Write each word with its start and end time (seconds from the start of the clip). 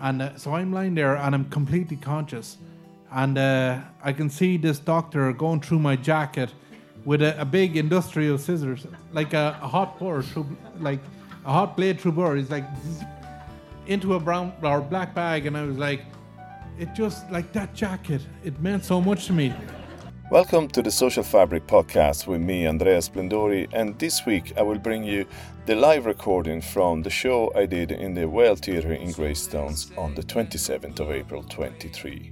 And 0.00 0.22
uh, 0.22 0.36
so 0.36 0.54
I'm 0.54 0.72
lying 0.72 0.94
there 0.94 1.16
and 1.16 1.34
I'm 1.34 1.48
completely 1.50 1.96
conscious. 1.96 2.58
And 3.10 3.38
uh, 3.38 3.80
I 4.02 4.12
can 4.12 4.30
see 4.30 4.56
this 4.56 4.78
doctor 4.78 5.32
going 5.32 5.60
through 5.60 5.78
my 5.78 5.96
jacket 5.96 6.52
with 7.04 7.22
a, 7.22 7.40
a 7.40 7.44
big 7.44 7.76
industrial 7.76 8.38
scissors, 8.38 8.86
like 9.12 9.32
a, 9.32 9.58
a 9.62 9.68
hot 9.68 9.98
burr 9.98 10.22
through, 10.22 10.56
like 10.78 11.00
a 11.44 11.52
hot 11.52 11.76
blade 11.76 12.00
through 12.00 12.12
burr. 12.12 12.36
He's 12.36 12.50
like 12.50 12.64
into 13.86 14.14
a 14.14 14.20
brown 14.20 14.52
or 14.62 14.80
black 14.80 15.14
bag, 15.14 15.46
and 15.46 15.56
I 15.56 15.62
was 15.62 15.78
like, 15.78 16.02
it 16.78 16.94
just 16.94 17.30
like 17.30 17.52
that 17.52 17.74
jacket. 17.74 18.20
It 18.44 18.60
meant 18.60 18.84
so 18.84 19.00
much 19.00 19.26
to 19.26 19.32
me. 19.32 19.54
Welcome 20.30 20.68
to 20.68 20.82
the 20.82 20.90
Social 20.90 21.22
Fabric 21.22 21.66
podcast 21.66 22.26
with 22.26 22.42
me, 22.42 22.66
Andrea 22.66 22.98
Splendori, 22.98 23.66
and 23.72 23.98
this 23.98 24.26
week 24.26 24.52
I 24.58 24.62
will 24.62 24.78
bring 24.78 25.02
you 25.02 25.24
the 25.64 25.74
live 25.74 26.04
recording 26.04 26.60
from 26.60 27.02
the 27.02 27.08
show 27.08 27.50
I 27.56 27.64
did 27.64 27.92
in 27.92 28.12
the 28.12 28.28
Whale 28.28 28.54
Theatre 28.54 28.92
in 28.92 29.12
Greystones 29.12 29.90
on 29.96 30.14
the 30.14 30.22
27th 30.22 31.00
of 31.00 31.10
April 31.10 31.42
23. 31.44 32.30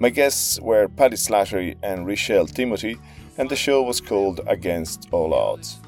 My 0.00 0.10
guests 0.10 0.60
were 0.60 0.86
Paddy 0.88 1.16
Slattery 1.16 1.76
and 1.82 2.06
Richael 2.06 2.46
Timothy, 2.46 2.98
and 3.38 3.48
the 3.48 3.56
show 3.56 3.82
was 3.82 4.02
called 4.02 4.42
Against 4.46 5.08
All 5.12 5.32
Odds. 5.32 5.78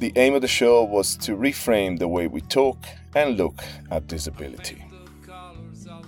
The 0.00 0.12
aim 0.16 0.34
of 0.34 0.42
the 0.42 0.48
show 0.48 0.82
was 0.82 1.16
to 1.18 1.36
reframe 1.36 1.96
the 1.96 2.08
way 2.08 2.26
we 2.26 2.40
talk 2.40 2.78
and 3.14 3.36
look 3.36 3.62
at 3.92 4.08
disability. 4.08 4.84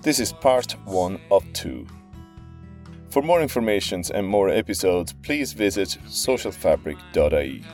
This 0.02 0.18
is 0.18 0.32
part 0.32 0.72
one 0.84 1.20
of 1.30 1.44
two. 1.52 1.86
For 3.10 3.22
more 3.22 3.42
information 3.42 4.04
and 4.14 4.26
more 4.26 4.48
episodes, 4.48 5.12
please 5.12 5.52
visit 5.52 5.98
socialfabric.ie. 6.06 7.64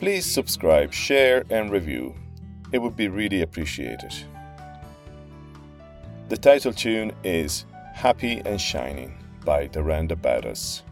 Please 0.00 0.26
subscribe, 0.26 0.92
share, 0.92 1.44
and 1.50 1.70
review. 1.70 2.14
It 2.72 2.78
would 2.78 2.96
be 2.96 3.08
really 3.08 3.42
appreciated. 3.42 4.12
The 6.28 6.36
title 6.36 6.72
tune 6.72 7.12
is 7.22 7.64
Happy 7.94 8.42
and 8.44 8.60
Shining 8.60 9.16
by 9.44 9.68
The 9.68 9.82
Round.About.Us. 9.82 10.82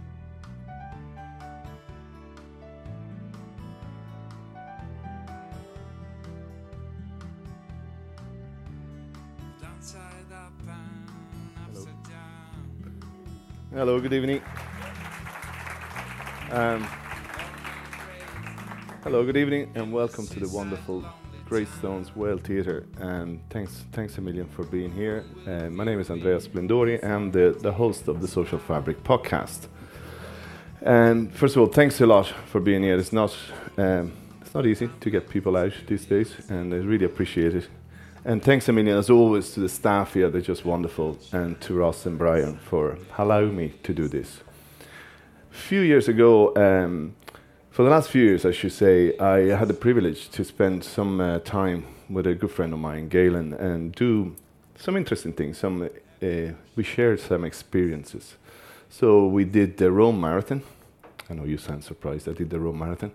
Hello, 13.76 14.00
good 14.00 14.14
evening. 14.14 14.40
Um, 16.50 16.82
hello, 19.02 19.22
good 19.22 19.36
evening, 19.36 19.70
and 19.74 19.92
welcome 19.92 20.26
to 20.28 20.40
the 20.40 20.48
wonderful 20.48 21.04
Greystones 21.46 22.16
Whale 22.16 22.38
Theatre. 22.38 22.86
And 22.98 23.38
thanks, 23.50 23.84
thanks 23.92 24.16
a 24.16 24.22
million 24.22 24.48
for 24.48 24.64
being 24.64 24.90
here. 24.90 25.26
Uh, 25.46 25.68
my 25.68 25.84
name 25.84 26.00
is 26.00 26.08
Andrea 26.08 26.38
Splendori. 26.38 27.04
I'm 27.04 27.30
the, 27.32 27.54
the 27.60 27.70
host 27.70 28.08
of 28.08 28.22
the 28.22 28.28
Social 28.28 28.58
Fabric 28.58 29.04
podcast. 29.04 29.68
And 30.80 31.30
first 31.34 31.54
of 31.54 31.60
all, 31.60 31.68
thanks 31.68 32.00
a 32.00 32.06
lot 32.06 32.28
for 32.46 32.62
being 32.62 32.82
here. 32.82 32.96
It's 32.96 33.12
not, 33.12 33.36
um, 33.76 34.10
it's 34.40 34.54
not 34.54 34.64
easy 34.64 34.88
to 35.00 35.10
get 35.10 35.28
people 35.28 35.54
out 35.54 35.74
these 35.86 36.06
days, 36.06 36.34
and 36.48 36.72
I 36.72 36.78
really 36.78 37.04
appreciate 37.04 37.54
it. 37.54 37.68
And 38.28 38.42
thanks 38.42 38.66
million, 38.66 38.98
as 38.98 39.08
always, 39.08 39.52
to 39.52 39.60
the 39.60 39.68
staff 39.68 40.14
here. 40.14 40.28
They're 40.28 40.40
just 40.40 40.64
wonderful. 40.64 41.16
And 41.30 41.60
to 41.60 41.74
Ross 41.74 42.06
and 42.06 42.18
Brian 42.18 42.58
for 42.58 42.98
allowing 43.16 43.56
me 43.56 43.74
to 43.84 43.94
do 43.94 44.08
this. 44.08 44.40
A 45.52 45.54
few 45.54 45.82
years 45.82 46.08
ago, 46.08 46.52
um, 46.56 47.14
for 47.70 47.84
the 47.84 47.90
last 47.90 48.10
few 48.10 48.24
years, 48.24 48.44
I 48.44 48.50
should 48.50 48.72
say, 48.72 49.16
I 49.18 49.56
had 49.56 49.68
the 49.68 49.74
privilege 49.74 50.28
to 50.30 50.44
spend 50.44 50.82
some 50.82 51.20
uh, 51.20 51.38
time 51.38 51.86
with 52.10 52.26
a 52.26 52.34
good 52.34 52.50
friend 52.50 52.72
of 52.72 52.80
mine, 52.80 53.08
Galen, 53.08 53.54
and 53.54 53.94
do 53.94 54.34
some 54.74 54.96
interesting 54.96 55.32
things. 55.32 55.58
Some 55.58 55.82
uh, 55.84 56.26
We 56.74 56.82
shared 56.82 57.20
some 57.20 57.44
experiences. 57.44 58.34
So 58.90 59.28
we 59.28 59.44
did 59.44 59.76
the 59.76 59.92
Rome 59.92 60.20
Marathon. 60.20 60.62
I 61.30 61.34
know 61.34 61.44
you 61.44 61.58
sound 61.58 61.84
surprised. 61.84 62.28
I 62.28 62.32
did 62.32 62.50
the 62.50 62.58
Rome 62.58 62.80
Marathon. 62.80 63.12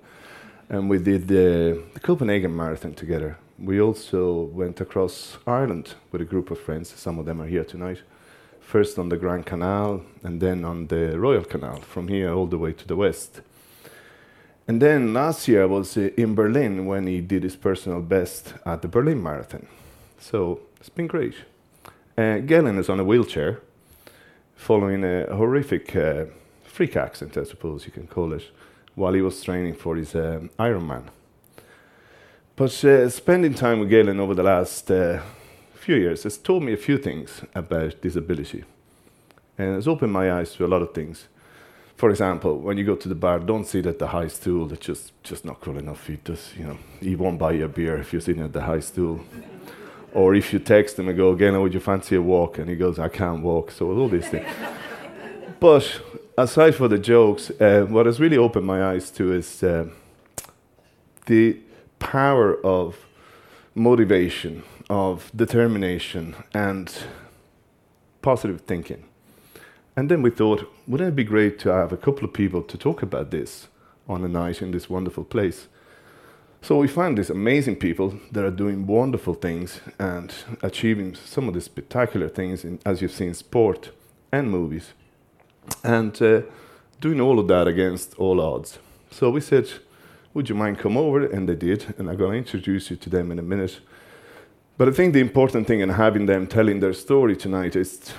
And 0.70 0.90
we 0.90 1.00
did 1.00 1.28
the, 1.28 1.84
the 1.94 2.00
Copenhagen 2.00 2.56
Marathon 2.56 2.94
together 2.94 3.38
we 3.64 3.80
also 3.80 4.44
went 4.54 4.82
across 4.82 5.38
Ireland 5.46 5.94
with 6.12 6.22
a 6.22 6.26
group 6.26 6.52
of 6.52 6.60
friends. 6.60 6.94
Some 6.96 7.20
of 7.20 7.26
them 7.26 7.42
are 7.42 7.48
here 7.48 7.64
tonight. 7.64 8.02
First 8.60 8.98
on 8.98 9.10
the 9.10 9.18
Grand 9.18 9.46
Canal 9.46 10.02
and 10.24 10.42
then 10.42 10.66
on 10.66 10.88
the 10.88 11.20
Royal 11.20 11.44
Canal, 11.44 11.82
from 11.82 12.08
here 12.08 12.34
all 12.34 12.48
the 12.48 12.58
way 12.58 12.74
to 12.74 12.88
the 12.88 12.96
west. 12.96 13.42
And 14.68 14.82
then 14.82 15.14
last 15.14 15.48
year 15.48 15.64
I 15.64 15.66
was 15.66 15.98
uh, 15.98 16.10
in 16.18 16.34
Berlin 16.34 16.86
when 16.86 17.06
he 17.08 17.22
did 17.22 17.44
his 17.44 17.56
personal 17.56 18.02
best 18.02 18.54
at 18.66 18.82
the 18.82 18.88
Berlin 18.88 19.22
Marathon. 19.22 19.68
So 20.20 20.62
it's 20.80 20.90
been 20.90 21.08
great. 21.08 21.36
Uh, 22.18 22.38
Galen 22.40 22.78
is 22.78 22.90
on 22.90 23.00
a 23.00 23.04
wheelchair, 23.04 23.62
following 24.56 25.04
a 25.04 25.36
horrific 25.36 25.96
uh, 25.96 26.26
freak 26.64 26.96
accident, 26.96 27.38
I 27.38 27.44
suppose 27.50 27.86
you 27.86 27.92
can 27.92 28.08
call 28.08 28.34
it, 28.34 28.44
while 28.96 29.14
he 29.14 29.22
was 29.22 29.44
training 29.44 29.76
for 29.76 29.96
his 29.96 30.16
um, 30.16 30.50
Ironman. 30.58 31.04
But 32.62 32.86
uh, 32.86 33.10
spending 33.10 33.56
time 33.56 33.80
with 33.80 33.90
Galen 33.90 34.20
over 34.20 34.36
the 34.36 34.44
last 34.44 34.92
uh, 34.92 35.20
few 35.74 35.96
years 35.96 36.22
has 36.22 36.38
taught 36.38 36.62
me 36.62 36.74
a 36.74 36.78
few 36.78 37.00
things 37.00 37.42
about 37.56 38.00
disability. 38.04 38.64
And 39.58 39.78
it's 39.78 39.88
opened 39.88 40.14
my 40.14 40.32
eyes 40.32 40.54
to 40.54 40.66
a 40.66 40.68
lot 40.68 40.84
of 40.84 40.94
things. 40.94 41.28
For 41.96 42.12
example, 42.12 42.60
when 42.60 42.78
you 42.78 42.84
go 42.84 42.96
to 42.96 43.10
the 43.10 43.16
bar, 43.16 43.40
don't 43.40 43.66
sit 43.66 43.88
at 43.88 43.98
the 43.98 44.10
high 44.10 44.28
stool. 44.28 44.68
That's 44.68 44.86
just, 44.86 45.12
just 45.24 45.44
not 45.44 45.60
cool 45.60 45.80
enough. 45.80 46.08
Does, 46.24 46.54
you 46.56 46.66
know, 46.66 46.78
he 47.00 47.16
won't 47.16 47.40
buy 47.40 47.54
you 47.54 47.66
a 47.66 47.68
beer 47.68 47.98
if 47.98 48.14
you're 48.14 48.22
sitting 48.22 48.44
at 48.44 48.54
the 48.54 48.62
high 48.62 48.82
stool. 48.82 49.22
or 50.14 50.36
if 50.36 50.54
you 50.54 50.60
text 50.60 51.00
him 51.00 51.08
and 51.08 51.18
go, 51.18 51.34
Galen, 51.34 51.60
would 51.64 51.74
you 51.74 51.80
fancy 51.80 52.16
a 52.16 52.22
walk? 52.22 52.60
And 52.60 52.70
he 52.70 52.76
goes, 52.76 53.00
I 53.00 53.10
can't 53.10 53.42
walk. 53.42 53.72
So 53.72 53.92
all 53.92 54.08
these 54.08 54.28
things. 54.28 54.48
but 55.60 56.00
aside 56.38 56.76
for 56.76 56.88
the 56.88 57.00
jokes, 57.00 57.50
uh, 57.60 57.88
what 57.90 58.06
has 58.06 58.20
really 58.20 58.38
opened 58.38 58.68
my 58.68 58.84
eyes 58.84 59.10
to 59.14 59.34
is 59.34 59.64
uh, 59.64 59.88
the 61.26 61.58
power 62.02 62.60
of 62.66 63.06
motivation, 63.74 64.64
of 64.90 65.32
determination, 65.34 66.36
and 66.54 66.94
positive 68.22 68.62
thinking. 68.62 69.06
And 69.96 70.10
then 70.10 70.22
we 70.22 70.32
thought, 70.32 70.70
wouldn't 70.88 71.10
it 71.10 71.16
be 71.16 71.24
great 71.24 71.60
to 71.60 71.70
have 71.70 71.94
a 71.94 71.98
couple 71.98 72.26
of 72.26 72.34
people 72.34 72.64
to 72.64 72.78
talk 72.78 73.02
about 73.02 73.32
this 73.32 73.68
on 74.08 74.26
a 74.26 74.28
night 74.28 74.62
in 74.62 74.72
this 74.72 74.90
wonderful 74.90 75.24
place? 75.24 75.68
So 76.62 76.78
we 76.78 76.88
found 76.88 77.18
these 77.18 77.30
amazing 77.30 77.78
people 77.78 78.20
that 78.32 78.46
are 78.46 78.52
doing 78.52 78.88
wonderful 78.88 79.34
things 79.34 79.82
and 79.98 80.34
achieving 80.62 81.16
some 81.16 81.48
of 81.48 81.54
the 81.54 81.62
spectacular 81.62 82.30
things, 82.30 82.64
in, 82.64 82.80
as 82.86 83.02
you've 83.02 83.12
seen, 83.12 83.34
sport 83.34 83.92
and 84.32 84.50
movies, 84.50 84.94
and 85.84 86.22
uh, 86.22 86.42
doing 87.00 87.22
all 87.22 87.40
of 87.40 87.48
that 87.48 87.68
against 87.68 88.14
all 88.20 88.40
odds. 88.42 88.80
So 89.12 89.30
we 89.30 89.42
said, 89.42 89.70
would 90.34 90.50
you 90.50 90.56
mind 90.56 90.80
come 90.80 90.98
over? 90.98 91.26
And 91.26 91.48
they 91.48 91.56
did, 91.56 91.94
and 91.98 92.10
I'm 92.10 92.18
going 92.18 92.32
to 92.32 92.38
introduce 92.38 92.90
you 92.90 92.96
to 92.98 93.10
them 93.10 93.32
in 93.32 93.40
a 93.40 93.44
minute. 93.44 93.80
But 94.78 94.88
I 94.88 94.92
think 94.92 95.14
the 95.14 95.20
important 95.20 95.68
thing 95.68 95.82
in 95.82 95.90
having 95.90 96.26
them 96.26 96.48
telling 96.48 96.80
their 96.80 96.94
story 96.94 97.36
tonight 97.36 97.76
is 97.76 98.14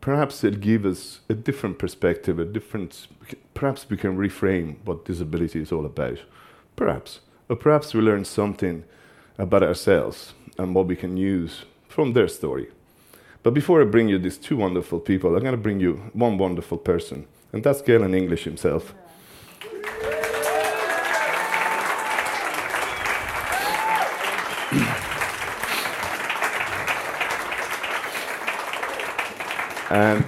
perhaps 0.00 0.44
it 0.44 0.60
gives 0.60 0.86
us 0.86 1.20
a 1.28 1.34
different 1.34 1.78
perspective, 1.78 2.38
a 2.38 2.44
different, 2.44 3.08
perhaps 3.54 3.90
we 3.90 3.96
can 3.96 4.16
reframe 4.16 4.76
what 4.84 5.04
disability 5.04 5.60
is 5.60 5.72
all 5.72 5.84
about. 5.84 6.18
Perhaps. 6.76 7.20
Or 7.48 7.56
perhaps 7.56 7.94
we 7.94 8.00
learn 8.00 8.24
something 8.24 8.84
about 9.38 9.62
ourselves 9.62 10.34
and 10.58 10.74
what 10.74 10.86
we 10.86 10.96
can 10.96 11.16
use 11.16 11.64
from 11.88 12.12
their 12.12 12.28
story. 12.28 12.68
But 13.42 13.54
before 13.54 13.80
I 13.80 13.84
bring 13.84 14.08
you 14.08 14.18
these 14.18 14.38
two 14.38 14.56
wonderful 14.56 15.00
people, 15.00 15.34
I'm 15.34 15.42
going 15.42 15.52
to 15.52 15.56
bring 15.56 15.80
you 15.80 16.10
one 16.12 16.36
wonderful 16.38 16.78
person, 16.78 17.26
and 17.52 17.62
that's 17.62 17.80
Galen 17.80 18.14
English 18.14 18.44
himself. 18.44 18.94
And 29.96 30.24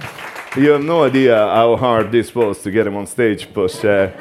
you 0.57 0.71
have 0.71 0.83
no 0.83 1.03
idea 1.03 1.35
how 1.35 1.75
hard 1.75 2.11
this 2.11 2.33
was 2.33 2.61
to 2.63 2.71
get 2.71 2.87
him 2.87 2.95
on 2.95 3.05
stage, 3.05 3.53
but 3.53 3.85
uh, 3.85 4.11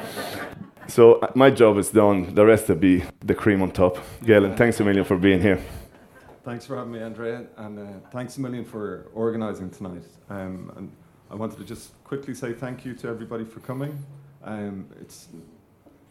so 0.87 1.21
my 1.35 1.51
job 1.51 1.79
is 1.79 1.89
done. 1.89 2.35
The 2.35 2.45
rest 2.45 2.69
will 2.69 2.77
be 2.77 3.03
the 3.21 3.35
cream 3.35 3.63
on 3.63 3.71
top. 3.71 3.97
Galen, 4.25 4.57
thanks 4.57 4.79
a 4.81 4.85
million 4.85 5.05
for 5.05 5.17
being 5.17 5.41
here. 5.41 5.59
Thanks 6.45 6.67
for 6.67 6.77
having 6.77 6.93
me, 6.93 7.01
Andrea, 7.01 7.47
and 7.57 7.79
uh, 7.79 7.83
thanks 8.11 8.37
a 8.37 8.41
million 8.43 8.65
for 8.65 9.07
organising 9.15 9.71
tonight. 9.71 10.05
Um, 10.29 10.71
and 10.77 10.93
I 11.31 11.35
wanted 11.35 11.59
to 11.59 11.65
just 11.65 11.93
quickly 12.05 12.35
say 12.35 12.53
thank 12.53 12.85
you 12.85 12.93
to 12.95 13.09
everybody 13.09 13.45
for 13.45 13.61
coming. 13.61 13.99
Um, 14.45 14.87
it's 15.01 15.29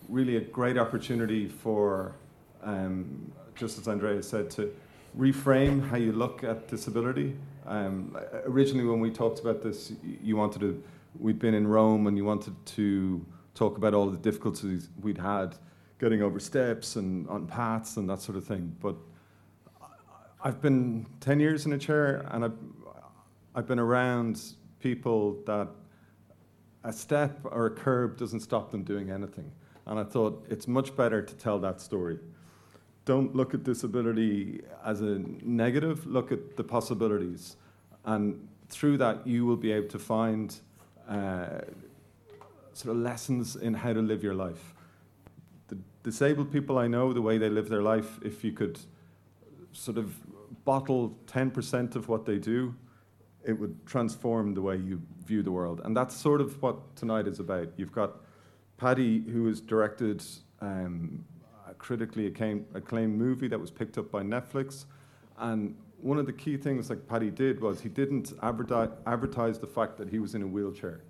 really 0.10 0.38
a 0.38 0.42
great 0.42 0.80
opportunity 0.80 1.48
for, 1.48 2.16
um, 2.64 3.32
just 3.56 3.78
as 3.78 3.88
Andrea 3.88 4.24
said, 4.24 4.50
to 4.52 4.74
reframe 5.16 5.88
how 5.90 5.98
you 5.98 6.12
look 6.12 6.44
at 6.44 6.68
disability. 6.68 7.36
Um, 7.68 8.18
originally, 8.46 8.86
when 8.86 9.02
we 9.02 9.12
talked 9.12 9.40
about 9.40 9.62
this, 9.62 9.92
you 10.24 10.38
wanted 10.38 10.62
to, 10.62 10.84
we'd 11.20 11.38
been 11.38 11.54
in 11.54 11.68
Rome 11.68 12.08
and 12.08 12.16
you 12.16 12.24
wanted 12.24 12.54
to 12.66 13.26
talk 13.54 13.78
about 13.78 13.94
all 13.94 14.10
the 14.10 14.18
difficulties 14.18 14.90
we'd 15.02 15.18
had 15.18 15.56
getting 16.00 16.22
over 16.22 16.40
steps 16.40 16.96
and 16.96 17.28
on 17.28 17.48
paths 17.48 17.98
and 17.98 18.10
that 18.10 18.22
sort 18.22 18.38
of 18.38 18.46
thing. 18.46 18.76
But 18.80 18.96
I've 20.44 20.62
been 20.62 21.08
10 21.22 21.40
years 21.40 21.66
in 21.66 21.74
a 21.74 21.78
chair 21.78 22.26
and 22.32 22.46
I've, 22.46 22.58
I've 23.56 23.68
been 23.68 23.80
around 23.80 24.42
people 24.80 25.42
that 25.46 25.68
a 26.84 26.94
step 26.94 27.40
or 27.44 27.66
a 27.66 27.72
curb 27.72 28.18
doesn't 28.18 28.42
stop 28.42 28.72
them 28.72 28.84
doing 28.84 29.10
anything. 29.10 29.52
And 29.88 30.00
I 30.00 30.04
thought 30.04 30.46
it's 30.50 30.68
much 30.68 30.96
better 30.96 31.22
to 31.22 31.36
tell 31.36 31.60
that 31.60 31.82
story. 31.82 32.20
Don't 33.08 33.34
look 33.34 33.54
at 33.54 33.64
disability 33.64 34.60
as 34.84 35.00
a 35.00 35.20
negative, 35.42 36.06
look 36.06 36.34
at 36.34 36.58
the 36.58 36.64
possibilities. 36.64 37.56
And 38.04 38.50
through 38.68 38.98
that, 38.98 39.26
you 39.26 39.46
will 39.46 39.56
be 39.56 39.72
able 39.72 39.88
to 39.88 39.98
find 39.98 40.54
uh, 41.08 41.62
sort 42.74 42.98
of 42.98 43.02
lessons 43.02 43.56
in 43.56 43.74
how 43.74 43.94
to 43.94 44.02
live 44.02 44.24
your 44.24 44.34
life. 44.34 44.74
The 45.70 45.78
disabled 46.04 46.52
people 46.52 46.78
I 46.78 46.88
know, 46.88 47.14
the 47.14 47.22
way 47.22 47.38
they 47.38 47.50
live 47.50 47.70
their 47.70 47.82
life, 47.82 48.20
if 48.24 48.44
you 48.44 48.52
could 48.52 48.78
sort 49.72 49.98
of 49.98 50.14
bottle 50.66 51.18
10% 51.28 51.96
of 51.96 52.10
what 52.10 52.26
they 52.26 52.38
do, 52.38 52.76
it 53.46 53.54
would 53.54 53.86
transform 53.86 54.54
the 54.54 54.62
way 54.62 54.76
you 54.76 55.02
view 55.26 55.44
the 55.44 55.52
world. 55.52 55.80
And 55.86 55.96
that's 55.96 56.14
sort 56.14 56.42
of 56.42 56.62
what 56.62 56.98
tonight 56.98 57.26
is 57.26 57.40
about. 57.40 57.70
You've 57.78 57.94
got 57.94 58.18
Paddy, 58.76 59.22
who 59.22 59.48
has 59.48 59.62
directed 59.62 60.22
um, 60.60 61.24
critically 61.78 62.28
acclaimed, 62.28 62.66
acclaimed 62.74 63.18
movie 63.18 63.48
that 63.48 63.60
was 63.60 63.72
picked 63.72 63.98
up 63.98 64.12
by 64.12 64.22
Netflix. 64.22 64.86
And 65.38 65.76
one 66.02 66.18
of 66.18 66.26
the 66.26 66.34
key 66.34 66.58
things 66.58 66.88
that 66.88 67.08
Paddy 67.08 67.32
did 67.32 67.62
was 67.62 67.82
he 67.82 67.90
didn't 67.90 68.34
advertise, 68.42 68.90
advertise 69.06 69.60
the 69.60 69.68
fact 69.68 69.98
that 69.98 70.10
he 70.10 70.20
was 70.20 70.36
in 70.36 70.42
a 70.42 70.48
wheelchair. 70.48 71.02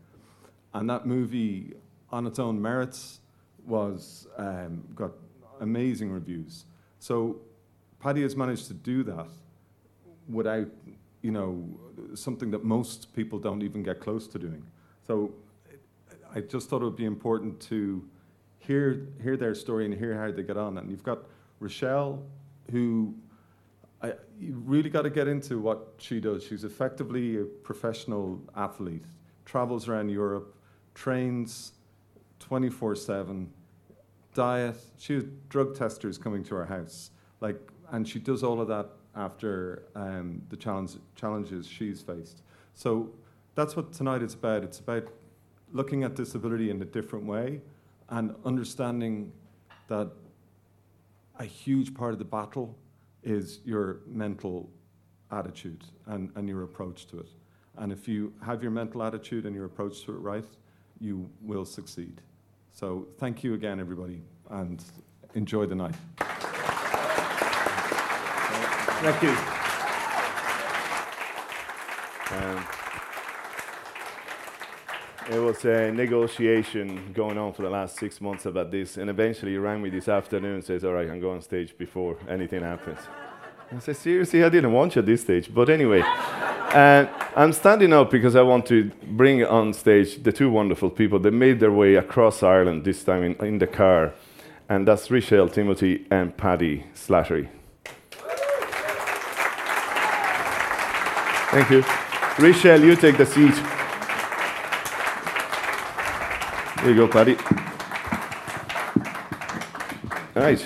And 0.74 0.90
that 0.90 1.06
movie, 1.06 1.74
on 2.12 2.28
its 2.28 2.40
own 2.40 2.62
merits, 2.62 3.19
was 3.66 4.28
um, 4.38 4.84
got 4.96 5.12
amazing 5.60 6.12
reviews. 6.12 6.66
So 7.00 7.38
Paddy 8.00 8.22
has 8.22 8.36
managed 8.36 8.68
to 8.68 8.74
do 8.74 9.04
that 9.04 9.28
without, 10.30 10.68
you 11.22 11.31
know, 11.31 11.68
something 12.13 12.52
that 12.52 12.63
most 12.63 13.13
people 13.13 13.40
don't 13.40 13.63
even 13.63 13.84
get 13.84 14.00
close 14.00 14.28
to 14.30 14.40
doing. 14.40 14.63
So 15.06 15.34
I 16.34 16.42
just 16.42 16.70
thought 16.70 16.81
it 16.81 16.86
would 16.86 16.96
be 16.96 17.06
important 17.06 17.60
to 17.62 18.04
hear 18.59 19.07
hear 19.21 19.38
their 19.38 19.56
story 19.56 19.86
and 19.86 19.94
hear 19.94 20.18
how 20.18 20.31
they 20.31 20.44
get 20.44 20.57
on. 20.57 20.77
And 20.77 20.89
you've 20.89 21.04
got 21.04 21.19
Rochelle, 21.59 22.24
who 22.71 23.15
I, 24.01 24.13
you 24.39 24.62
really 24.65 24.89
got 24.89 25.04
to 25.04 25.09
get 25.09 25.27
into 25.27 25.59
what 25.59 25.95
she 25.98 26.19
does. 26.19 26.44
She's 26.44 26.63
effectively 26.63 27.38
a 27.38 27.44
professional 27.44 28.42
athlete, 28.56 29.06
travels 29.45 29.88
around 29.88 30.09
Europe, 30.09 30.56
trains 30.94 31.74
24 32.39 32.95
7, 32.95 33.51
diet. 34.33 34.77
She 34.98 35.13
has 35.15 35.24
drug 35.50 35.75
testers 35.75 36.18
coming 36.18 36.44
to 36.45 36.56
her 36.56 36.65
house. 36.65 37.12
Like, 37.42 37.60
and 37.92 38.07
she 38.07 38.19
does 38.19 38.44
all 38.44 38.62
of 38.62 38.68
that 38.68 38.89
after 39.15 39.83
um, 39.95 40.42
the 40.50 40.57
challenge, 40.57 40.98
challenges 41.15 41.68
she's 41.68 42.01
faced. 42.01 42.44
So 42.75 43.10
that's 43.56 43.75
what 43.75 43.92
tonight 43.92 44.21
is 44.21 44.36
about. 44.36 44.63
It's 44.63 44.80
about 44.80 45.07
looking 45.74 46.03
at 46.03 46.15
disability 46.15 46.69
in 46.69 46.81
a 46.81 46.86
different 46.86 47.25
way 47.25 47.62
and 48.09 48.36
understanding 48.45 49.31
that 49.88 50.12
a 51.39 51.45
huge 51.45 51.94
part 51.94 52.13
of 52.13 52.19
the 52.19 52.25
battle 52.25 52.75
is 53.24 53.59
your 53.65 54.00
mental 54.07 54.69
attitude 55.31 55.83
and, 56.06 56.31
and 56.36 56.48
your 56.48 56.63
approach 56.63 57.07
to 57.07 57.19
it. 57.19 57.30
And 57.77 57.92
if 57.92 58.07
you 58.07 58.33
have 58.44 58.62
your 58.62 58.71
mental 58.71 59.04
attitude 59.04 59.45
and 59.45 59.56
your 59.56 59.65
approach 59.65 60.04
to 60.06 60.13
it 60.13 60.19
right, 60.19 60.45
you 61.00 61.30
will 61.42 61.65
succeed. 61.65 62.21
So 62.71 63.07
thank 63.19 63.44
you 63.44 63.54
again, 63.54 63.80
everybody, 63.80 64.21
and 64.50 64.83
enjoy 65.36 65.65
the 65.65 65.75
night. 65.75 65.95
Thank 69.00 69.21
you. 69.21 69.36
Um, 72.36 72.87
it 75.29 75.39
was 75.39 75.65
a 75.65 75.91
negotiation 75.91 77.12
going 77.13 77.38
on 77.38 77.51
for 77.53 77.63
the 77.63 77.69
last 77.69 77.97
six 77.97 78.21
months 78.21 78.45
about 78.45 78.71
this, 78.71 78.97
and 78.97 79.09
eventually 79.09 79.51
he 79.51 79.57
rang 79.57 79.81
me 79.81 79.89
this 79.89 80.07
afternoon 80.07 80.56
and 80.56 80.63
says, 80.63 80.83
All 80.85 80.94
right, 80.94 81.06
I 81.06 81.09
can 81.09 81.19
go 81.19 81.31
on 81.31 81.41
stage 81.41 81.77
before 81.77 82.18
anything 82.29 82.62
happens. 82.62 83.00
I 83.71 83.79
said, 83.79 83.97
Seriously, 83.97 84.44
I 84.44 84.50
didn't 84.50 84.71
want 84.71 84.95
you 84.95 85.01
at 85.01 85.06
this 85.06 85.21
stage. 85.21 85.53
But 85.53 85.69
anyway, 85.69 86.01
uh, 86.01 87.07
I'm 87.35 87.51
standing 87.51 87.91
up 87.91 88.09
because 88.09 88.35
I 88.38 88.41
want 88.41 88.65
to 88.68 88.89
bring 89.03 89.44
on 89.44 89.74
stage 89.74 90.24
the 90.24 90.31
two 90.31 90.50
wonderful 90.50 90.89
people 90.89 91.19
that 91.19 91.31
made 91.31 91.59
their 91.59 91.74
way 91.74 91.95
across 91.95 92.41
Ireland, 92.41 92.85
this 92.85 93.03
time 93.03 93.24
in, 93.24 93.35
in 93.45 93.57
the 93.57 93.68
car, 93.68 94.13
and 94.69 94.88
that's 94.88 95.12
Richael 95.12 95.50
Timothy 95.50 96.06
and 96.09 96.35
Paddy 96.38 96.85
Slattery. 96.95 97.50
Thank 101.51 101.69
you. 101.69 101.81
Richael, 102.38 102.83
you 102.83 102.95
take 102.95 103.18
the 103.18 103.25
seat. 103.25 103.76
There 106.88 106.95
you 106.95 107.06
go, 107.06 107.12
Paddy. 107.12 107.36
Right. 110.34 110.66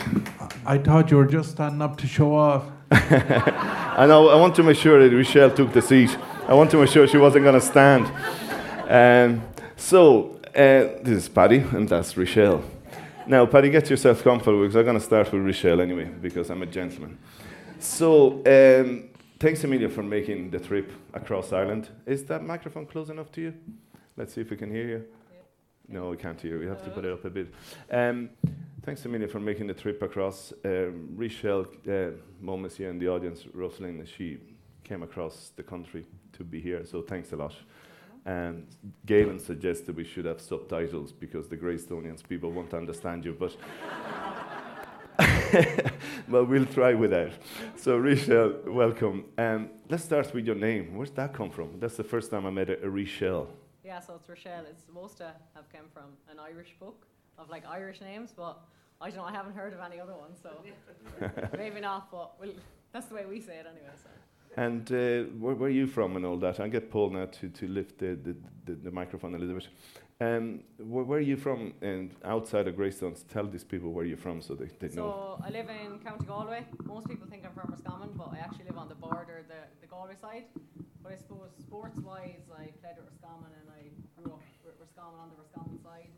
I 0.68 0.78
thought 0.78 1.10
you 1.10 1.18
were 1.18 1.26
just 1.26 1.50
standing 1.50 1.82
up 1.82 1.98
to 1.98 2.06
show 2.06 2.36
off. 2.36 2.66
I 2.92 4.06
know. 4.08 4.30
I 4.30 4.36
want 4.36 4.54
to 4.58 4.62
make 4.62 4.78
sure 4.78 5.02
that 5.02 5.16
Richael 5.16 5.50
took 5.50 5.74
the 5.74 5.82
seat. 5.82 6.16
I 6.48 6.54
want 6.54 6.70
to 6.70 6.78
make 6.78 6.90
sure 6.90 7.08
she 7.08 7.18
wasn't 7.18 7.44
going 7.44 7.60
to 7.60 7.66
stand. 7.66 8.06
Um, 8.88 9.42
so 9.76 10.40
uh, 10.50 11.02
this 11.02 11.24
is 11.24 11.28
Paddy, 11.28 11.58
and 11.58 11.90
that's 11.90 12.14
Richael. 12.14 12.64
Now, 13.26 13.48
Paddy, 13.48 13.72
get 13.72 13.90
yourself 13.90 14.24
comfortable 14.24 14.62
because 14.62 14.76
I'm 14.76 14.86
going 14.86 15.00
to 15.00 15.04
start 15.04 15.34
with 15.34 15.42
Richael 15.42 15.82
anyway, 15.82 16.06
because 16.06 16.52
I'm 16.52 16.62
a 16.62 16.68
gentleman. 16.68 17.18
So, 17.80 18.44
um, 18.46 19.10
thanks, 19.40 19.64
Amelia, 19.64 19.90
for 19.90 20.04
making 20.04 20.52
the 20.52 20.60
trip 20.60 20.92
across 21.16 21.52
Ireland. 21.52 21.90
Is 22.06 22.26
that 22.26 22.44
microphone 22.44 22.86
close 22.86 23.10
enough 23.10 23.32
to 23.32 23.42
you? 23.42 23.54
Let's 24.16 24.36
see 24.36 24.42
if 24.42 24.52
we 24.52 24.58
can 24.58 24.70
hear 24.70 24.88
you. 24.88 25.06
No, 25.92 26.10
we 26.10 26.16
can't 26.16 26.40
hear. 26.40 26.58
We 26.58 26.68
have 26.68 26.82
to 26.86 26.90
put 26.90 27.04
it 27.04 27.12
up 27.12 27.26
a 27.26 27.30
bit. 27.30 27.54
Um, 27.92 28.30
thanks, 28.82 29.04
Amelia, 29.04 29.28
for 29.28 29.42
making 29.42 29.68
the 29.68 29.74
trip 29.74 30.02
across. 30.02 30.54
Um, 30.64 31.10
Richael, 31.18 31.68
uh, 31.90 32.12
mom 32.40 32.64
is 32.64 32.78
here 32.78 32.90
in 32.90 32.98
the 32.98 33.10
audience. 33.10 33.44
Rosalind, 33.54 34.08
she 34.08 34.38
came 34.86 35.04
across 35.04 35.52
the 35.58 35.64
country 35.64 36.06
to 36.32 36.46
be 36.46 36.62
here, 36.62 36.86
so 36.86 37.02
thanks 37.02 37.34
a 37.34 37.36
lot. 37.36 37.54
And 38.26 38.68
Galen 39.06 39.40
suggested 39.40 39.98
we 39.98 40.06
should 40.06 40.24
have 40.24 40.40
subtitles 40.40 41.12
because 41.12 41.50
the 41.50 41.58
Greystonians 41.58 42.26
people 42.26 42.52
won't 42.52 42.74
understand 42.74 43.26
you, 43.26 43.36
but 43.38 43.58
but 46.30 46.46
we'll 46.46 46.66
try 46.68 46.94
without. 46.94 47.34
So, 47.76 47.98
Richael, 47.98 48.64
welcome. 48.74 49.26
Um, 49.38 49.70
let's 49.90 50.06
start 50.06 50.34
with 50.34 50.46
your 50.46 50.56
name. 50.56 50.96
Where's 50.96 51.12
that 51.12 51.34
come 51.34 51.50
from? 51.50 51.80
That's 51.80 51.98
the 51.98 52.06
first 52.06 52.32
time 52.32 52.46
I 52.46 52.50
met 52.50 52.70
a, 52.70 52.82
a 52.86 52.90
Richael. 52.90 53.48
Yeah, 53.84 54.00
so 54.00 54.16
it's 54.16 54.30
Rochelle. 54.30 54.66
It's 54.70 54.84
most 54.94 55.22
uh, 55.22 55.32
have 55.56 55.70
come 55.72 55.86
from 55.94 56.12
an 56.30 56.40
Irish 56.40 56.76
book 56.80 57.06
of 57.38 57.50
like 57.50 57.66
Irish 57.68 58.02
names, 58.02 58.32
but 58.36 58.60
I 59.00 59.10
don't 59.10 59.18
know. 59.18 59.24
I 59.24 59.32
haven't 59.32 59.56
heard 59.56 59.74
of 59.74 59.80
any 59.80 60.00
other 60.00 60.14
ones, 60.14 60.40
so 60.42 60.52
maybe 61.58 61.80
not. 61.80 62.12
But 62.12 62.40
we'll, 62.40 62.54
that's 62.92 63.08
the 63.08 63.16
way 63.16 63.26
we 63.26 63.40
say 63.40 63.58
it 63.58 63.66
anyway. 63.66 63.94
So. 64.04 64.10
And 64.58 64.92
uh, 64.92 65.32
where, 65.40 65.56
where 65.56 65.70
are 65.70 65.74
you 65.74 65.88
from 65.88 66.16
and 66.18 66.26
all 66.26 66.38
that? 66.38 66.60
I'll 66.60 66.70
get 66.70 66.92
Paul 66.92 67.12
now 67.12 67.26
to, 67.26 67.50
to 67.50 67.68
lift 67.68 68.00
the, 68.00 68.20
the, 68.22 68.36
the, 68.66 68.74
the 68.74 68.92
microphone 68.92 69.34
a 69.34 69.38
little 69.38 69.56
bit. 69.56 69.68
Um, 70.20 70.60
where, 70.78 71.04
where, 71.04 71.18
are 71.18 71.22
you 71.22 71.36
from 71.38 71.74
and 71.82 72.14
outside 72.24 72.68
of 72.68 72.76
Greystones? 72.76 73.24
Tell 73.24 73.48
these 73.48 73.64
people 73.64 73.92
where 73.92 74.06
you're 74.06 74.18
from 74.18 74.42
so 74.42 74.54
they, 74.54 74.70
they 74.80 74.90
so 74.90 74.96
know. 74.96 75.38
So 75.40 75.44
I 75.46 75.50
live 75.50 75.68
in 75.70 75.98
County 76.00 76.26
Galway. 76.28 76.66
Most 76.84 77.08
people 77.08 77.28
think 77.28 77.44
I'm 77.44 77.54
from 77.54 77.72
Roscommon, 77.72 78.12
but 78.16 78.30
I 78.34 78.38
actually 78.38 78.66
live 78.66 78.78
on 78.78 78.88
the 78.88 78.96
border, 78.96 79.44
the, 79.48 79.64
the 79.82 79.88
Galway 79.88 80.16
side. 80.22 80.44
But 81.02 81.14
I 81.14 81.18
suppose 81.18 81.50
sports-wise, 81.60 82.46
I 82.54 82.70
played 82.82 82.98
at 82.98 83.04
Roscommon 83.10 83.50
and 83.62 83.70
I 83.74 84.22
grew 84.22 84.34
up 84.34 84.44
with 84.64 84.71
Roscommon 84.82 85.20
on 85.22 85.30
the 85.30 85.38
Roscommon 85.38 85.78
side. 85.84 86.10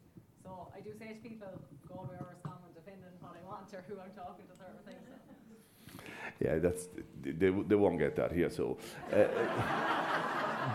So 0.43 0.71
I 0.75 0.79
do 0.79 0.91
say 0.97 1.07
to 1.07 1.19
people, 1.19 1.51
Galway 1.87 2.15
or 2.19 2.31
Roscommon, 2.31 2.71
depending 2.73 3.03
on 3.03 3.15
what 3.19 3.35
I 3.35 3.43
want 3.43 3.67
or 3.73 3.83
who 3.87 3.99
I'm 3.99 4.15
talking 4.15 4.45
to, 4.47 4.55
sort 4.55 4.71
of 4.71 4.83
thing. 4.87 4.95
So. 5.03 5.13
Yeah, 6.39 6.57
that's 6.59 6.87
they, 7.21 7.49
they 7.49 7.75
won't 7.75 7.99
get 7.99 8.15
that 8.15 8.31
here. 8.31 8.49
So 8.49 8.77
uh, 9.11 9.27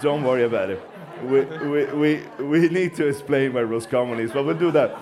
don't 0.02 0.23
worry 0.23 0.45
about 0.45 0.71
it. 0.71 0.80
We, 1.25 1.40
we, 1.45 1.85
we, 1.87 2.45
we 2.45 2.68
need 2.68 2.95
to 2.97 3.09
explain 3.09 3.52
where 3.54 3.66
Roscommon 3.66 4.21
is, 4.21 4.33
but 4.33 4.45
we'll 4.45 4.59
do 4.59 4.71
that. 4.73 4.97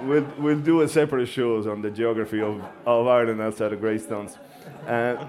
We'll, 0.00 0.26
we'll 0.38 0.58
do 0.58 0.80
a 0.80 0.88
separate 0.88 1.26
shows 1.26 1.66
on 1.66 1.82
the 1.82 1.90
geography 1.90 2.40
of, 2.40 2.60
of 2.84 3.06
Ireland 3.06 3.40
outside 3.40 3.72
of 3.72 3.80
Greystones. 3.80 4.36
Uh, 4.86 5.24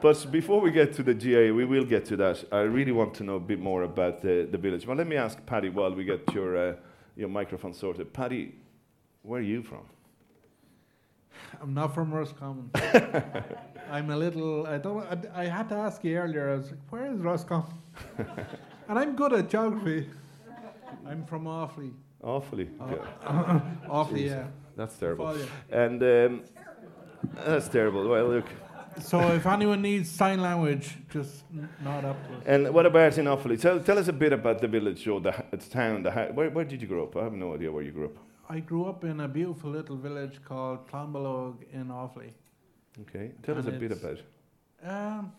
but 0.00 0.30
before 0.30 0.60
we 0.60 0.70
get 0.70 0.92
to 0.94 1.02
the 1.02 1.14
GAA, 1.14 1.54
we 1.54 1.64
will 1.64 1.84
get 1.84 2.04
to 2.06 2.16
that. 2.16 2.44
I 2.52 2.60
really 2.60 2.92
want 2.92 3.14
to 3.14 3.24
know 3.24 3.36
a 3.36 3.40
bit 3.40 3.60
more 3.60 3.82
about 3.82 4.22
the, 4.22 4.48
the 4.50 4.58
village. 4.58 4.86
Well, 4.86 4.96
let 4.96 5.06
me 5.06 5.16
ask 5.16 5.44
Paddy 5.46 5.68
while 5.68 5.94
we 5.94 6.04
get 6.04 6.32
your, 6.32 6.56
uh, 6.56 6.76
your 7.16 7.28
microphone 7.28 7.72
sorted. 7.72 8.12
Paddy, 8.12 8.54
where 9.22 9.40
are 9.40 9.44
you 9.44 9.62
from? 9.62 9.84
I'm 11.60 11.74
not 11.74 11.94
from 11.94 12.12
Roscommon. 12.12 12.70
I'm 13.90 14.10
a 14.10 14.16
little. 14.16 14.66
I 14.66 14.78
don't. 14.78 15.04
I, 15.34 15.42
I, 15.42 15.44
had 15.46 15.68
to 15.70 15.76
ask 15.76 16.04
you 16.04 16.16
earlier. 16.16 16.50
I 16.50 16.56
was 16.56 16.70
like, 16.70 16.80
"Where 16.90 17.10
is 17.10 17.18
Roscommon?" 17.18 17.72
and 18.88 18.98
I'm 18.98 19.16
good 19.16 19.32
at 19.32 19.48
geography. 19.48 20.08
I'm 21.06 21.24
from 21.24 21.44
Offaly. 21.44 21.92
Offaly. 22.22 22.68
Uh, 22.80 23.60
Offaly, 23.88 24.26
yeah. 24.26 24.46
That's 24.76 24.96
terrible. 24.96 25.36
And 25.70 26.02
um, 26.02 26.42
that's 27.44 27.68
terrible. 27.68 28.08
Well, 28.08 28.28
look, 28.28 28.46
so 29.00 29.20
if 29.32 29.46
anyone 29.46 29.82
needs 29.82 30.10
sign 30.10 30.40
language, 30.40 30.96
just 31.10 31.44
n- 31.54 31.68
nod 31.82 32.04
up 32.04 32.26
to 32.26 32.34
us. 32.34 32.42
And 32.46 32.72
what 32.72 32.86
about 32.86 33.18
in 33.18 33.26
Offaly? 33.26 33.60
Tell, 33.60 33.80
tell 33.80 33.98
us 33.98 34.08
a 34.08 34.12
bit 34.12 34.32
about 34.32 34.60
the 34.60 34.68
village 34.68 35.06
or 35.06 35.20
the, 35.20 35.34
the 35.50 35.56
town. 35.56 36.02
The, 36.02 36.10
where, 36.34 36.50
where 36.50 36.64
did 36.64 36.82
you 36.82 36.88
grow 36.88 37.04
up? 37.04 37.16
I 37.16 37.24
have 37.24 37.32
no 37.32 37.54
idea 37.54 37.70
where 37.70 37.82
you 37.82 37.92
grew 37.92 38.06
up. 38.06 38.18
I 38.48 38.60
grew 38.60 38.86
up 38.86 39.04
in 39.04 39.20
a 39.20 39.28
beautiful 39.28 39.70
little 39.70 39.96
village 39.96 40.40
called 40.44 40.88
Clonbullogue 40.88 41.64
in 41.72 41.88
Offaly. 41.88 42.32
Okay, 43.02 43.32
tell 43.42 43.58
us 43.58 43.66
a 43.66 43.70
bit 43.70 43.92
about. 43.92 44.18
Um, 44.82 45.32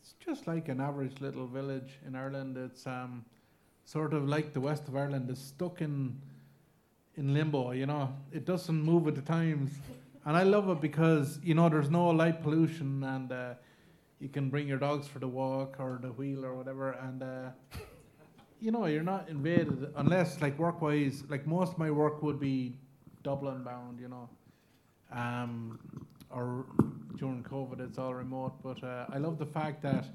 it's 0.00 0.14
just 0.24 0.46
like 0.46 0.68
an 0.68 0.80
average 0.80 1.20
little 1.20 1.46
village 1.46 1.98
in 2.06 2.14
Ireland. 2.14 2.56
It's 2.56 2.86
um, 2.86 3.24
sort 3.84 4.12
of 4.12 4.28
like 4.28 4.52
the 4.52 4.60
west 4.60 4.88
of 4.88 4.96
Ireland. 4.96 5.30
It's 5.30 5.40
stuck 5.40 5.80
in 5.80 6.20
in 7.16 7.32
limbo. 7.32 7.72
You 7.72 7.86
know, 7.86 8.14
it 8.32 8.44
doesn't 8.44 8.82
move 8.82 9.04
with 9.04 9.16
the 9.16 9.22
times, 9.22 9.72
and 10.26 10.36
I 10.36 10.42
love 10.42 10.68
it 10.68 10.80
because 10.80 11.38
you 11.42 11.54
know 11.54 11.68
there's 11.68 11.88
no 11.88 12.08
light 12.08 12.42
pollution, 12.42 13.04
and 13.04 13.30
uh, 13.30 13.54
you 14.18 14.28
can 14.28 14.50
bring 14.50 14.66
your 14.66 14.78
dogs 14.78 15.06
for 15.06 15.20
the 15.20 15.28
walk 15.28 15.76
or 15.78 16.00
the 16.02 16.10
wheel 16.10 16.44
or 16.44 16.54
whatever, 16.54 16.90
and 16.92 17.22
uh, 17.22 17.50
you 18.60 18.72
know 18.72 18.86
you're 18.86 19.04
not 19.04 19.28
invaded 19.28 19.92
unless 19.96 20.42
like 20.42 20.58
work 20.58 20.82
wise. 20.82 21.22
Like 21.28 21.46
most 21.46 21.72
of 21.74 21.78
my 21.78 21.92
work 21.92 22.22
would 22.22 22.40
be 22.40 22.76
Dublin 23.22 23.62
bound. 23.62 24.00
You 24.00 24.08
know. 24.08 24.28
Um, 25.12 25.78
or 26.30 26.66
during 27.16 27.44
COVID, 27.44 27.78
it's 27.78 27.96
all 27.96 28.12
remote. 28.12 28.54
But 28.60 28.82
uh, 28.82 29.06
I 29.08 29.18
love 29.18 29.38
the 29.38 29.46
fact 29.46 29.80
that 29.82 30.06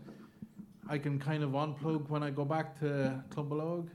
I 0.90 0.98
can 0.98 1.18
kind 1.18 1.42
of 1.42 1.52
unplug 1.52 2.10
when 2.10 2.22
I 2.22 2.32
go 2.32 2.44
back 2.44 2.78
to 2.82 3.24
Clonbullogue. 3.30 3.88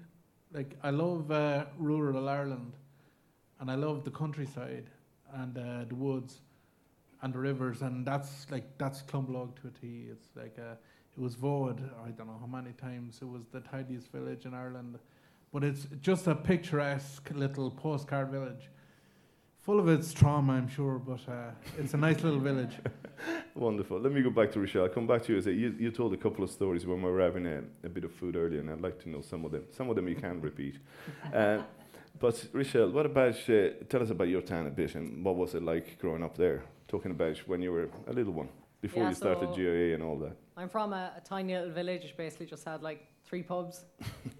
Like 0.50 0.78
I 0.82 0.88
love 0.88 1.30
uh, 1.30 1.66
rural 1.76 2.26
Ireland, 2.26 2.72
and 3.60 3.70
I 3.70 3.74
love 3.74 4.04
the 4.04 4.10
countryside 4.10 4.88
and 5.34 5.56
uh, 5.56 5.84
the 5.88 5.94
woods 5.94 6.40
and 7.22 7.32
the 7.32 7.38
rivers, 7.38 7.82
and 7.82 8.06
that's 8.06 8.46
like 8.50 8.64
that's 8.78 9.02
Clonbullogue 9.02 9.60
to 9.60 9.68
a 9.68 9.70
T. 9.70 10.06
It's 10.10 10.28
like 10.36 10.56
uh, 10.58 10.74
it 11.16 11.20
was 11.20 11.34
voted 11.34 11.82
I 12.04 12.10
don't 12.10 12.26
know 12.26 12.38
how 12.40 12.46
many 12.46 12.72
times 12.72 13.18
it 13.22 13.28
was 13.28 13.42
the 13.52 13.60
tidiest 13.60 14.12
village 14.12 14.44
in 14.44 14.54
Ireland, 14.54 14.98
but 15.52 15.64
it's 15.64 15.86
just 16.00 16.26
a 16.26 16.34
picturesque 16.34 17.30
little 17.34 17.70
postcard 17.70 18.30
village. 18.30 18.68
Full 19.66 19.80
of 19.80 19.88
its 19.88 20.12
trauma, 20.12 20.52
I'm 20.52 20.68
sure, 20.68 21.00
but 21.00 21.20
uh, 21.28 21.50
it's 21.76 21.92
a 21.92 21.96
nice 21.96 22.22
little 22.22 22.38
village. 22.38 22.76
Wonderful. 23.56 23.98
Let 23.98 24.12
me 24.12 24.22
go 24.22 24.30
back 24.30 24.52
to 24.52 24.60
Rochelle. 24.60 24.84
I'll 24.84 24.88
come 24.88 25.08
back 25.08 25.24
to 25.24 25.32
you. 25.32 25.40
Say 25.40 25.54
you, 25.54 25.74
you 25.76 25.90
told 25.90 26.14
a 26.14 26.16
couple 26.16 26.44
of 26.44 26.50
stories 26.50 26.86
when 26.86 27.02
we 27.02 27.10
were 27.10 27.20
having 27.20 27.46
a, 27.46 27.64
a 27.82 27.88
bit 27.88 28.04
of 28.04 28.12
food 28.12 28.36
earlier, 28.36 28.60
and 28.60 28.70
I'd 28.70 28.80
like 28.80 29.02
to 29.02 29.08
know 29.08 29.22
some 29.22 29.44
of 29.44 29.50
them. 29.50 29.64
Some 29.76 29.90
of 29.90 29.96
them 29.96 30.06
you 30.06 30.14
can 30.14 30.40
repeat. 30.40 30.76
Uh, 31.34 31.62
but 32.18 32.46
Rochelle, 32.52 32.90
what 32.90 33.06
about? 33.06 33.36
Uh, 33.48 33.70
tell 33.88 34.02
us 34.02 34.10
about 34.10 34.28
your 34.28 34.42
town 34.42 34.66
a 34.66 34.70
bit, 34.70 34.94
and 34.94 35.24
what 35.24 35.36
was 35.36 35.54
it 35.54 35.62
like 35.62 35.98
growing 35.98 36.22
up 36.22 36.36
there? 36.36 36.62
Talking 36.88 37.10
about 37.10 37.36
when 37.48 37.60
you 37.62 37.72
were 37.72 37.88
a 38.06 38.12
little 38.12 38.32
one, 38.32 38.48
before 38.80 39.02
Yeah, 39.04 39.08
you 39.10 39.14
started 39.14 39.48
so- 39.50 39.56
GAA 39.56 39.94
and 39.94 40.02
all 40.02 40.16
that. 40.18 40.36
I'm 40.56 40.68
from 40.68 40.92
a, 40.92 41.12
a 41.16 41.20
tiny 41.20 41.54
little 41.54 41.70
village 41.72 42.02
which 42.04 42.16
basically 42.16 42.46
just 42.46 42.64
had 42.64 42.82
like 42.82 43.06
three 43.24 43.42
pubs, 43.42 43.84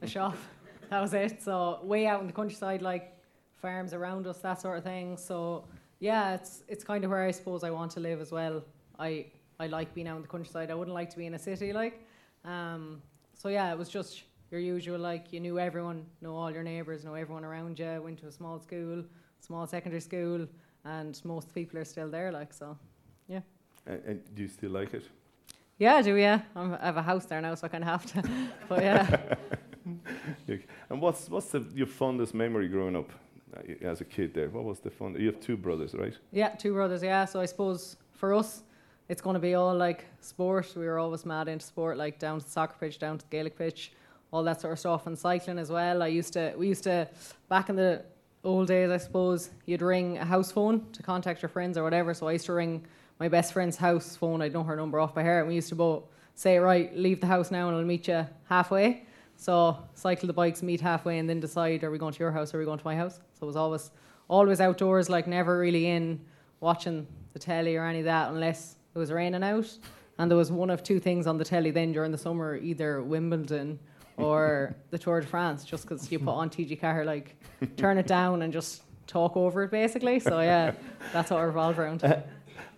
a 0.03 0.07
shop. 0.07 0.37
That 0.89 1.01
was 1.01 1.15
it. 1.15 1.43
So 1.43 1.81
way 1.83 2.07
out 2.07 2.21
in 2.21 2.29
the 2.29 2.33
countryside, 2.33 2.81
like 2.81 3.13
farms 3.61 3.93
around 3.93 4.29
us, 4.29 4.39
that 4.39 4.61
sort 4.61 4.79
of 4.79 4.85
thing. 4.85 5.17
So 5.17 5.65
yeah, 5.99 6.35
it's 6.35 6.63
it's 6.69 6.85
kind 6.85 7.03
of 7.05 7.11
where 7.11 7.25
I 7.25 7.33
suppose 7.33 7.65
I 7.65 7.71
want 7.71 7.91
to 7.93 8.01
live 8.01 8.21
as 8.21 8.31
well. 8.31 8.63
I 8.97 9.27
I 9.59 9.67
like 9.67 9.93
being 9.95 10.07
out 10.07 10.15
in 10.15 10.23
the 10.23 10.29
countryside. 10.29 10.71
I 10.71 10.75
wouldn't 10.77 10.95
like 10.95 11.11
to 11.11 11.19
be 11.19 11.27
in 11.27 11.35
a 11.35 11.41
city, 11.41 11.73
like. 11.73 12.07
Um, 12.45 13.03
so 13.35 13.49
yeah, 13.49 13.73
it 13.73 13.77
was 13.79 13.89
just 13.89 14.23
your 14.57 14.75
usual 14.75 14.99
like 14.99 15.33
you 15.33 15.41
knew 15.41 15.59
everyone, 15.59 16.07
know 16.23 16.35
all 16.35 16.51
your 16.51 16.63
neighbours, 16.63 17.05
know 17.05 17.15
everyone 17.15 17.45
around 17.45 17.79
you. 17.79 18.01
Went 18.03 18.19
to 18.21 18.27
a 18.27 18.33
small 18.33 18.59
school, 18.59 19.05
small 19.41 19.67
secondary 19.67 20.01
school, 20.01 20.47
and 20.85 21.21
most 21.25 21.55
people 21.55 21.79
are 21.79 21.85
still 21.85 22.09
there, 22.09 22.33
like 22.33 22.53
so. 22.53 22.77
And, 23.87 24.03
and 24.07 24.35
do 24.35 24.43
you 24.43 24.49
still 24.49 24.71
like 24.71 24.95
it? 24.95 25.05
Yeah, 25.79 25.97
I 25.97 26.03
do 26.03 26.15
yeah. 26.17 26.41
I'm, 26.55 26.75
I 26.75 26.87
have 26.87 26.97
a 26.97 27.03
house 27.03 27.27
there 27.27 27.41
now, 27.41 27.55
so 27.55 27.67
I 27.67 27.69
kind 27.69 27.85
of 27.85 27.91
have 27.91 28.07
to. 28.13 28.31
but 28.69 28.83
yeah. 28.83 29.35
And 30.91 31.01
what's 31.01 31.29
what's 31.29 31.51
the, 31.51 31.65
your 31.73 31.87
fondest 31.87 32.35
memory 32.35 32.67
growing 32.67 32.97
up 32.97 33.09
uh, 33.57 33.87
as 33.87 34.01
a 34.01 34.05
kid? 34.05 34.35
There, 34.35 34.49
what 34.49 34.65
was 34.65 34.81
the 34.81 34.91
fun? 34.91 35.15
You 35.17 35.27
have 35.27 35.39
two 35.39 35.57
brothers, 35.57 35.95
right? 35.95 36.17
Yeah, 36.33 36.49
two 36.49 36.73
brothers, 36.73 37.05
yeah. 37.05 37.25
So 37.25 37.41
I 37.41 37.47
suppose 37.47 37.97
for 38.11 38.35
us, 38.35 38.65
it's 39.09 39.23
going 39.23 39.35
to 39.35 39.41
be 39.41 39.55
all 39.55 39.77
like 39.77 40.07
sport. 40.21 40.73
We 40.75 40.87
were 40.87 40.99
always 40.99 41.25
mad 41.25 41.47
into 41.47 41.65
sport, 41.65 41.99
like 41.99 42.19
down 42.19 42.41
to 42.41 42.45
the 42.45 42.51
soccer 42.51 42.75
pitch, 42.81 42.99
down 42.99 43.19
to 43.19 43.25
the 43.25 43.31
Gaelic 43.31 43.57
pitch, 43.57 43.93
all 44.33 44.43
that 44.45 44.61
sort 44.61 44.73
of 44.73 44.79
stuff, 44.79 45.07
and 45.07 45.19
cycling 45.19 45.59
as 45.59 45.71
well. 45.71 46.03
I 46.03 46.09
used 46.09 46.33
to, 46.35 46.55
we 46.57 46.69
used 46.69 46.85
to, 46.85 47.09
back 47.49 47.69
in 47.69 47.77
the 47.77 48.05
old 48.45 48.69
days, 48.69 48.91
I 48.91 48.97
suppose, 48.97 49.51
you'd 49.67 49.83
ring 49.83 50.19
a 50.19 50.25
house 50.25 50.53
phone 50.53 50.85
to 50.93 51.03
contact 51.03 51.43
your 51.43 51.49
friends 51.49 51.77
or 51.79 51.85
whatever. 51.85 52.15
So 52.15 52.29
I 52.29 52.33
used 52.33 52.47
to 52.47 52.53
ring 52.53 52.85
my 53.19 53.29
best 53.29 53.53
friend's 53.53 53.77
house 53.77 54.17
phone. 54.17 54.43
I'd 54.43 54.53
know 54.53 54.63
her 54.63 54.77
number 54.77 55.01
off 55.01 55.15
by 55.15 55.23
heart, 55.23 55.41
and 55.41 55.49
we 55.49 55.55
used 55.55 55.69
to 55.71 55.75
both 55.75 56.05
say, 56.35 56.59
right, 56.59 56.95
leave 56.97 57.21
the 57.21 57.27
house 57.27 57.51
now, 57.51 57.69
and 57.69 57.77
I'll 57.77 57.85
meet 57.85 58.09
you 58.09 58.27
halfway. 58.49 59.07
So 59.37 59.77
cycle 59.95 60.27
the 60.27 60.33
bikes, 60.33 60.63
meet 60.63 60.81
halfway, 60.81 61.19
and 61.19 61.29
then 61.29 61.41
decide 61.41 61.85
are 61.85 61.91
we 61.91 61.99
going 61.99 62.13
to 62.13 62.19
your 62.19 62.33
house 62.33 62.53
or 62.53 62.57
are 62.57 62.61
we 62.61 62.67
going 62.67 62.79
to 62.79 62.85
my 62.85 62.97
house. 62.97 63.21
So 63.39 63.45
it 63.45 63.47
was 63.47 63.57
always 63.57 63.91
always 64.29 64.61
outdoors, 64.61 65.09
like 65.09 65.27
never 65.27 65.59
really 65.59 65.87
in 65.87 66.21
watching 66.61 67.07
the 67.33 67.39
telly 67.39 67.77
or 67.77 67.85
any 67.85 68.01
of 68.01 68.07
that 68.07 68.31
unless 68.31 68.77
it 68.95 68.99
was 68.99 69.13
raining 69.13 69.43
out. 69.43 69.71
And 70.19 70.31
there 70.31 70.39
was 70.39 70.51
one 70.51 70.71
of 70.71 70.83
two 70.83 70.99
things 70.99 71.27
on 71.27 71.37
the 71.37 71.45
telly 71.45 71.71
then 71.71 71.93
during 71.93 72.11
the 72.11 72.19
summer, 72.19 72.57
either 72.57 73.03
Wimbledon 73.03 73.79
or 74.17 74.77
the 74.91 74.99
Tour 74.99 75.21
de 75.21 75.27
France, 75.27 75.65
just 75.65 75.85
because 75.85 76.11
you 76.11 76.19
put 76.19 76.31
on 76.33 76.51
TG 76.51 76.81
Car, 76.81 77.05
like 77.05 77.37
turn 77.77 77.99
it 77.99 78.07
down 78.07 78.43
and 78.43 78.53
just 78.53 78.83
talk 79.07 79.37
over 79.37 79.63
it 79.65 79.71
basically. 79.71 80.19
So 80.21 80.41
yeah, 80.41 80.73
that's 81.13 81.31
what 81.31 81.41
revolved 81.45 81.79
around. 81.79 82.05
Uh, 82.05 82.21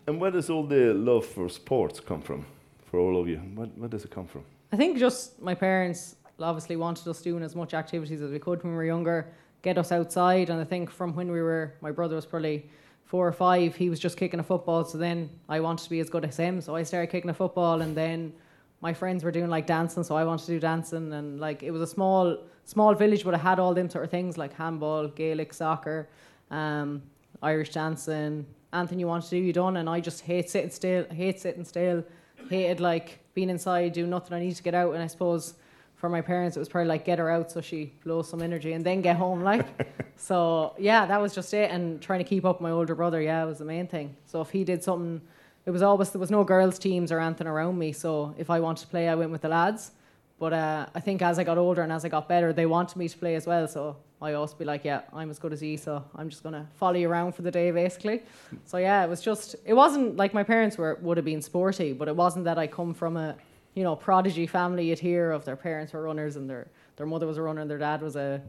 and 0.07 0.21
where 0.21 0.31
does 0.31 0.51
all 0.51 0.67
the 0.67 0.95
love 0.95 1.27
for 1.27 1.49
sports 1.49 2.01
come 2.01 2.21
from, 2.21 2.45
for 2.87 2.99
all 2.99 3.21
of 3.21 3.29
you? 3.29 3.37
Where, 3.55 3.67
where 3.69 3.89
does 3.89 4.05
it 4.05 4.11
come 4.11 4.27
from? 4.27 4.43
I 4.73 4.77
think 4.77 4.99
just 4.99 5.41
my 5.41 5.55
parents 5.55 6.17
obviously 6.41 6.77
wanted 6.77 7.07
us 7.09 7.21
doing 7.23 7.43
as 7.43 7.55
much 7.55 7.75
activities 7.75 8.23
as 8.23 8.31
we 8.31 8.39
could 8.39 8.63
when 8.63 8.73
we 8.73 8.77
were 8.77 8.85
younger, 8.85 9.33
get 9.63 9.79
us 9.79 9.93
outside. 9.93 10.51
And 10.51 10.61
I 10.61 10.65
think 10.65 10.91
from 10.91 11.15
when 11.15 11.31
we 11.31 11.43
were, 11.43 11.75
my 11.81 11.91
brother 11.91 12.17
was 12.17 12.27
probably 12.27 12.69
four 13.05 13.27
or 13.27 13.33
five, 13.33 13.75
he 13.75 13.91
was 13.91 13.99
just 13.99 14.17
kicking 14.17 14.41
a 14.41 14.43
football. 14.43 14.85
So 14.85 14.99
then 14.99 15.31
I 15.49 15.61
wanted 15.61 15.85
to 15.85 15.91
be 15.91 16.01
as 16.01 16.11
good 16.11 16.25
as 16.25 16.37
him. 16.37 16.61
So 16.61 16.77
I 16.77 16.83
started 16.83 17.09
kicking 17.09 17.31
a 17.31 17.35
football. 17.35 17.81
And 17.81 17.97
then 17.97 18.33
my 18.81 18.95
friends 18.95 19.25
were 19.25 19.31
doing 19.31 19.51
like 19.51 19.67
dancing. 19.67 20.05
So 20.05 20.17
I 20.17 20.25
wanted 20.25 20.47
to 20.47 20.53
do 20.53 20.61
dancing. 20.61 21.13
And 21.13 21.41
like 21.41 21.63
it 21.63 21.71
was 21.71 21.83
a 21.83 21.87
small, 21.87 22.39
small 22.65 22.95
village, 22.95 23.25
but 23.25 23.35
it 23.35 23.39
had 23.41 23.59
all 23.59 23.75
them 23.75 23.91
sort 23.91 24.05
of 24.05 24.11
things 24.11 24.39
like 24.39 24.55
handball, 24.55 25.09
Gaelic, 25.09 25.53
soccer, 25.53 26.09
um, 26.51 27.03
Irish 27.43 27.71
dancing. 27.71 28.47
Anything 28.73 29.01
you 29.01 29.07
want 29.07 29.25
to 29.25 29.31
do, 29.31 29.37
you 29.37 29.53
done. 29.53 29.79
And 29.79 29.89
I 29.89 30.01
just 30.01 30.21
hate 30.23 30.51
sitting 30.51 30.71
still, 30.71 31.05
hate 31.11 31.41
sitting 31.41 31.65
still, 31.65 32.05
hated 32.51 32.81
like 32.81 33.21
being 33.35 33.51
inside, 33.51 33.93
doing 33.95 34.11
nothing. 34.11 34.37
I 34.37 34.41
need 34.41 34.55
to 34.55 34.63
get 34.63 34.75
out. 34.75 34.95
And 34.95 35.03
I 35.03 35.07
suppose 35.07 35.55
for 35.97 36.09
my 36.09 36.21
parents, 36.21 36.57
it 36.57 36.61
was 36.61 36.69
probably 36.69 36.89
like 36.89 37.05
get 37.05 37.19
her 37.19 37.29
out 37.29 37.51
so 37.51 37.61
she 37.61 37.93
blows 38.05 38.29
some 38.29 38.41
energy 38.41 38.75
and 38.75 38.85
then 38.85 39.01
get 39.03 39.17
home. 39.17 39.43
Like, 39.43 39.67
so 40.17 40.75
yeah, 40.79 41.07
that 41.07 41.21
was 41.21 41.35
just 41.35 41.53
it. 41.55 41.71
And 41.71 42.01
trying 42.01 42.21
to 42.21 42.25
keep 42.25 42.45
up 42.45 42.57
with 42.57 42.63
my 42.63 42.71
older 42.71 42.95
brother, 42.95 43.21
yeah, 43.21 43.45
was 43.45 43.59
the 43.59 43.65
main 43.65 43.89
thing. 43.89 44.15
So 44.27 44.41
if 44.41 44.51
he 44.51 44.63
did 44.63 44.85
something, 44.85 45.21
it 45.69 45.71
was 45.71 45.83
always 45.83 46.09
there 46.09 46.19
was 46.19 46.31
no 46.31 46.45
girls' 46.45 46.79
teams 46.79 47.13
or 47.13 47.21
anything 47.21 47.47
around 47.47 47.79
me. 47.79 47.93
So 47.93 48.35
if 48.39 48.49
I 48.49 48.59
wanted 48.59 48.81
to 48.85 48.87
play, 48.87 49.07
I 49.07 49.15
went 49.15 49.31
with 49.31 49.43
the 49.43 49.49
lads. 49.49 49.91
But 50.39 50.55
uh, 50.55 50.87
I 50.95 51.01
think 51.01 51.21
as 51.21 51.39
I 51.39 51.45
got 51.45 51.59
older 51.59 51.83
and 51.83 51.93
as 51.93 52.07
I 52.07 52.09
got 52.09 52.27
better, 52.27 52.55
they 52.55 52.65
wanted 52.65 52.97
me 52.97 53.07
to 53.07 53.19
play 53.19 53.35
as 53.35 53.47
well. 53.47 53.69
So 53.69 53.97
I 54.23 54.33
always 54.33 54.55
be 54.55 54.65
like, 54.65 54.83
yeah, 54.87 55.03
I'm 55.13 55.29
as 55.29 55.39
good 55.39 55.53
as 55.53 55.61
you, 55.63 55.77
so 55.77 56.03
I'm 56.17 56.31
just 56.31 56.43
gonna 56.43 56.67
follow 56.77 56.95
you 56.95 57.11
around 57.11 57.35
for 57.35 57.43
the 57.43 57.51
day, 57.51 57.71
basically. 57.71 58.23
So 58.65 58.79
yeah, 58.79 59.05
it 59.05 59.11
was 59.11 59.21
just, 59.21 59.57
it 59.67 59.75
wasn't 59.75 60.17
like 60.17 60.33
my 60.33 60.43
parents 60.43 60.79
were 60.79 60.99
would 61.03 61.19
have 61.19 61.27
been 61.27 61.43
sporty, 61.43 61.93
but 61.93 62.09
it 62.09 62.17
wasn't 62.17 62.47
that 62.47 62.59
I 62.59 62.67
come 62.67 62.95
from 62.95 63.19
a, 63.19 63.37
you 63.75 63.83
know, 63.83 63.95
prodigy 63.95 64.47
family. 64.47 64.89
You'd 64.89 65.01
hear 65.01 65.33
of 65.33 65.45
their 65.45 65.57
parents 65.57 65.93
were 65.93 66.03
runners 66.03 66.37
and 66.37 66.49
their 66.49 66.69
their 66.97 67.07
mother 67.07 67.27
was 67.27 67.37
a 67.37 67.43
runner 67.43 67.61
and 67.61 67.71
their 67.71 67.77
dad 67.77 68.01
was 68.01 68.17
a 68.17 68.41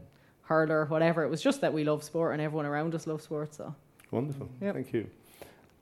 hurler, 0.44 0.86
whatever. 0.86 1.22
It 1.22 1.28
was 1.28 1.42
just 1.42 1.60
that 1.60 1.72
we 1.74 1.84
love 1.84 2.02
sport 2.02 2.32
and 2.32 2.40
everyone 2.40 2.64
around 2.64 2.94
us 2.94 3.06
loves 3.06 3.24
sport. 3.24 3.52
So 3.54 3.74
Wonderful. 4.10 4.48
Yep. 4.62 4.74
Thank 4.74 4.92
you. 4.94 5.06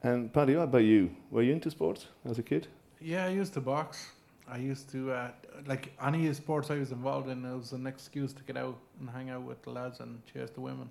And 0.02 0.32
Paddy, 0.32 0.54
what 0.54 0.64
about 0.64 0.84
you? 0.84 1.10
Were 1.30 1.42
you 1.42 1.52
into 1.52 1.70
sports 1.70 2.06
as 2.24 2.38
a 2.38 2.42
kid? 2.42 2.68
Yeah, 3.00 3.26
I 3.26 3.30
used 3.30 3.54
to 3.54 3.60
box. 3.60 4.12
I 4.48 4.58
used 4.58 4.90
to 4.92 5.12
uh, 5.12 5.30
like 5.66 5.92
any 6.02 6.32
sports 6.32 6.70
I 6.70 6.76
was 6.78 6.92
involved 6.92 7.28
in. 7.28 7.44
It 7.44 7.56
was 7.56 7.72
an 7.72 7.86
excuse 7.86 8.32
to 8.32 8.42
get 8.44 8.56
out 8.56 8.76
and 9.00 9.10
hang 9.10 9.30
out 9.30 9.42
with 9.42 9.60
the 9.62 9.70
lads 9.70 10.00
and 10.00 10.20
chase 10.32 10.50
the 10.50 10.60
women. 10.60 10.88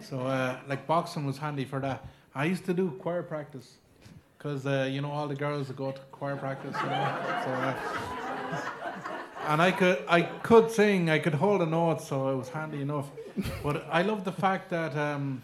So 0.00 0.20
uh, 0.20 0.58
like 0.66 0.86
boxing 0.86 1.26
was 1.26 1.38
handy 1.38 1.64
for 1.64 1.80
that. 1.80 2.06
I 2.34 2.46
used 2.46 2.64
to 2.64 2.74
do 2.74 2.90
choir 2.98 3.22
practice 3.22 3.74
because 4.36 4.66
uh, 4.66 4.88
you 4.90 5.00
know 5.00 5.10
all 5.10 5.28
the 5.28 5.36
girls 5.36 5.70
go 5.70 5.92
to 5.92 6.00
choir 6.10 6.36
practice. 6.36 6.74
You 6.82 6.88
know? 6.88 7.18
so, 7.44 7.50
uh, 7.50 7.74
and 9.48 9.62
I 9.62 9.70
could 9.70 10.02
I 10.08 10.22
could 10.22 10.70
sing. 10.70 11.10
I 11.10 11.18
could 11.18 11.34
hold 11.34 11.60
a 11.60 11.66
note, 11.66 12.00
so 12.00 12.28
it 12.30 12.36
was 12.36 12.48
handy 12.48 12.80
enough. 12.80 13.10
But 13.62 13.86
I 13.90 14.02
love 14.02 14.24
the 14.24 14.32
fact 14.32 14.70
that 14.70 14.96
um, 14.96 15.42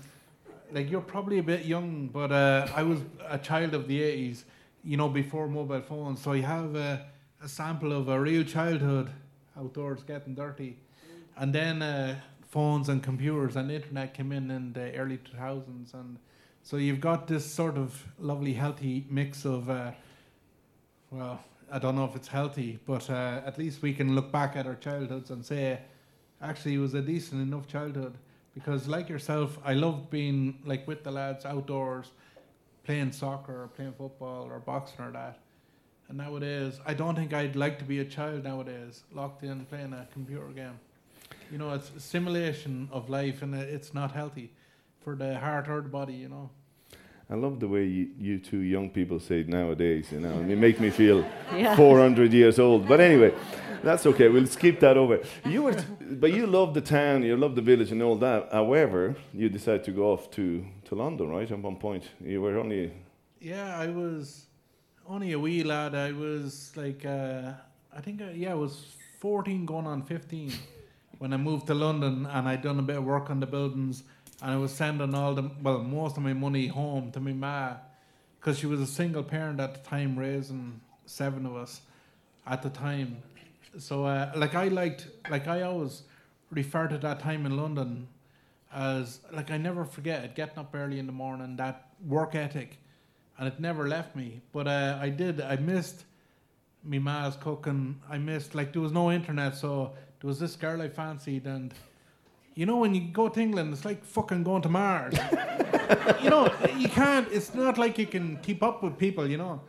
like 0.72 0.90
you're 0.90 1.00
probably 1.00 1.38
a 1.38 1.42
bit 1.42 1.64
young, 1.64 2.08
but 2.08 2.32
uh, 2.32 2.68
I 2.74 2.82
was 2.82 3.00
a 3.28 3.38
child 3.38 3.74
of 3.74 3.88
the 3.88 4.00
'80s. 4.00 4.44
You 4.82 4.96
know, 4.96 5.08
before 5.08 5.46
mobile 5.46 5.82
phones, 5.82 6.22
so 6.22 6.32
you 6.32 6.42
have 6.44 6.74
a, 6.74 7.04
a 7.42 7.48
sample 7.48 7.92
of 7.92 8.08
a 8.08 8.18
real 8.18 8.44
childhood 8.44 9.10
outdoors 9.58 10.02
getting 10.04 10.34
dirty, 10.34 10.78
and 11.36 11.54
then 11.54 11.82
uh, 11.82 12.18
phones 12.48 12.88
and 12.88 13.02
computers 13.02 13.56
and 13.56 13.70
internet 13.70 14.14
came 14.14 14.32
in 14.32 14.50
in 14.50 14.72
the 14.72 14.94
early 14.96 15.18
2000s, 15.18 15.94
and 15.94 16.18
So 16.62 16.76
you've 16.76 17.00
got 17.00 17.26
this 17.26 17.44
sort 17.44 17.76
of 17.76 18.06
lovely, 18.18 18.52
healthy 18.52 19.06
mix 19.08 19.44
of, 19.44 19.70
uh, 19.70 19.92
well, 21.10 21.40
I 21.72 21.78
don't 21.78 21.94
know 21.96 22.04
if 22.04 22.14
it's 22.16 22.28
healthy, 22.28 22.78
but 22.86 23.08
uh, 23.08 23.40
at 23.46 23.58
least 23.58 23.82
we 23.82 23.92
can 23.94 24.14
look 24.14 24.30
back 24.30 24.56
at 24.56 24.66
our 24.66 24.74
childhoods 24.74 25.30
and 25.30 25.44
say, 25.44 25.80
actually, 26.42 26.74
it 26.74 26.78
was 26.78 26.94
a 26.94 27.00
decent 27.02 27.40
enough 27.40 27.66
childhood. 27.66 28.14
Because, 28.62 28.86
like 28.86 29.08
yourself, 29.08 29.58
I 29.64 29.72
loved 29.72 30.10
being 30.10 30.58
like 30.66 30.86
with 30.86 31.02
the 31.02 31.10
lads 31.10 31.46
outdoors, 31.46 32.10
playing 32.84 33.12
soccer 33.12 33.62
or 33.62 33.68
playing 33.68 33.94
football 33.94 34.44
or 34.44 34.58
boxing 34.58 35.04
or 35.04 35.10
that. 35.12 35.38
And 36.08 36.18
nowadays, 36.18 36.78
I 36.84 36.92
don't 36.92 37.14
think 37.14 37.32
I'd 37.32 37.56
like 37.56 37.78
to 37.78 37.84
be 37.84 38.00
a 38.00 38.04
child 38.04 38.44
nowadays, 38.44 39.04
locked 39.12 39.42
in 39.44 39.64
playing 39.66 39.92
a 39.92 40.06
computer 40.12 40.48
game. 40.48 40.78
You 41.50 41.58
know, 41.58 41.72
it's 41.72 41.90
a 41.96 42.00
simulation 42.00 42.88
of 42.92 43.08
life, 43.08 43.42
and 43.42 43.54
it's 43.54 43.94
not 43.94 44.12
healthy 44.12 44.52
for 45.02 45.16
the 45.16 45.38
heart 45.38 45.68
or 45.68 45.80
the 45.80 45.88
body. 45.88 46.14
You 46.14 46.28
know. 46.28 46.50
I 47.30 47.34
love 47.36 47.60
the 47.60 47.68
way 47.68 47.84
you, 47.84 48.08
you 48.18 48.38
two 48.40 48.58
young 48.58 48.90
people 48.90 49.20
say 49.20 49.40
it 49.40 49.48
nowadays. 49.48 50.10
You 50.10 50.20
know, 50.20 50.40
it 50.40 50.58
makes 50.58 50.80
me 50.80 50.90
feel 50.90 51.24
Yeah. 51.56 51.76
400 51.76 52.32
years 52.32 52.58
old. 52.58 52.88
But 52.88 53.00
anyway, 53.00 53.32
that's 53.84 54.04
okay. 54.06 54.28
We'll 54.28 54.46
skip 54.46 54.80
that 54.80 54.96
over. 54.96 55.20
You 55.44 55.62
were, 55.62 55.74
t- 55.74 55.84
but 56.00 56.32
you 56.32 56.46
love 56.46 56.74
the 56.74 56.80
town, 56.80 57.22
you 57.22 57.36
love 57.36 57.54
the 57.54 57.62
village, 57.62 57.92
and 57.92 58.02
all 58.02 58.16
that. 58.16 58.48
However, 58.52 59.14
you 59.32 59.48
decided 59.48 59.84
to 59.84 59.92
go 59.92 60.12
off 60.12 60.30
to, 60.32 60.64
to 60.86 60.94
London, 60.96 61.28
right? 61.30 61.48
At 61.50 61.58
one 61.60 61.76
point, 61.76 62.04
you 62.20 62.42
were 62.42 62.58
only 62.58 62.92
Yeah, 63.40 63.78
I 63.78 63.86
was 63.86 64.46
only 65.08 65.32
a 65.32 65.38
wee 65.38 65.62
lad. 65.62 65.94
I 65.94 66.10
was 66.12 66.72
like, 66.76 67.04
uh, 67.06 67.52
I 67.96 68.00
think, 68.00 68.20
uh, 68.22 68.30
yeah, 68.34 68.52
I 68.52 68.54
was 68.54 68.86
14 69.20 69.66
going 69.66 69.86
on 69.86 70.02
15 70.02 70.52
when 71.18 71.32
I 71.32 71.36
moved 71.36 71.66
to 71.68 71.74
London 71.74 72.26
and 72.26 72.48
I'd 72.48 72.62
done 72.62 72.78
a 72.78 72.82
bit 72.82 72.96
of 72.96 73.04
work 73.04 73.30
on 73.30 73.38
the 73.40 73.46
buildings 73.46 74.02
and 74.42 74.50
I 74.50 74.56
was 74.56 74.72
sending 74.72 75.14
all 75.14 75.34
the, 75.34 75.50
well, 75.62 75.78
most 75.78 76.16
of 76.16 76.22
my 76.22 76.32
money 76.32 76.66
home 76.66 77.10
to 77.12 77.20
my 77.20 77.32
ma 77.32 77.74
because 78.38 78.58
she 78.58 78.66
was 78.66 78.80
a 78.80 78.86
single 78.86 79.22
parent 79.22 79.60
at 79.60 79.74
the 79.74 79.88
time, 79.88 80.18
raising 80.18 80.80
seven 81.06 81.44
of 81.44 81.56
us 81.56 81.82
at 82.46 82.62
the 82.62 82.70
time. 82.70 83.22
So, 83.78 84.04
uh, 84.04 84.32
like, 84.34 84.54
I 84.54 84.68
liked, 84.68 85.08
like, 85.28 85.46
I 85.46 85.62
always 85.62 86.02
refer 86.50 86.88
to 86.88 86.98
that 86.98 87.20
time 87.20 87.44
in 87.46 87.56
London 87.56 88.08
as, 88.72 89.20
like, 89.32 89.50
I 89.50 89.58
never 89.58 89.84
forget 89.84 90.24
it, 90.24 90.34
getting 90.34 90.58
up 90.58 90.74
early 90.74 90.98
in 90.98 91.06
the 91.06 91.12
morning, 91.12 91.56
that 91.56 91.88
work 92.06 92.34
ethic 92.34 92.78
and 93.40 93.48
it 93.48 93.58
never 93.58 93.88
left 93.88 94.14
me. 94.14 94.42
But 94.52 94.68
uh, 94.68 94.98
I 95.00 95.08
did. 95.08 95.40
I 95.40 95.56
missed 95.56 96.04
me 96.84 96.98
ma's 96.98 97.36
cooking. 97.36 97.98
I 98.08 98.18
missed 98.18 98.54
like 98.54 98.72
there 98.72 98.82
was 98.82 98.92
no 98.92 99.10
internet, 99.10 99.56
so 99.56 99.92
there 100.20 100.28
was 100.28 100.38
this 100.38 100.54
girl 100.56 100.80
I 100.82 100.90
fancied, 100.90 101.46
and 101.46 101.74
you 102.54 102.66
know 102.66 102.76
when 102.78 102.94
you 102.94 103.02
go 103.12 103.28
to 103.28 103.40
England, 103.40 103.72
it's 103.72 103.84
like 103.84 104.04
fucking 104.04 104.42
going 104.42 104.62
to 104.62 104.68
Mars. 104.68 105.14
you 106.22 106.30
know, 106.30 106.52
you 106.76 106.88
can't. 106.88 107.26
It's 107.32 107.54
not 107.54 107.78
like 107.78 107.98
you 107.98 108.06
can 108.06 108.36
keep 108.42 108.62
up 108.62 108.82
with 108.82 108.98
people. 108.98 109.26
You 109.28 109.38
know. 109.38 109.60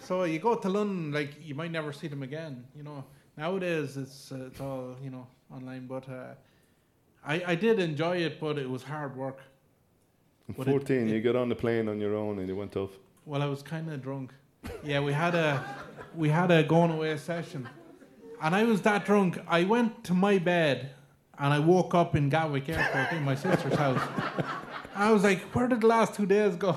So 0.00 0.24
you 0.24 0.38
go 0.38 0.54
to 0.56 0.68
London, 0.68 1.12
like 1.12 1.34
you 1.42 1.54
might 1.54 1.70
never 1.70 1.92
see 1.92 2.08
them 2.08 2.22
again. 2.22 2.64
You 2.76 2.82
know. 2.82 3.04
Nowadays, 3.36 3.96
it's 3.96 4.32
uh, 4.32 4.46
it's 4.48 4.60
all 4.60 4.96
you 5.02 5.10
know 5.10 5.26
online, 5.50 5.86
but. 5.86 6.08
Uh, 6.08 6.34
I, 7.22 7.42
I 7.48 7.54
did 7.54 7.78
enjoy 7.78 8.16
it, 8.16 8.40
but 8.40 8.56
it 8.56 8.66
was 8.68 8.82
hard 8.82 9.14
work. 9.14 9.40
But 10.56 10.66
it- 10.68 10.70
14. 10.70 11.08
it- 11.08 11.12
you 11.12 11.20
got 11.20 11.36
on 11.36 11.50
the 11.50 11.54
plane 11.54 11.86
on 11.86 12.00
your 12.00 12.16
own 12.16 12.38
and 12.38 12.48
you 12.48 12.56
went 12.56 12.74
off. 12.78 12.90
Well, 13.26 13.42
I 13.42 13.46
was 13.46 13.62
kind 13.62 13.92
of 13.92 14.02
drunk. 14.02 14.32
Yeah, 14.82 15.00
we 15.00 15.12
had 15.12 15.34
a 15.34 15.62
we 16.16 16.30
had 16.30 16.50
a 16.50 16.62
going 16.62 16.90
away 16.90 17.14
session, 17.18 17.68
and 18.42 18.54
I 18.54 18.64
was 18.64 18.80
that 18.82 19.04
drunk. 19.04 19.38
I 19.46 19.64
went 19.64 20.02
to 20.04 20.14
my 20.14 20.38
bed, 20.38 20.94
and 21.40 21.54
I 21.54 21.58
woke 21.58 21.94
up 21.94 22.14
in 22.14 22.28
Gatwick 22.28 22.68
Airport 22.68 23.12
in 23.12 23.24
my 23.24 23.34
sister's 23.34 23.74
house. 23.74 24.00
I 24.94 25.10
was 25.10 25.24
like, 25.24 25.40
"Where 25.54 25.66
did 25.68 25.80
the 25.80 25.86
last 25.86 26.14
two 26.14 26.26
days 26.26 26.54
go?" 26.56 26.76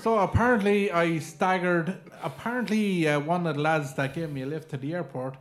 So 0.00 0.18
apparently, 0.18 0.90
I 0.90 1.18
staggered. 1.18 1.96
Apparently, 2.22 3.08
uh, 3.08 3.20
one 3.20 3.46
of 3.46 3.56
the 3.56 3.62
lads 3.62 3.94
that 3.94 4.14
gave 4.14 4.30
me 4.30 4.42
a 4.42 4.46
lift 4.46 4.70
to 4.70 4.76
the 4.76 4.94
airport, 4.94 5.36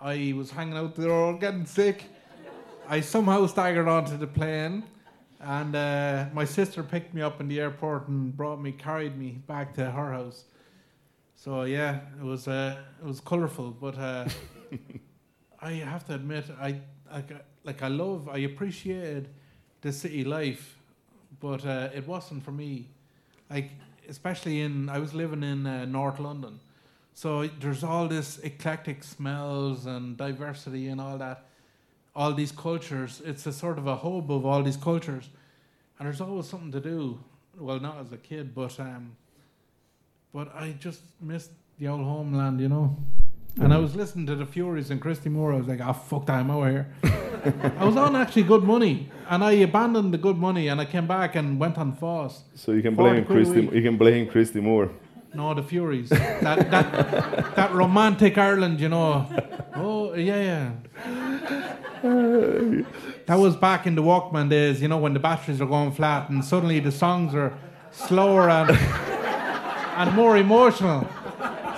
I 0.00 0.34
was 0.36 0.50
hanging 0.50 0.76
out 0.76 0.94
there 0.94 1.08
road 1.08 1.40
getting 1.40 1.64
sick. 1.64 2.04
I 2.88 3.00
somehow 3.00 3.46
staggered 3.46 3.88
onto 3.88 4.16
the 4.18 4.26
plane, 4.26 4.84
and 5.40 5.74
uh, 5.74 6.26
my 6.34 6.44
sister 6.44 6.82
picked 6.82 7.14
me 7.14 7.22
up 7.22 7.40
in 7.40 7.48
the 7.48 7.60
airport 7.60 8.08
and 8.08 8.36
brought 8.36 8.60
me, 8.60 8.72
carried 8.72 9.16
me 9.16 9.30
back 9.46 9.74
to 9.74 9.90
her 9.90 10.12
house. 10.12 10.44
So 11.34 11.62
yeah, 11.62 12.00
it 12.18 12.24
was 12.24 12.46
uh, 12.46 12.76
it 13.00 13.06
was 13.06 13.20
colourful, 13.20 13.70
but 13.80 13.98
uh, 13.98 14.28
I 15.60 15.72
have 15.72 16.04
to 16.06 16.14
admit, 16.14 16.44
I 16.60 16.80
like 17.12 17.32
uh, 17.32 17.38
like 17.64 17.82
I 17.82 17.88
love, 17.88 18.28
I 18.28 18.38
appreciated 18.38 19.28
the 19.80 19.92
city 19.92 20.24
life, 20.24 20.76
but 21.40 21.64
uh, 21.66 21.88
it 21.94 22.06
wasn't 22.06 22.44
for 22.44 22.52
me. 22.52 22.86
Like 23.50 23.70
especially 24.08 24.60
in, 24.60 24.88
I 24.88 24.98
was 24.98 25.14
living 25.14 25.42
in 25.42 25.66
uh, 25.66 25.84
North 25.84 26.20
London, 26.20 26.60
so 27.14 27.46
there's 27.60 27.84
all 27.84 28.08
this 28.08 28.38
eclectic 28.38 29.02
smells 29.02 29.86
and 29.86 30.16
diversity 30.16 30.88
and 30.88 31.00
all 31.00 31.18
that 31.18 31.46
all 32.16 32.32
these 32.32 32.50
cultures. 32.50 33.20
It's 33.24 33.46
a 33.46 33.52
sort 33.52 33.78
of 33.78 33.86
a 33.86 33.94
hub 33.94 34.32
of 34.32 34.46
all 34.46 34.62
these 34.62 34.78
cultures, 34.78 35.28
and 35.98 36.06
there's 36.06 36.20
always 36.20 36.48
something 36.48 36.72
to 36.72 36.80
do. 36.80 37.18
Well, 37.58 37.78
not 37.78 37.98
as 37.98 38.12
a 38.12 38.16
kid, 38.16 38.54
but 38.54 38.78
um, 38.80 39.16
but 40.32 40.54
I 40.54 40.74
just 40.78 41.02
missed 41.20 41.50
the 41.78 41.88
old 41.88 42.04
homeland, 42.04 42.60
you 42.60 42.68
know. 42.68 42.96
And 43.58 43.72
I 43.72 43.78
was 43.78 43.96
listening 43.96 44.26
to 44.26 44.36
the 44.36 44.44
Fureys 44.44 44.90
and 44.90 45.00
Christy 45.00 45.30
Moore. 45.30 45.52
I 45.54 45.56
was 45.56 45.66
like, 45.66 45.80
"Ah, 45.80 45.92
fuck 45.92 46.26
that, 46.26 46.34
I'm 46.40 46.50
out 46.50 46.68
here." 46.68 46.86
I 47.78 47.84
was 47.84 47.96
on 47.96 48.14
actually 48.14 48.42
good 48.42 48.62
money, 48.62 49.10
and 49.30 49.42
I 49.42 49.52
abandoned 49.52 50.12
the 50.12 50.18
good 50.18 50.36
money, 50.36 50.68
and 50.68 50.80
I 50.80 50.84
came 50.84 51.06
back 51.06 51.36
and 51.36 51.58
went 51.58 51.78
on 51.78 51.96
FÁS. 51.96 52.42
So 52.54 52.72
you 52.72 52.82
can 52.82 52.94
blame 52.94 53.24
Christy. 53.24 53.62
You 53.62 53.82
can 53.82 53.96
blame 53.96 54.28
Christy 54.28 54.60
Moore. 54.60 54.90
No, 55.34 55.54
the 55.54 55.62
Fureys. 55.62 56.08
that 56.08 56.70
that 56.70 57.54
that 57.56 57.72
romantic 57.72 58.36
Ireland, 58.36 58.80
you 58.80 58.88
know. 58.88 59.26
Oh 59.74 60.14
yeah, 60.14 60.42
yeah. 60.50 60.70
That 63.26 63.38
was 63.38 63.56
back 63.56 63.86
in 63.86 63.94
the 63.94 64.02
Walkman 64.02 64.48
days, 64.50 64.80
you 64.80 64.88
know, 64.88 64.98
when 64.98 65.12
the 65.14 65.18
batteries 65.18 65.60
are 65.60 65.66
going 65.66 65.92
flat 65.92 66.30
and 66.30 66.44
suddenly 66.44 66.78
the 66.80 66.92
songs 66.92 67.34
are 67.34 67.52
slower 67.90 68.48
and 68.48 68.70
and 69.96 70.14
more 70.14 70.36
emotional. 70.36 71.08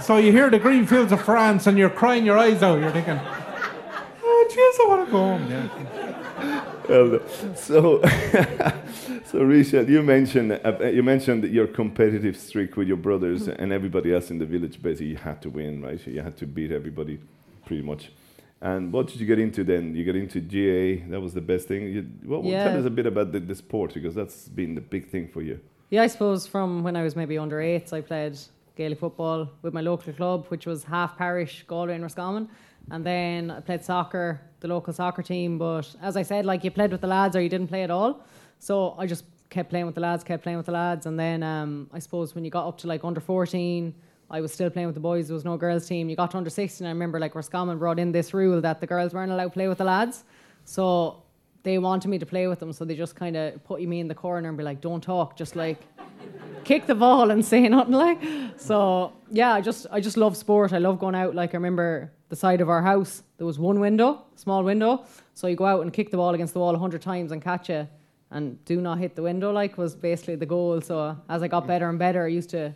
So 0.09 0.17
you 0.17 0.33
hear 0.33 0.49
the 0.49 0.59
green 0.59 0.87
fields 0.87 1.13
of 1.13 1.21
France 1.21 1.67
and 1.67 1.77
you're 1.77 1.91
crying 1.91 2.25
your 2.25 2.39
eyes 2.39 2.63
out. 2.63 2.81
You're 2.81 2.91
thinking, 2.93 3.21
"Oh, 3.21 4.49
jeez, 4.51 4.81
I 4.83 4.89
want 4.89 5.05
to 5.05 5.13
go 5.13 5.19
home." 5.19 5.51
Yeah. 5.51 6.65
Well, 6.89 7.21
so, 7.55 8.03
so 9.27 9.43
Rachel, 9.43 9.87
you 9.87 10.03
mentioned 10.03 10.53
uh, 10.65 10.87
you 10.87 11.03
mentioned 11.03 11.45
your 11.45 11.67
competitive 11.67 12.39
streak 12.39 12.75
with 12.79 12.89
your 12.89 12.97
brothers 12.97 13.49
and 13.49 13.71
everybody 13.71 14.15
else 14.15 14.31
in 14.31 14.39
the 14.39 14.47
village. 14.47 14.81
Basically, 14.81 15.09
you 15.09 15.19
had 15.19 15.43
to 15.43 15.51
win, 15.51 15.83
right? 15.83 16.01
You 16.07 16.23
had 16.23 16.39
to 16.39 16.47
beat 16.47 16.73
everybody, 16.73 17.21
pretty 17.67 17.83
much. 17.83 18.11
And 18.63 18.91
what 18.91 19.09
did 19.09 19.21
you 19.21 19.27
get 19.27 19.39
into 19.39 19.63
then? 19.63 19.95
You 19.95 20.05
get 20.05 20.17
into 20.17 20.41
GAA. 20.41 21.07
That 21.11 21.21
was 21.21 21.35
the 21.35 21.43
best 21.43 21.69
thing. 21.69 21.83
You, 21.83 22.09
well, 22.25 22.41
well, 22.41 22.65
tell 22.67 22.79
us 22.79 22.87
a 22.87 22.91
bit 22.99 23.05
about 23.05 23.33
the, 23.33 23.41
the 23.41 23.55
sport 23.55 23.93
because 23.93 24.15
that's 24.15 24.49
been 24.49 24.75
the 24.75 24.81
big 24.81 25.11
thing 25.11 25.29
for 25.29 25.43
you. 25.43 25.61
Yeah, 25.91 26.03
I 26.03 26.07
suppose 26.07 26.47
from 26.47 26.83
when 26.83 26.97
I 26.97 27.03
was 27.03 27.15
maybe 27.15 27.37
under 27.37 27.61
eights, 27.61 27.93
I 27.93 28.01
played 28.01 28.39
Gaelic 28.79 29.01
football 29.01 29.51
with 29.63 29.75
my 29.75 29.81
local 29.81 30.13
club, 30.13 30.47
which 30.49 30.65
was 30.65 30.85
half 30.85 31.19
parish 31.19 31.65
Galway 31.67 31.95
and 31.95 32.03
Roscommon. 32.03 32.49
And 32.93 33.05
then 33.05 33.51
I 33.51 33.61
played 33.61 33.85
soccer, 33.85 34.41
the 34.61 34.69
local 34.69 34.93
soccer 34.93 35.21
team. 35.21 35.59
But 35.59 35.87
as 36.01 36.17
I 36.17 36.23
said, 36.23 36.47
like 36.47 36.63
you 36.63 36.71
played 36.71 36.93
with 36.93 37.01
the 37.01 37.09
lads 37.09 37.35
or 37.35 37.41
you 37.41 37.49
didn't 37.49 37.67
play 37.67 37.83
at 37.83 37.91
all. 37.91 38.25
So 38.61 38.95
I 38.97 39.07
just 39.07 39.25
kept 39.51 39.69
playing 39.69 39.87
with 39.87 39.97
the 39.97 40.01
lads, 40.01 40.23
kept 40.23 40.45
playing 40.45 40.59
with 40.59 40.67
the 40.67 40.73
lads. 40.73 41.07
And 41.07 41.19
then 41.19 41.43
um, 41.43 41.91
I 41.93 41.99
suppose 41.99 42.37
when 42.37 42.45
you 42.45 42.53
got 42.53 42.69
up 42.69 42.79
to 42.79 42.87
like 42.87 43.03
under 43.03 43.21
14, 43.21 43.93
I 44.31 44.41
was 44.41 44.53
still 44.53 44.71
playing 44.71 44.87
with 44.87 44.95
the 44.95 45.01
boys. 45.01 45.27
There 45.27 45.35
was 45.35 45.45
no 45.45 45.57
girls' 45.57 45.87
team. 45.87 46.09
You 46.09 46.15
got 46.15 46.31
to 46.31 46.37
under 46.37 46.51
16. 46.51 46.87
I 46.87 46.91
remember 46.91 47.19
like 47.19 47.35
Roscommon 47.35 47.79
brought 47.79 47.99
in 47.99 48.13
this 48.13 48.33
rule 48.33 48.61
that 48.61 48.81
the 48.81 48.87
girls 48.87 49.13
weren't 49.13 49.33
allowed 49.33 49.45
to 49.45 49.51
play 49.51 49.67
with 49.67 49.79
the 49.79 49.85
lads. 49.85 50.23
So 50.65 51.25
they 51.63 51.79
wanted 51.79 52.09
me 52.09 52.19
to 52.19 52.27
play 52.27 52.47
with 52.47 52.61
them. 52.61 52.73
So 52.73 52.85
they 52.85 52.95
just 52.95 53.17
kind 53.17 53.37
of 53.37 53.63
put 53.65 53.83
me 53.83 54.01
in 54.01 54.09
the 54.09 54.15
corner 54.15 54.49
and 54.49 54.57
be 54.57 54.65
like, 54.65 54.81
don't 54.81 55.03
talk, 55.03 55.37
just 55.37 55.57
like 55.57 55.81
kick 56.65 56.87
the 56.87 56.95
ball 56.95 57.31
and 57.31 57.45
say 57.45 57.69
nothing 57.69 57.95
like. 58.07 58.21
So 58.57 59.13
yeah, 59.31 59.53
I 59.55 59.61
just 59.61 59.87
I 59.91 60.01
just 60.01 60.17
love 60.17 60.37
sport. 60.37 60.73
I 60.73 60.79
love 60.79 60.99
going 60.99 61.15
out. 61.15 61.35
Like 61.35 61.55
I 61.55 61.57
remember 61.57 62.13
the 62.29 62.37
side 62.37 62.61
of 62.61 62.69
our 62.69 62.83
house, 62.83 63.23
there 63.39 63.47
was 63.47 63.59
one 63.59 63.81
window, 63.81 64.25
small 64.37 64.63
window. 64.63 65.05
So 65.35 65.47
you 65.47 65.57
go 65.57 65.65
out 65.65 65.83
and 65.83 65.93
kick 65.93 66.11
the 66.11 66.17
ball 66.17 66.35
against 66.35 66.53
the 66.53 66.61
wall 66.61 66.75
a 66.75 66.79
hundred 66.79 67.03
times 67.03 67.33
and 67.33 67.41
catch 67.43 67.71
it, 67.71 67.89
and 68.31 68.63
do 68.65 68.81
not 68.81 68.99
hit 68.99 69.17
the 69.17 69.23
window. 69.23 69.53
Like 69.53 69.79
was 69.79 69.95
basically 69.95 70.37
the 70.37 70.47
goal. 70.47 70.81
So 70.81 71.17
as 71.29 71.43
I 71.43 71.49
got 71.49 71.67
better 71.67 71.89
and 71.89 71.99
better, 71.99 72.25
I 72.25 72.29
used 72.29 72.51
to 72.51 72.75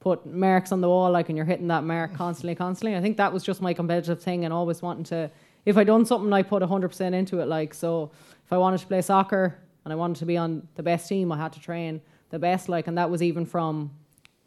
put 0.00 0.26
marks 0.26 0.70
on 0.70 0.82
the 0.82 0.88
wall, 0.88 1.10
like, 1.10 1.30
and 1.30 1.36
you're 1.36 1.46
hitting 1.46 1.68
that 1.68 1.82
mark 1.82 2.14
constantly, 2.14 2.54
constantly. 2.54 2.94
I 2.94 3.00
think 3.00 3.16
that 3.16 3.32
was 3.32 3.42
just 3.42 3.62
my 3.62 3.72
competitive 3.72 4.22
thing, 4.22 4.44
and 4.44 4.52
always 4.52 4.82
wanting 4.82 5.04
to. 5.04 5.30
If 5.64 5.76
I 5.76 5.84
done 5.84 6.04
something, 6.04 6.32
I 6.32 6.42
put 6.42 6.62
hundred 6.62 6.88
percent 6.88 7.14
into 7.14 7.40
it. 7.40 7.46
Like 7.46 7.74
so, 7.74 8.10
if 8.44 8.52
I 8.52 8.58
wanted 8.58 8.80
to 8.80 8.86
play 8.86 9.02
soccer 9.02 9.58
and 9.84 9.92
I 9.92 9.96
wanted 9.96 10.16
to 10.16 10.26
be 10.26 10.36
on 10.36 10.66
the 10.74 10.82
best 10.82 11.08
team, 11.08 11.32
I 11.32 11.36
had 11.36 11.52
to 11.54 11.60
train 11.60 12.00
the 12.30 12.38
best. 12.38 12.68
Like, 12.68 12.86
and 12.86 12.98
that 12.98 13.10
was 13.10 13.22
even 13.22 13.46
from 13.46 13.90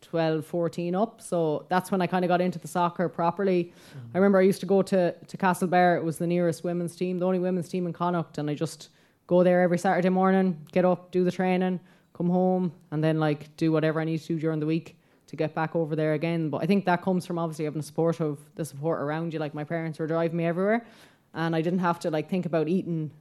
12, 0.01 0.45
14 0.45 0.95
up. 0.95 1.21
So 1.21 1.65
that's 1.69 1.91
when 1.91 2.01
I 2.01 2.07
kind 2.07 2.23
of 2.23 2.29
got 2.29 2.41
into 2.41 2.59
the 2.59 2.67
soccer 2.67 3.09
properly. 3.09 3.65
Mm-hmm. 3.65 4.07
I 4.13 4.17
remember 4.17 4.39
I 4.39 4.43
used 4.43 4.59
to 4.61 4.65
go 4.65 4.81
to, 4.83 5.13
to 5.13 5.37
Castlebar. 5.37 5.97
It 5.97 6.03
was 6.03 6.17
the 6.17 6.27
nearest 6.27 6.63
women's 6.63 6.95
team, 6.95 7.19
the 7.19 7.25
only 7.25 7.39
women's 7.39 7.69
team 7.69 7.87
in 7.87 7.93
Connacht. 7.93 8.37
And 8.37 8.49
I 8.49 8.53
just 8.53 8.89
go 9.25 9.43
there 9.43 9.61
every 9.61 9.77
Saturday 9.77 10.09
morning, 10.09 10.59
get 10.71 10.85
up, 10.85 11.11
do 11.11 11.23
the 11.23 11.31
training, 11.31 11.79
come 12.13 12.29
home, 12.29 12.71
and 12.91 13.03
then 13.03 13.19
like 13.19 13.55
do 13.57 13.71
whatever 13.71 13.99
I 13.99 14.05
need 14.05 14.19
to 14.21 14.27
do 14.27 14.39
during 14.39 14.59
the 14.59 14.65
week 14.65 14.97
to 15.27 15.35
get 15.35 15.53
back 15.53 15.75
over 15.75 15.95
there 15.95 16.13
again. 16.13 16.49
But 16.49 16.63
I 16.63 16.65
think 16.65 16.85
that 16.85 17.01
comes 17.01 17.25
from 17.25 17.37
obviously 17.37 17.65
having 17.65 17.81
the 17.81 17.85
support 17.85 18.21
of 18.21 18.39
the 18.55 18.63
support 18.63 19.01
around 19.01 19.33
you. 19.33 19.39
Like 19.39 19.53
my 19.53 19.65
parents 19.65 19.99
were 19.99 20.07
driving 20.07 20.37
me 20.37 20.45
everywhere, 20.45 20.85
and 21.33 21.55
I 21.55 21.61
didn't 21.61 21.79
have 21.79 21.99
to 21.99 22.11
like 22.11 22.29
think 22.29 22.45
about 22.45 22.67
eating, 22.67 23.11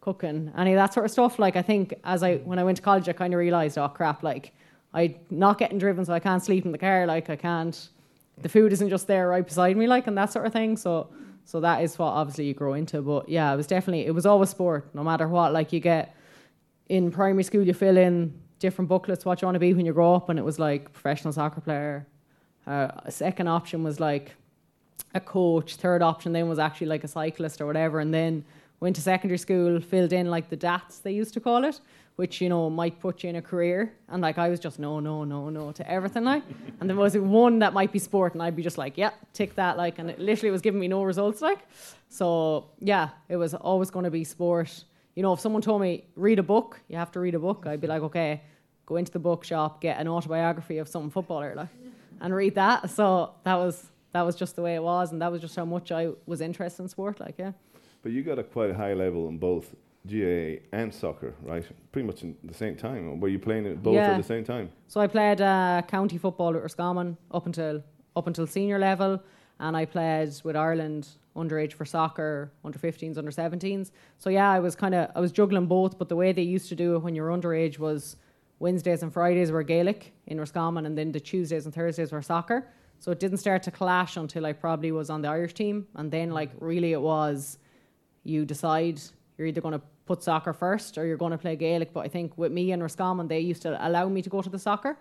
cooking, 0.00 0.52
any 0.56 0.72
of 0.72 0.76
that 0.76 0.92
sort 0.94 1.06
of 1.06 1.12
stuff. 1.12 1.38
Like 1.38 1.56
I 1.56 1.62
think 1.62 1.94
as 2.04 2.22
I 2.22 2.36
when 2.38 2.58
I 2.58 2.64
went 2.64 2.76
to 2.76 2.82
college, 2.82 3.08
I 3.08 3.12
kind 3.12 3.32
of 3.34 3.38
realized, 3.38 3.78
oh 3.78 3.88
crap, 3.88 4.22
like 4.22 4.52
I 4.94 5.16
not 5.30 5.58
getting 5.58 5.78
driven, 5.78 6.04
so 6.04 6.12
I 6.12 6.20
can't 6.20 6.42
sleep 6.42 6.64
in 6.64 6.72
the 6.72 6.78
car. 6.78 7.06
Like 7.06 7.30
I 7.30 7.36
can't, 7.36 7.88
the 8.40 8.48
food 8.48 8.72
isn't 8.72 8.88
just 8.88 9.06
there 9.06 9.28
right 9.28 9.46
beside 9.46 9.76
me, 9.76 9.86
like 9.86 10.06
and 10.06 10.16
that 10.18 10.32
sort 10.32 10.46
of 10.46 10.52
thing. 10.52 10.76
So 10.76 11.08
so 11.44 11.60
that 11.60 11.82
is 11.82 11.96
what 11.98 12.08
obviously 12.08 12.46
you 12.46 12.54
grow 12.54 12.74
into. 12.74 13.00
But 13.02 13.28
yeah, 13.28 13.52
it 13.52 13.56
was 13.56 13.66
definitely 13.66 14.06
it 14.06 14.14
was 14.14 14.26
always 14.26 14.50
sport, 14.50 14.88
no 14.94 15.04
matter 15.04 15.28
what. 15.28 15.52
Like 15.52 15.72
you 15.72 15.80
get 15.80 16.14
in 16.88 17.10
primary 17.10 17.44
school, 17.44 17.62
you 17.62 17.72
fill 17.72 17.96
in 17.96 18.34
different 18.58 18.88
booklets 18.88 19.24
what 19.24 19.42
you 19.42 19.46
want 19.46 19.54
to 19.54 19.60
be 19.60 19.72
when 19.74 19.86
you 19.86 19.92
grow 19.92 20.14
up, 20.14 20.28
and 20.28 20.38
it 20.38 20.44
was 20.44 20.58
like 20.58 20.92
professional 20.92 21.32
soccer 21.32 21.60
player. 21.60 22.06
Uh, 22.66 22.88
a 23.04 23.12
second 23.12 23.46
option 23.46 23.84
was 23.84 24.00
like 24.00 24.32
a 25.16 25.20
coach. 25.20 25.76
Third 25.76 26.02
option 26.02 26.32
then 26.32 26.48
was 26.48 26.58
actually 26.58 26.88
like 26.88 27.04
a 27.04 27.08
cyclist 27.08 27.60
or 27.60 27.66
whatever, 27.66 28.00
and 28.00 28.12
then 28.12 28.44
went 28.80 28.94
to 28.96 29.02
secondary 29.02 29.38
school, 29.38 29.80
filled 29.80 30.12
in 30.12 30.30
like 30.30 30.50
the 30.50 30.56
DATs 30.56 30.98
they 30.98 31.12
used 31.12 31.34
to 31.34 31.40
call 31.40 31.64
it, 31.64 31.80
which 32.16 32.40
you 32.40 32.48
know 32.48 32.68
might 32.70 33.00
put 33.00 33.22
you 33.22 33.30
in 33.30 33.36
a 33.36 33.42
career. 33.42 33.92
And 34.08 34.22
like 34.22 34.38
I 34.38 34.48
was 34.48 34.60
just 34.60 34.78
no, 34.78 35.00
no, 35.00 35.24
no, 35.24 35.48
no 35.48 35.72
to 35.72 35.90
everything 35.90 36.24
like. 36.24 36.44
And 36.80 36.90
there 36.90 36.96
was 36.96 37.16
one 37.16 37.58
that 37.60 37.72
might 37.72 37.90
be 37.90 37.98
sport, 37.98 38.34
and 38.34 38.42
I'd 38.42 38.54
be 38.54 38.62
just 38.62 38.78
like, 38.78 38.98
yeah, 38.98 39.10
tick 39.32 39.54
that 39.54 39.76
like, 39.76 39.98
and 39.98 40.10
it 40.10 40.18
literally 40.18 40.50
was 40.50 40.60
giving 40.60 40.80
me 40.80 40.88
no 40.88 41.02
results 41.02 41.40
like. 41.40 41.60
So 42.08 42.66
yeah, 42.80 43.10
it 43.28 43.36
was 43.36 43.54
always 43.54 43.90
going 43.90 44.04
to 44.04 44.10
be 44.10 44.24
sport. 44.24 44.84
You 45.14 45.22
know, 45.22 45.32
if 45.32 45.40
someone 45.40 45.62
told 45.62 45.80
me 45.80 46.04
read 46.14 46.38
a 46.38 46.42
book, 46.42 46.80
you 46.88 46.96
have 46.98 47.10
to 47.12 47.20
read 47.20 47.34
a 47.34 47.38
book, 47.38 47.64
I'd 47.66 47.80
be 47.80 47.86
like, 47.86 48.02
okay, 48.02 48.42
go 48.84 48.96
into 48.96 49.10
the 49.10 49.18
bookshop, 49.18 49.80
get 49.80 49.98
an 49.98 50.06
autobiography 50.06 50.76
of 50.78 50.88
some 50.88 51.08
footballer 51.10 51.54
like, 51.56 51.68
and 52.20 52.34
read 52.34 52.54
that. 52.56 52.90
So 52.90 53.32
that 53.44 53.56
was 53.56 53.86
that 54.12 54.22
was 54.22 54.36
just 54.36 54.56
the 54.56 54.62
way 54.62 54.74
it 54.74 54.82
was, 54.82 55.12
and 55.12 55.20
that 55.22 55.30
was 55.30 55.40
just 55.40 55.56
how 55.56 55.64
much 55.64 55.92
I 55.92 56.10
was 56.26 56.40
interested 56.40 56.82
in 56.82 56.88
sport. 56.88 57.20
Like, 57.20 57.34
yeah. 57.38 57.52
But 58.02 58.12
you 58.12 58.22
got 58.22 58.38
a 58.38 58.44
quite 58.44 58.74
high 58.74 58.94
level 58.94 59.28
in 59.28 59.38
both 59.38 59.74
GAA 60.08 60.60
and 60.72 60.94
soccer, 60.94 61.34
right? 61.42 61.64
Pretty 61.92 62.06
much 62.06 62.22
in 62.22 62.36
the 62.44 62.54
same 62.54 62.76
time. 62.76 63.20
Were 63.20 63.28
you 63.28 63.38
playing 63.38 63.66
it 63.66 63.82
both 63.82 63.94
Yeah. 63.94 64.12
at 64.12 64.16
the 64.16 64.22
same 64.22 64.44
time? 64.44 64.70
So 64.88 65.00
I 65.00 65.06
played 65.08 65.40
uh, 65.40 65.82
county 65.88 66.16
football 66.18 66.54
at 66.56 66.62
Roscommon 66.62 67.16
up 67.32 67.46
until 67.46 67.82
up 68.14 68.26
until 68.26 68.46
senior 68.46 68.78
level, 68.78 69.20
and 69.60 69.76
I 69.76 69.84
played 69.84 70.32
with 70.44 70.56
Ireland 70.56 71.08
underage 71.34 71.74
for 71.74 71.84
soccer, 71.84 72.50
under 72.64 72.78
15s, 72.78 73.18
under 73.18 73.30
17s. 73.30 73.90
So 74.16 74.30
yeah, 74.30 74.50
I 74.50 74.58
was 74.60 74.74
kind 74.74 74.94
of 74.94 75.10
I 75.14 75.20
was 75.20 75.32
juggling 75.32 75.66
both, 75.66 75.98
but 75.98 76.08
the 76.08 76.16
way 76.16 76.32
they 76.32 76.42
used 76.42 76.68
to 76.70 76.74
do 76.76 76.94
it 76.94 77.00
when 77.00 77.14
you're 77.14 77.28
underage 77.28 77.78
was 77.78 78.16
Wednesdays 78.58 79.02
and 79.02 79.12
Fridays 79.12 79.50
were 79.50 79.62
Gaelic 79.62 80.12
in 80.28 80.38
Roscommon, 80.38 80.86
and 80.86 80.96
then 80.96 81.12
the 81.12 81.20
Tuesdays 81.20 81.66
and 81.66 81.74
Thursdays 81.74 82.10
were 82.12 82.22
soccer. 82.22 82.68
So 82.98 83.12
it 83.12 83.20
didn't 83.20 83.38
start 83.38 83.62
to 83.64 83.70
clash 83.70 84.16
until 84.16 84.46
I 84.46 84.52
probably 84.52 84.92
was 84.92 85.10
on 85.10 85.22
the 85.22 85.28
Irish 85.28 85.54
team, 85.54 85.86
and 85.94 86.10
then 86.10 86.30
like 86.30 86.50
really 86.60 86.92
it 86.92 87.00
was 87.00 87.58
you 88.24 88.44
decide 88.44 89.00
you're 89.36 89.46
either 89.46 89.60
going 89.60 89.78
to 89.78 89.82
put 90.06 90.22
soccer 90.22 90.52
first 90.52 90.98
or 90.98 91.06
you're 91.06 91.16
going 91.16 91.32
to 91.32 91.38
play 91.38 91.56
Gaelic. 91.56 91.92
But 91.92 92.00
I 92.00 92.08
think 92.08 92.36
with 92.36 92.52
me 92.52 92.72
and 92.72 92.82
Roscommon, 92.82 93.28
they 93.28 93.40
used 93.40 93.62
to 93.62 93.86
allow 93.86 94.08
me 94.08 94.22
to 94.22 94.30
go 94.30 94.42
to 94.42 94.48
the 94.48 94.58
soccer 94.58 94.96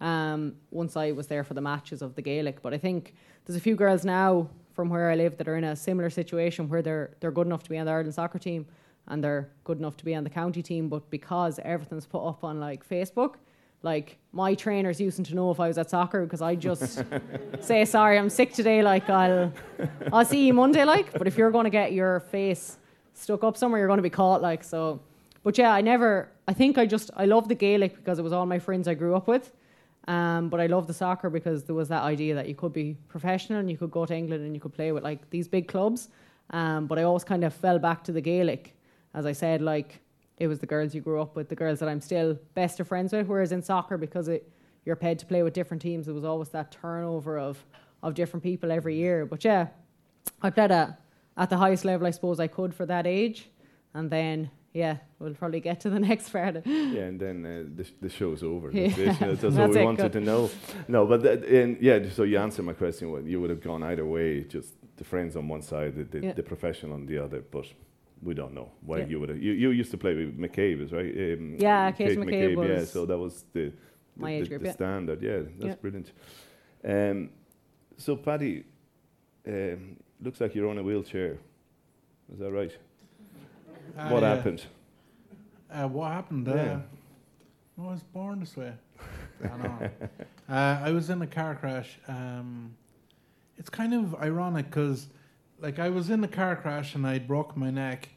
um, 0.00 0.54
once 0.70 0.96
I 0.96 1.12
was 1.12 1.26
there 1.26 1.44
for 1.44 1.54
the 1.54 1.60
matches 1.60 2.02
of 2.02 2.14
the 2.14 2.22
Gaelic. 2.22 2.62
But 2.62 2.74
I 2.74 2.78
think 2.78 3.14
there's 3.44 3.56
a 3.56 3.60
few 3.60 3.76
girls 3.76 4.04
now 4.04 4.48
from 4.72 4.90
where 4.90 5.10
I 5.10 5.16
live 5.16 5.36
that 5.38 5.48
are 5.48 5.56
in 5.56 5.64
a 5.64 5.74
similar 5.74 6.10
situation 6.10 6.68
where 6.68 6.82
they're 6.82 7.16
they're 7.20 7.32
good 7.32 7.46
enough 7.46 7.62
to 7.64 7.70
be 7.70 7.78
on 7.78 7.86
the 7.86 7.92
Ireland 7.92 8.14
soccer 8.14 8.38
team 8.38 8.66
and 9.08 9.24
they're 9.24 9.48
good 9.64 9.78
enough 9.78 9.96
to 9.96 10.04
be 10.04 10.14
on 10.14 10.22
the 10.22 10.30
county 10.30 10.62
team, 10.62 10.88
but 10.88 11.08
because 11.10 11.58
everything's 11.64 12.06
put 12.06 12.26
up 12.26 12.44
on 12.44 12.60
like 12.60 12.88
Facebook. 12.88 13.34
Like 13.82 14.18
my 14.32 14.54
trainers 14.54 15.00
used 15.00 15.24
to 15.24 15.34
know 15.34 15.50
if 15.50 15.60
I 15.60 15.68
was 15.68 15.78
at 15.78 15.88
soccer 15.88 16.24
because 16.24 16.42
I 16.42 16.54
just 16.56 17.02
say 17.60 17.84
sorry, 17.84 18.18
I'm 18.18 18.30
sick 18.30 18.52
today. 18.52 18.82
Like 18.82 19.08
I'll, 19.08 19.52
I'll 20.12 20.24
see 20.24 20.46
you 20.46 20.54
Monday. 20.54 20.84
Like, 20.84 21.12
but 21.12 21.26
if 21.26 21.38
you're 21.38 21.50
going 21.50 21.64
to 21.64 21.70
get 21.70 21.92
your 21.92 22.20
face 22.20 22.78
stuck 23.14 23.44
up 23.44 23.56
somewhere, 23.56 23.78
you're 23.78 23.88
going 23.88 23.98
to 23.98 24.02
be 24.02 24.10
caught. 24.10 24.42
Like 24.42 24.64
so. 24.64 25.00
But 25.44 25.56
yeah, 25.56 25.72
I 25.72 25.80
never. 25.80 26.28
I 26.48 26.54
think 26.54 26.76
I 26.78 26.86
just 26.86 27.10
I 27.16 27.26
love 27.26 27.48
the 27.48 27.54
Gaelic 27.54 27.94
because 27.96 28.18
it 28.18 28.22
was 28.22 28.32
all 28.32 28.46
my 28.46 28.58
friends 28.58 28.88
I 28.88 28.94
grew 28.94 29.14
up 29.14 29.28
with. 29.28 29.52
Um, 30.08 30.48
but 30.48 30.58
I 30.58 30.66
love 30.66 30.86
the 30.86 30.94
soccer 30.94 31.28
because 31.28 31.64
there 31.64 31.74
was 31.74 31.88
that 31.88 32.02
idea 32.02 32.34
that 32.34 32.48
you 32.48 32.54
could 32.54 32.72
be 32.72 32.96
professional 33.08 33.60
and 33.60 33.70
you 33.70 33.76
could 33.76 33.90
go 33.90 34.06
to 34.06 34.14
England 34.14 34.42
and 34.42 34.54
you 34.54 34.60
could 34.60 34.72
play 34.72 34.90
with 34.90 35.04
like 35.04 35.28
these 35.30 35.46
big 35.46 35.68
clubs. 35.68 36.08
Um, 36.50 36.86
but 36.86 36.98
I 36.98 37.02
always 37.02 37.24
kind 37.24 37.44
of 37.44 37.52
fell 37.52 37.78
back 37.78 38.02
to 38.04 38.12
the 38.12 38.22
Gaelic, 38.22 38.74
as 39.12 39.26
I 39.26 39.32
said, 39.32 39.60
like 39.60 40.00
it 40.38 40.46
was 40.46 40.58
the 40.60 40.66
girls 40.66 40.94
you 40.94 41.00
grew 41.00 41.20
up 41.20 41.36
with, 41.36 41.48
the 41.48 41.56
girls 41.56 41.78
that 41.80 41.88
I'm 41.88 42.00
still 42.00 42.38
best 42.54 42.80
of 42.80 42.88
friends 42.88 43.12
with. 43.12 43.26
Whereas 43.26 43.52
in 43.52 43.62
soccer, 43.62 43.96
because 43.98 44.28
it, 44.28 44.48
you're 44.84 44.96
paid 44.96 45.18
to 45.18 45.26
play 45.26 45.42
with 45.42 45.52
different 45.52 45.82
teams, 45.82 46.06
there 46.06 46.14
was 46.14 46.24
always 46.24 46.48
that 46.50 46.72
turnover 46.72 47.38
of 47.38 47.64
of 48.02 48.14
different 48.14 48.42
people 48.44 48.70
every 48.70 48.96
year. 48.96 49.26
But 49.26 49.44
yeah, 49.44 49.68
I 50.40 50.50
played 50.50 50.70
at 50.70 51.00
at 51.36 51.50
the 51.50 51.56
highest 51.56 51.84
level 51.84 52.06
I 52.06 52.10
suppose 52.10 52.40
I 52.40 52.46
could 52.46 52.74
for 52.74 52.86
that 52.86 53.06
age, 53.06 53.50
and 53.94 54.10
then 54.10 54.50
yeah, 54.72 54.98
we'll 55.18 55.34
probably 55.34 55.60
get 55.60 55.80
to 55.80 55.90
the 55.90 55.98
next 56.10 56.30
part. 56.30 56.64
Yeah, 56.66 57.02
and 57.10 57.18
then 57.18 57.44
uh, 57.44 57.64
the, 57.74 57.84
sh- 57.84 57.92
the 58.00 58.08
show's 58.08 58.42
over. 58.42 58.70
Yeah. 58.70 58.88
That's, 58.88 59.20
it. 59.20 59.40
That's, 59.40 59.42
what 59.56 59.70
we 59.70 59.80
it, 59.80 59.84
wanted 59.84 60.02
good. 60.02 60.12
to 60.12 60.20
know. 60.20 60.50
No, 60.86 61.06
but 61.06 61.22
that, 61.22 61.44
and 61.44 61.76
yeah, 61.80 61.98
so 62.10 62.22
you 62.22 62.38
answered 62.38 62.64
my 62.64 62.74
question. 62.74 63.10
Well, 63.10 63.22
you 63.22 63.40
would 63.40 63.50
have 63.50 63.62
gone 63.62 63.82
either 63.82 64.04
way, 64.06 64.44
just 64.44 64.74
the 64.96 65.04
friends 65.04 65.34
on 65.36 65.48
one 65.48 65.62
side, 65.62 65.96
the, 65.96 66.04
the, 66.04 66.26
Yeah. 66.26 66.32
the 66.34 66.42
professional 66.42 66.92
on 66.92 67.06
the 67.06 67.18
other. 67.18 67.42
But 67.50 67.66
we 68.22 68.34
don't 68.34 68.54
know 68.54 68.70
why 68.80 68.98
Yeah. 68.98 69.06
you 69.06 69.20
would 69.20 69.28
have. 69.28 69.42
You, 69.42 69.52
you 69.52 69.70
used 69.70 69.90
to 69.92 69.98
play 69.98 70.14
with 70.14 70.38
McCabe, 70.38 70.82
is 70.82 70.92
right? 70.92 71.14
Um, 71.38 71.56
Yeah, 71.58 71.90
Kate 71.92 72.18
McCabe 72.18 72.68
Yeah, 72.68 72.80
was 72.80 72.90
so 72.90 73.06
that 73.06 73.18
was 73.18 73.44
the, 73.52 73.66
the, 73.66 73.72
my 74.16 74.40
the, 74.40 74.48
group, 74.48 74.60
the 74.62 74.66
yeah. 74.68 74.72
standard. 74.72 75.22
Yeah, 75.22 75.38
that's 75.58 75.64
Yeah. 75.64 75.74
brilliant. 75.76 76.12
Um, 76.84 77.30
so 77.96 78.16
Paddy, 78.16 78.64
um, 79.46 79.96
looks 80.20 80.40
like 80.40 80.54
you're 80.54 80.68
on 80.68 80.78
a 80.78 80.82
wheelchair. 80.82 81.38
Is 82.32 82.38
that 82.38 82.50
right? 82.50 82.76
Uh, 83.96 84.08
what 84.08 84.22
yeah. 84.22 84.34
happened? 84.34 84.64
Uh, 85.70 85.88
what 85.88 86.12
happened? 86.12 86.46
Yeah. 86.46 86.54
Uh, 86.54 86.80
I 87.78 87.90
was 87.92 88.02
born 88.02 88.40
this 88.40 88.56
way. 88.56 88.72
I 89.44 89.90
uh, 90.48 90.80
I 90.82 90.90
was 90.90 91.10
in 91.10 91.22
a 91.22 91.26
car 91.26 91.54
crash. 91.54 91.98
Um, 92.08 92.74
it's 93.56 93.70
kind 93.70 93.94
of 93.94 94.14
ironic 94.16 94.66
because, 94.66 95.08
like, 95.60 95.78
I 95.78 95.88
was 95.88 96.10
in 96.10 96.20
the 96.20 96.28
car 96.28 96.56
crash 96.56 96.94
and 96.94 97.06
I 97.06 97.18
broke 97.18 97.56
my 97.56 97.70
neck, 97.70 98.10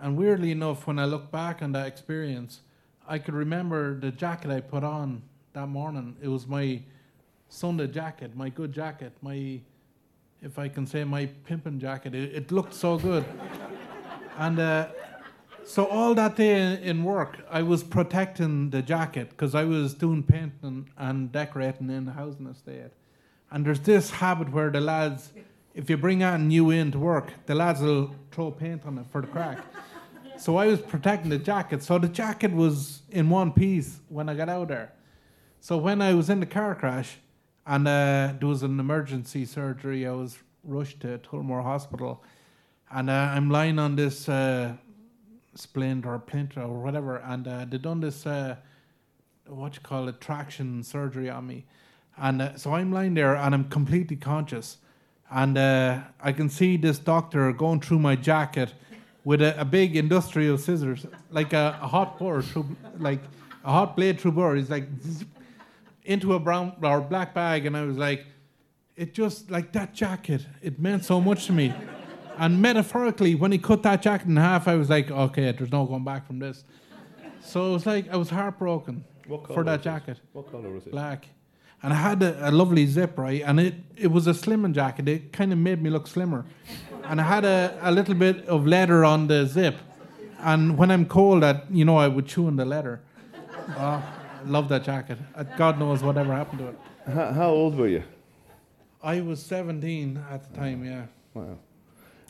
and 0.00 0.16
weirdly 0.16 0.50
enough, 0.50 0.86
when 0.86 0.98
I 0.98 1.04
look 1.04 1.30
back 1.30 1.62
on 1.62 1.72
that 1.72 1.86
experience, 1.86 2.60
I 3.06 3.18
could 3.18 3.34
remember 3.34 3.98
the 3.98 4.10
jacket 4.10 4.50
I 4.50 4.60
put 4.60 4.84
on 4.84 5.22
that 5.52 5.68
morning. 5.68 6.16
It 6.22 6.28
was 6.28 6.46
my 6.46 6.82
Sunday 7.48 7.86
jacket, 7.86 8.36
my 8.36 8.48
good 8.48 8.72
jacket, 8.72 9.12
my, 9.22 9.60
if 10.40 10.58
I 10.58 10.68
can 10.68 10.86
say, 10.86 11.04
my 11.04 11.26
pimping 11.44 11.78
jacket. 11.78 12.14
It, 12.14 12.34
it 12.34 12.52
looked 12.52 12.74
so 12.74 12.98
good, 12.98 13.24
and. 14.38 14.58
Uh, 14.58 14.88
so 15.64 15.86
all 15.86 16.14
that 16.14 16.36
day 16.36 16.82
in 16.82 17.04
work, 17.04 17.38
I 17.50 17.62
was 17.62 17.84
protecting 17.84 18.70
the 18.70 18.82
jacket 18.82 19.30
because 19.30 19.54
I 19.54 19.64
was 19.64 19.94
doing 19.94 20.22
painting 20.22 20.88
and 20.96 21.30
decorating 21.30 21.88
in 21.88 22.04
the 22.04 22.12
housing 22.12 22.46
estate. 22.46 22.90
And 23.50 23.64
there's 23.64 23.80
this 23.80 24.10
habit 24.10 24.50
where 24.50 24.70
the 24.70 24.80
lads, 24.80 25.32
if 25.74 25.88
you 25.88 25.96
bring 25.96 26.22
out 26.22 26.40
a 26.40 26.42
new 26.42 26.70
in 26.70 26.92
to 26.92 26.98
work, 26.98 27.32
the 27.46 27.54
lads 27.54 27.80
will 27.80 28.14
throw 28.30 28.50
paint 28.50 28.84
on 28.86 28.98
it 28.98 29.06
for 29.10 29.20
the 29.20 29.26
crack. 29.26 29.58
so 30.36 30.56
I 30.56 30.66
was 30.66 30.80
protecting 30.80 31.30
the 31.30 31.38
jacket. 31.38 31.82
So 31.82 31.98
the 31.98 32.08
jacket 32.08 32.52
was 32.52 33.02
in 33.10 33.30
one 33.30 33.52
piece 33.52 34.00
when 34.08 34.28
I 34.28 34.34
got 34.34 34.48
out 34.48 34.68
there. 34.68 34.92
So 35.60 35.76
when 35.76 36.02
I 36.02 36.14
was 36.14 36.28
in 36.28 36.40
the 36.40 36.46
car 36.46 36.74
crash 36.74 37.18
and 37.66 37.86
uh, 37.86 38.34
there 38.38 38.48
was 38.48 38.62
an 38.62 38.78
emergency 38.80 39.44
surgery, 39.44 40.06
I 40.06 40.12
was 40.12 40.38
rushed 40.64 41.00
to 41.00 41.18
Tullamore 41.18 41.62
Hospital. 41.62 42.22
And 42.90 43.08
uh, 43.08 43.12
I'm 43.12 43.48
lying 43.48 43.78
on 43.78 43.96
this 43.96 44.28
uh, 44.28 44.74
splint 45.54 46.06
or 46.06 46.18
plint 46.18 46.56
or 46.56 46.82
whatever, 46.82 47.16
and 47.18 47.46
uh, 47.46 47.64
they 47.64 47.78
done 47.78 48.00
this 48.00 48.26
uh, 48.26 48.56
what 49.46 49.74
you 49.74 49.80
call 49.80 50.08
it 50.08 50.20
traction 50.20 50.82
surgery 50.82 51.28
on 51.28 51.46
me, 51.46 51.64
and 52.16 52.42
uh, 52.42 52.56
so 52.56 52.74
I'm 52.74 52.92
lying 52.92 53.14
there 53.14 53.34
and 53.34 53.54
I'm 53.54 53.68
completely 53.68 54.16
conscious, 54.16 54.78
and 55.32 55.56
uh, 55.58 56.00
I 56.20 56.32
can 56.32 56.48
see 56.48 56.76
this 56.76 56.98
doctor 56.98 57.52
going 57.52 57.80
through 57.80 57.98
my 58.00 58.16
jacket 58.16 58.74
with 59.24 59.40
a, 59.40 59.58
a 59.60 59.64
big 59.64 59.96
industrial 59.96 60.58
scissors, 60.58 61.06
like 61.30 61.52
a, 61.52 61.78
a 61.80 61.86
hot 61.88 62.18
burr 62.18 62.42
through, 62.42 62.76
like 62.98 63.20
a 63.64 63.70
hot 63.72 63.96
blade 63.96 64.20
through 64.20 64.32
burr. 64.32 64.56
He's 64.56 64.70
like 64.70 64.86
zzz, 65.00 65.24
into 66.04 66.34
a 66.34 66.38
brown 66.40 66.74
or 66.82 67.00
black 67.00 67.32
bag, 67.34 67.64
and 67.66 67.76
I 67.76 67.84
was 67.84 67.96
like, 67.96 68.26
it 68.96 69.14
just 69.14 69.50
like 69.50 69.72
that 69.72 69.94
jacket. 69.94 70.46
It 70.60 70.78
meant 70.80 71.04
so 71.04 71.20
much 71.20 71.46
to 71.46 71.52
me. 71.52 71.72
And 72.38 72.60
metaphorically, 72.60 73.34
when 73.34 73.52
he 73.52 73.58
cut 73.58 73.82
that 73.84 74.02
jacket 74.02 74.26
in 74.26 74.36
half, 74.36 74.66
I 74.66 74.74
was 74.74 74.90
like, 74.90 75.10
okay, 75.10 75.52
there's 75.52 75.70
no 75.72 75.86
going 75.86 76.04
back 76.04 76.26
from 76.26 76.38
this. 76.38 76.64
So 77.40 77.70
it 77.70 77.72
was 77.72 77.86
like 77.86 78.10
I 78.10 78.16
was 78.16 78.30
heartbroken 78.30 79.04
for 79.46 79.64
that 79.64 79.80
it? 79.80 79.82
jacket, 79.84 80.18
What 80.32 80.50
colour 80.50 80.70
was 80.70 80.86
it? 80.86 80.92
black. 80.92 81.26
And 81.82 81.92
I 81.92 81.96
had 81.96 82.22
a, 82.22 82.48
a 82.48 82.50
lovely 82.50 82.86
zip, 82.86 83.18
right? 83.18 83.42
And 83.44 83.58
it, 83.58 83.74
it 83.96 84.06
was 84.06 84.26
a 84.26 84.32
slimming 84.32 84.72
jacket. 84.72 85.08
It 85.08 85.32
kind 85.32 85.52
of 85.52 85.58
made 85.58 85.82
me 85.82 85.90
look 85.90 86.06
slimmer. 86.06 86.44
And 87.04 87.20
I 87.20 87.24
had 87.24 87.44
a, 87.44 87.76
a 87.82 87.90
little 87.90 88.14
bit 88.14 88.46
of 88.46 88.66
leather 88.66 89.04
on 89.04 89.26
the 89.26 89.46
zip. 89.46 89.76
And 90.38 90.78
when 90.78 90.90
I'm 90.90 91.06
cold, 91.06 91.42
that 91.42 91.66
you 91.70 91.84
know, 91.84 91.96
I 91.96 92.08
would 92.08 92.26
chew 92.26 92.46
on 92.46 92.56
the 92.56 92.64
leather. 92.64 93.00
Oh, 93.76 94.02
love 94.46 94.68
that 94.68 94.84
jacket. 94.84 95.18
Uh, 95.34 95.42
God 95.56 95.78
knows 95.78 96.02
whatever 96.02 96.32
happened 96.32 96.60
to 96.60 96.68
it. 96.68 96.78
How, 97.06 97.32
how 97.32 97.50
old 97.50 97.76
were 97.76 97.88
you? 97.88 98.02
I 99.02 99.20
was 99.20 99.42
17 99.42 100.24
at 100.30 100.48
the 100.48 100.56
time, 100.56 100.84
yeah. 100.84 101.06
Wow. 101.34 101.58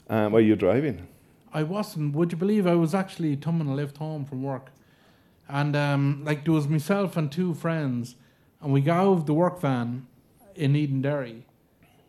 Um, 0.08 0.32
were 0.32 0.40
you 0.40 0.56
driving? 0.56 1.06
I 1.52 1.62
wasn't. 1.62 2.14
Would 2.14 2.32
you 2.32 2.38
believe 2.38 2.66
I 2.66 2.74
was 2.74 2.94
actually 2.94 3.36
coming 3.36 3.68
a 3.68 3.74
lift 3.74 3.98
home 3.98 4.24
from 4.24 4.42
work, 4.42 4.70
and 5.48 5.76
um, 5.76 6.22
like 6.24 6.44
there 6.44 6.54
was 6.54 6.66
myself 6.66 7.16
and 7.16 7.30
two 7.30 7.52
friends, 7.52 8.16
and 8.62 8.72
we 8.72 8.80
got 8.80 8.98
out 8.98 9.12
of 9.12 9.26
the 9.26 9.34
work 9.34 9.60
van 9.60 10.06
in 10.54 10.76
Eden 10.76 11.02
Edenderry, 11.02 11.42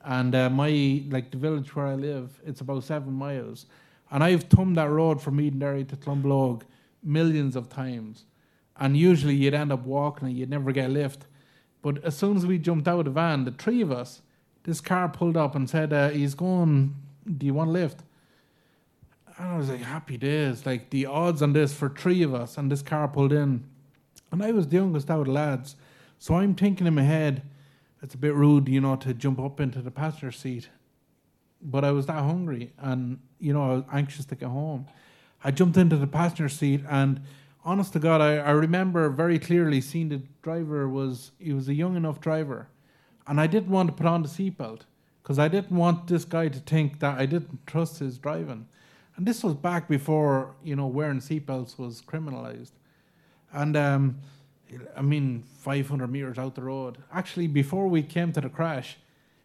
and 0.04 0.36
uh, 0.36 0.50
my 0.50 1.04
like 1.10 1.32
the 1.32 1.38
village 1.38 1.76
where 1.76 1.88
I 1.88 1.96
live, 1.96 2.40
it's 2.46 2.62
about 2.62 2.84
seven 2.84 3.14
miles, 3.14 3.66
and 4.12 4.24
I've 4.24 4.48
tumbed 4.50 4.78
that 4.78 4.90
road 4.90 5.22
from 5.22 5.40
Eden 5.42 5.60
Edenderry 5.60 5.88
to 5.90 5.96
Clonbullogue 5.96 6.62
millions 7.02 7.56
of 7.56 7.70
times, 7.70 8.26
and 8.78 8.96
usually 8.96 9.36
you'd 9.36 9.54
end 9.54 9.72
up 9.72 9.84
walking 9.84 10.28
and 10.30 10.38
you'd 10.38 10.50
never 10.50 10.72
get 10.72 10.90
a 10.90 10.94
lift, 10.94 11.26
but 11.82 12.04
as 12.04 12.16
soon 12.16 12.38
as 12.38 12.46
we 12.46 12.58
jumped 12.58 12.88
out 12.88 13.00
of 13.00 13.06
the 13.06 13.12
van, 13.12 13.46
the 13.46 13.52
three 13.52 13.82
of 13.82 13.92
us, 13.92 14.22
this 14.64 14.80
car 14.80 15.10
pulled 15.10 15.36
up 15.36 15.56
and 15.56 15.70
said, 15.70 15.92
uh, 15.92 16.10
"He's 16.10 16.36
going. 16.36 16.96
Do 17.38 17.46
you 17.46 17.54
want 17.54 17.70
a 17.70 17.74
lift?" 17.74 18.04
And 19.38 19.48
I 19.48 19.58
was 19.58 19.70
like, 19.70 19.82
happy 19.82 20.18
days. 20.18 20.66
Like 20.66 20.90
the 20.90 21.06
odds 21.06 21.42
on 21.42 21.54
this 21.54 21.74
for 21.74 21.90
three 21.90 22.24
of 22.24 22.34
us, 22.34 22.58
and 22.58 22.72
this 22.72 22.82
car 22.82 23.08
pulled 23.08 23.34
in. 23.34 23.64
And 24.32 24.44
I 24.44 24.52
was 24.52 24.68
the 24.68 24.78
youngest 24.78 25.10
out 25.10 25.22
of 25.22 25.28
lads. 25.28 25.76
So 26.24 26.36
I'm 26.36 26.56
thinking 26.56 26.88
in 26.88 26.94
my 26.94 27.02
head, 27.02 27.42
it's 28.02 28.16
a 28.16 28.18
bit 28.18 28.34
rude, 28.34 28.70
you 28.70 28.80
know, 28.80 28.96
to 28.96 29.14
jump 29.14 29.42
up 29.42 29.60
into 29.60 29.82
the 29.82 29.92
passenger 29.92 30.32
seat. 30.32 30.70
But 31.62 31.84
I 31.84 31.92
was 31.92 32.06
that 32.06 32.24
hungry 32.24 32.72
and, 32.78 33.20
you 33.40 33.52
know, 33.52 33.62
I 33.62 33.74
was 33.74 33.84
anxious 33.92 34.24
to 34.28 34.36
get 34.36 34.48
home. 34.48 34.88
I 35.44 35.52
jumped 35.52 35.76
into 35.76 35.98
the 35.98 36.08
passenger 36.08 36.48
seat 36.48 36.80
and 36.90 37.20
honest 37.66 37.92
to 37.92 38.00
God, 38.00 38.22
I, 38.22 38.38
I 38.38 38.52
remember 38.52 39.10
very 39.10 39.38
clearly 39.38 39.82
seeing 39.82 40.08
the 40.08 40.22
driver 40.42 40.88
was 40.88 41.32
he 41.40 41.52
was 41.52 41.68
a 41.68 41.74
young 41.74 41.98
enough 41.98 42.22
driver. 42.22 42.70
And 43.28 43.42
I 43.42 43.48
didn't 43.48 43.72
want 43.72 43.90
to 43.90 43.94
put 43.94 44.06
on 44.06 44.24
the 44.24 44.30
seatbelt 44.30 44.84
because 45.22 45.38
I 45.38 45.50
didn't 45.50 45.76
want 45.76 46.08
this 46.08 46.24
guy 46.24 46.48
to 46.48 46.60
think 46.60 47.02
that 47.02 47.20
I 47.20 47.26
didn't 47.26 47.68
trust 47.68 48.00
his 48.00 48.18
driving. 48.18 48.70
And 49.18 49.26
this 49.26 49.44
was 49.44 49.56
back 49.56 49.90
before, 49.90 50.56
you 50.64 50.78
know, 50.78 50.88
wearing 50.88 51.20
seatbelts 51.20 51.78
was 51.78 52.02
criminalized. 52.02 52.72
And 53.52 53.76
um, 53.76 54.20
I 54.96 55.02
mean, 55.02 55.44
500 55.60 56.08
meters 56.08 56.38
out 56.38 56.56
the 56.56 56.64
road. 56.64 56.98
Actually, 57.12 57.48
before 57.48 57.88
we 57.88 58.04
came 58.04 58.32
to 58.34 58.42
the 58.42 58.50
crash, 58.50 58.98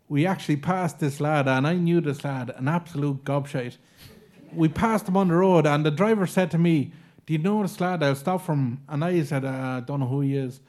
we 0.08 0.26
actually 0.26 0.56
passed 0.56 0.98
this 0.98 1.20
lad, 1.20 1.46
and 1.48 1.66
I 1.66 1.74
knew 1.74 2.00
this 2.00 2.24
lad, 2.24 2.50
an 2.56 2.68
absolute 2.68 3.24
gobshite. 3.24 3.76
We 4.52 4.68
passed 4.68 5.06
him 5.06 5.16
on 5.16 5.28
the 5.28 5.34
road, 5.34 5.66
and 5.66 5.84
the 5.84 5.90
driver 5.90 6.26
said 6.26 6.50
to 6.52 6.58
me, 6.58 6.92
Do 7.26 7.34
you 7.34 7.38
know 7.38 7.62
this 7.62 7.80
lad? 7.80 8.02
I'll 8.02 8.14
stop 8.14 8.42
from. 8.42 8.80
And 8.88 9.04
I 9.04 9.22
said, 9.22 9.44
uh, 9.44 9.48
I 9.48 9.80
don't 9.80 10.00
know 10.00 10.06
who 10.06 10.22
he 10.22 10.36
is. 10.36 10.60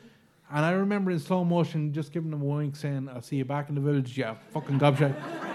And 0.51 0.65
I 0.65 0.71
remember 0.71 1.11
in 1.11 1.19
slow 1.19 1.45
motion 1.45 1.93
just 1.93 2.11
giving 2.11 2.33
him 2.33 2.41
a 2.41 2.45
wink 2.45 2.75
saying, 2.75 3.07
I'll 3.07 3.21
see 3.21 3.37
you 3.37 3.45
back 3.45 3.69
in 3.69 3.75
the 3.75 3.81
village, 3.81 4.17
yeah, 4.17 4.35
fucking 4.51 4.79
gobshite 4.79 5.15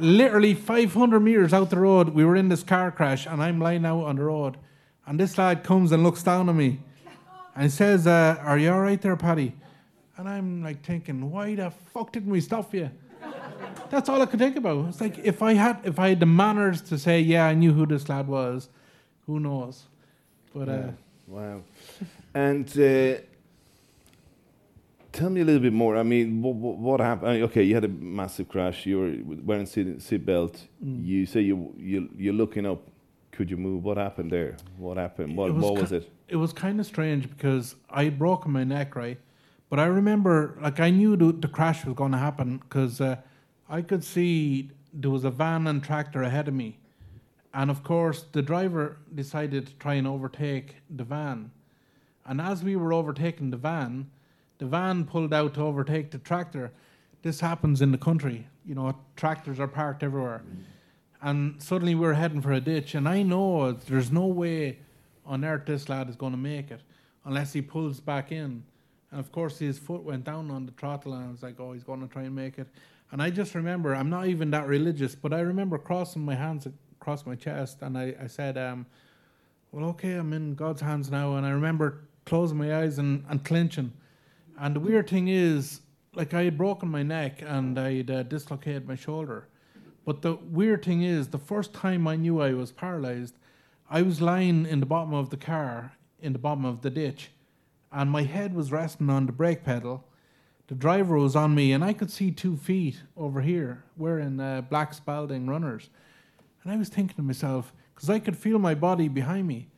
literally 0.00 0.54
500 0.54 1.20
meters 1.20 1.52
out 1.52 1.70
the 1.70 1.78
road, 1.78 2.10
we 2.10 2.24
were 2.24 2.36
in 2.36 2.48
this 2.48 2.62
car 2.62 2.90
crash, 2.90 3.26
and 3.26 3.42
I'm 3.42 3.60
lying 3.60 3.84
out 3.84 4.04
on 4.04 4.16
the 4.16 4.22
road. 4.22 4.56
And 5.06 5.18
this 5.18 5.38
lad 5.38 5.64
comes 5.64 5.92
and 5.92 6.02
looks 6.02 6.22
down 6.22 6.48
on 6.48 6.56
me 6.56 6.80
and 7.58 7.72
says, 7.72 8.06
uh, 8.06 8.36
Are 8.40 8.56
you 8.56 8.72
all 8.72 8.80
right 8.80 9.00
there, 9.00 9.16
Paddy? 9.16 9.54
And 10.16 10.28
I'm 10.28 10.62
like 10.62 10.84
thinking, 10.84 11.30
Why 11.30 11.54
the 11.54 11.70
fuck 11.70 12.12
didn't 12.12 12.30
we 12.30 12.40
stop 12.40 12.72
you? 12.72 12.90
That's 13.90 14.08
all 14.08 14.20
I 14.22 14.26
could 14.26 14.38
think 14.38 14.56
about. 14.56 14.88
It's 14.88 15.00
like 15.00 15.18
if 15.18 15.42
I 15.42 15.54
had 15.54 15.80
if 15.84 15.98
I 15.98 16.10
had 16.10 16.20
the 16.20 16.26
manners 16.26 16.80
to 16.82 16.98
say, 16.98 17.20
Yeah, 17.20 17.46
I 17.46 17.54
knew 17.54 17.72
who 17.72 17.84
this 17.86 18.08
lad 18.08 18.28
was, 18.28 18.68
who 19.26 19.40
knows? 19.40 19.84
But 20.54 20.68
uh, 20.68 20.90
Wow. 21.26 21.62
And 22.32 22.66
uh, 22.78 23.20
tell 25.12 25.30
me 25.30 25.40
a 25.40 25.44
little 25.44 25.60
bit 25.60 25.72
more. 25.72 25.96
I 25.96 26.02
mean, 26.02 26.40
what, 26.40 26.54
what 26.54 27.00
happened? 27.00 27.28
I 27.28 27.34
mean, 27.34 27.42
okay, 27.44 27.62
you 27.62 27.74
had 27.74 27.84
a 27.84 27.88
massive 27.88 28.48
crash. 28.48 28.86
You 28.86 28.98
were 28.98 29.36
wearing 29.44 29.66
seat 29.66 29.98
seatbelt. 29.98 30.56
Mm. 30.84 31.04
You 31.04 31.26
say 31.26 31.40
you 31.40 31.74
you 31.76 32.08
you're 32.16 32.34
looking 32.34 32.66
up. 32.66 32.80
Could 33.38 33.50
you 33.52 33.56
move? 33.56 33.84
What 33.84 33.98
happened 33.98 34.32
there? 34.32 34.56
What 34.78 34.96
happened? 34.96 35.36
What 35.36 35.54
was 35.54 35.62
what 35.62 35.74
was 35.80 35.92
it? 35.92 36.10
it 36.26 36.34
was 36.34 36.52
kind 36.52 36.80
of 36.80 36.86
strange 36.86 37.30
because 37.30 37.76
I 37.88 38.08
broke 38.08 38.48
my 38.48 38.64
neck, 38.64 38.96
right? 38.96 39.16
But 39.70 39.78
I 39.78 39.84
remember, 39.84 40.58
like, 40.60 40.80
I 40.80 40.90
knew 40.90 41.14
the, 41.14 41.30
the 41.30 41.46
crash 41.46 41.84
was 41.84 41.94
going 41.94 42.10
to 42.10 42.18
happen 42.18 42.58
because 42.58 43.00
uh, 43.00 43.14
I 43.68 43.82
could 43.82 44.02
see 44.02 44.72
there 44.92 45.12
was 45.12 45.22
a 45.22 45.30
van 45.30 45.68
and 45.68 45.84
tractor 45.84 46.24
ahead 46.24 46.48
of 46.48 46.54
me. 46.54 46.80
And 47.54 47.70
of 47.70 47.84
course, 47.84 48.24
the 48.32 48.42
driver 48.42 48.98
decided 49.14 49.68
to 49.68 49.74
try 49.74 49.94
and 49.94 50.08
overtake 50.08 50.74
the 50.90 51.04
van. 51.04 51.52
And 52.26 52.40
as 52.40 52.64
we 52.64 52.74
were 52.74 52.92
overtaking 52.92 53.52
the 53.52 53.56
van, 53.56 54.10
the 54.58 54.66
van 54.66 55.04
pulled 55.04 55.32
out 55.32 55.54
to 55.54 55.60
overtake 55.60 56.10
the 56.10 56.18
tractor. 56.18 56.72
This 57.22 57.38
happens 57.38 57.82
in 57.82 57.92
the 57.92 57.98
country. 57.98 58.48
You 58.66 58.74
know, 58.74 58.96
tractors 59.14 59.60
are 59.60 59.68
parked 59.68 60.02
everywhere. 60.02 60.42
And 61.20 61.60
suddenly 61.62 61.94
we 61.94 62.02
were 62.02 62.14
heading 62.14 62.40
for 62.40 62.52
a 62.52 62.60
ditch. 62.60 62.94
And 62.94 63.08
I 63.08 63.22
know 63.22 63.72
there's 63.72 64.12
no 64.12 64.26
way 64.26 64.78
on 65.26 65.44
earth 65.44 65.66
this 65.66 65.88
lad 65.88 66.08
is 66.08 66.16
going 66.16 66.32
to 66.32 66.38
make 66.38 66.70
it 66.70 66.80
unless 67.24 67.52
he 67.52 67.60
pulls 67.60 68.00
back 68.00 68.32
in. 68.32 68.62
And 69.10 69.20
of 69.20 69.32
course, 69.32 69.58
his 69.58 69.78
foot 69.78 70.02
went 70.02 70.24
down 70.24 70.50
on 70.50 70.66
the 70.66 70.72
throttle, 70.72 71.14
and 71.14 71.26
I 71.26 71.30
was 71.30 71.42
like, 71.42 71.58
oh, 71.58 71.72
he's 71.72 71.84
going 71.84 72.00
to 72.00 72.08
try 72.08 72.22
and 72.22 72.34
make 72.34 72.58
it. 72.58 72.68
And 73.10 73.22
I 73.22 73.30
just 73.30 73.54
remember, 73.54 73.94
I'm 73.94 74.10
not 74.10 74.26
even 74.26 74.50
that 74.50 74.66
religious, 74.66 75.14
but 75.14 75.32
I 75.32 75.40
remember 75.40 75.78
crossing 75.78 76.24
my 76.24 76.34
hands 76.34 76.66
across 77.00 77.24
my 77.24 77.34
chest, 77.34 77.78
and 77.80 77.96
I, 77.96 78.14
I 78.22 78.26
said, 78.26 78.58
um, 78.58 78.86
well, 79.72 79.86
okay, 79.90 80.14
I'm 80.14 80.32
in 80.32 80.54
God's 80.54 80.80
hands 80.80 81.10
now. 81.10 81.36
And 81.36 81.46
I 81.46 81.50
remember 81.50 82.00
closing 82.24 82.58
my 82.58 82.82
eyes 82.82 82.98
and, 82.98 83.24
and 83.28 83.44
clenching. 83.44 83.92
And 84.58 84.76
the 84.76 84.80
weird 84.80 85.08
thing 85.08 85.28
is, 85.28 85.80
like, 86.14 86.34
I 86.34 86.44
had 86.44 86.58
broken 86.58 86.88
my 86.88 87.02
neck 87.02 87.42
and 87.42 87.78
I'd 87.78 88.10
uh, 88.10 88.22
dislocated 88.24 88.88
my 88.88 88.94
shoulder. 88.94 89.47
But 90.08 90.22
the 90.22 90.36
weird 90.36 90.86
thing 90.86 91.02
is, 91.02 91.28
the 91.28 91.38
first 91.38 91.74
time 91.74 92.08
I 92.08 92.16
knew 92.16 92.40
I 92.40 92.54
was 92.54 92.72
paralyzed, 92.72 93.34
I 93.90 94.00
was 94.00 94.22
lying 94.22 94.64
in 94.64 94.80
the 94.80 94.86
bottom 94.86 95.12
of 95.12 95.28
the 95.28 95.36
car, 95.36 95.92
in 96.18 96.32
the 96.32 96.38
bottom 96.38 96.64
of 96.64 96.80
the 96.80 96.88
ditch, 96.88 97.28
and 97.92 98.10
my 98.10 98.22
head 98.22 98.54
was 98.54 98.72
resting 98.72 99.10
on 99.10 99.26
the 99.26 99.32
brake 99.32 99.64
pedal. 99.64 100.08
The 100.68 100.74
driver 100.74 101.18
was 101.18 101.36
on 101.36 101.54
me, 101.54 101.72
and 101.72 101.84
I 101.84 101.92
could 101.92 102.10
see 102.10 102.30
two 102.30 102.56
feet 102.56 103.02
over 103.18 103.42
here 103.42 103.84
wearing 103.98 104.40
uh, 104.40 104.62
black 104.62 104.94
Spalding 104.94 105.46
runners. 105.46 105.90
And 106.62 106.72
I 106.72 106.78
was 106.78 106.88
thinking 106.88 107.16
to 107.16 107.22
myself, 107.22 107.74
because 107.94 108.08
I 108.08 108.18
could 108.18 108.34
feel 108.34 108.58
my 108.58 108.74
body 108.74 109.08
behind 109.08 109.46
me, 109.46 109.68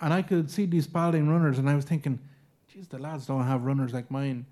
and 0.00 0.14
I 0.14 0.22
could 0.22 0.50
see 0.50 0.64
these 0.64 0.84
Spalding 0.84 1.28
runners, 1.28 1.58
and 1.58 1.68
I 1.68 1.74
was 1.74 1.84
thinking, 1.84 2.18
geez, 2.66 2.88
the 2.88 2.98
lads 2.98 3.26
don't 3.26 3.44
have 3.44 3.66
runners 3.66 3.92
like 3.92 4.10
mine. 4.10 4.46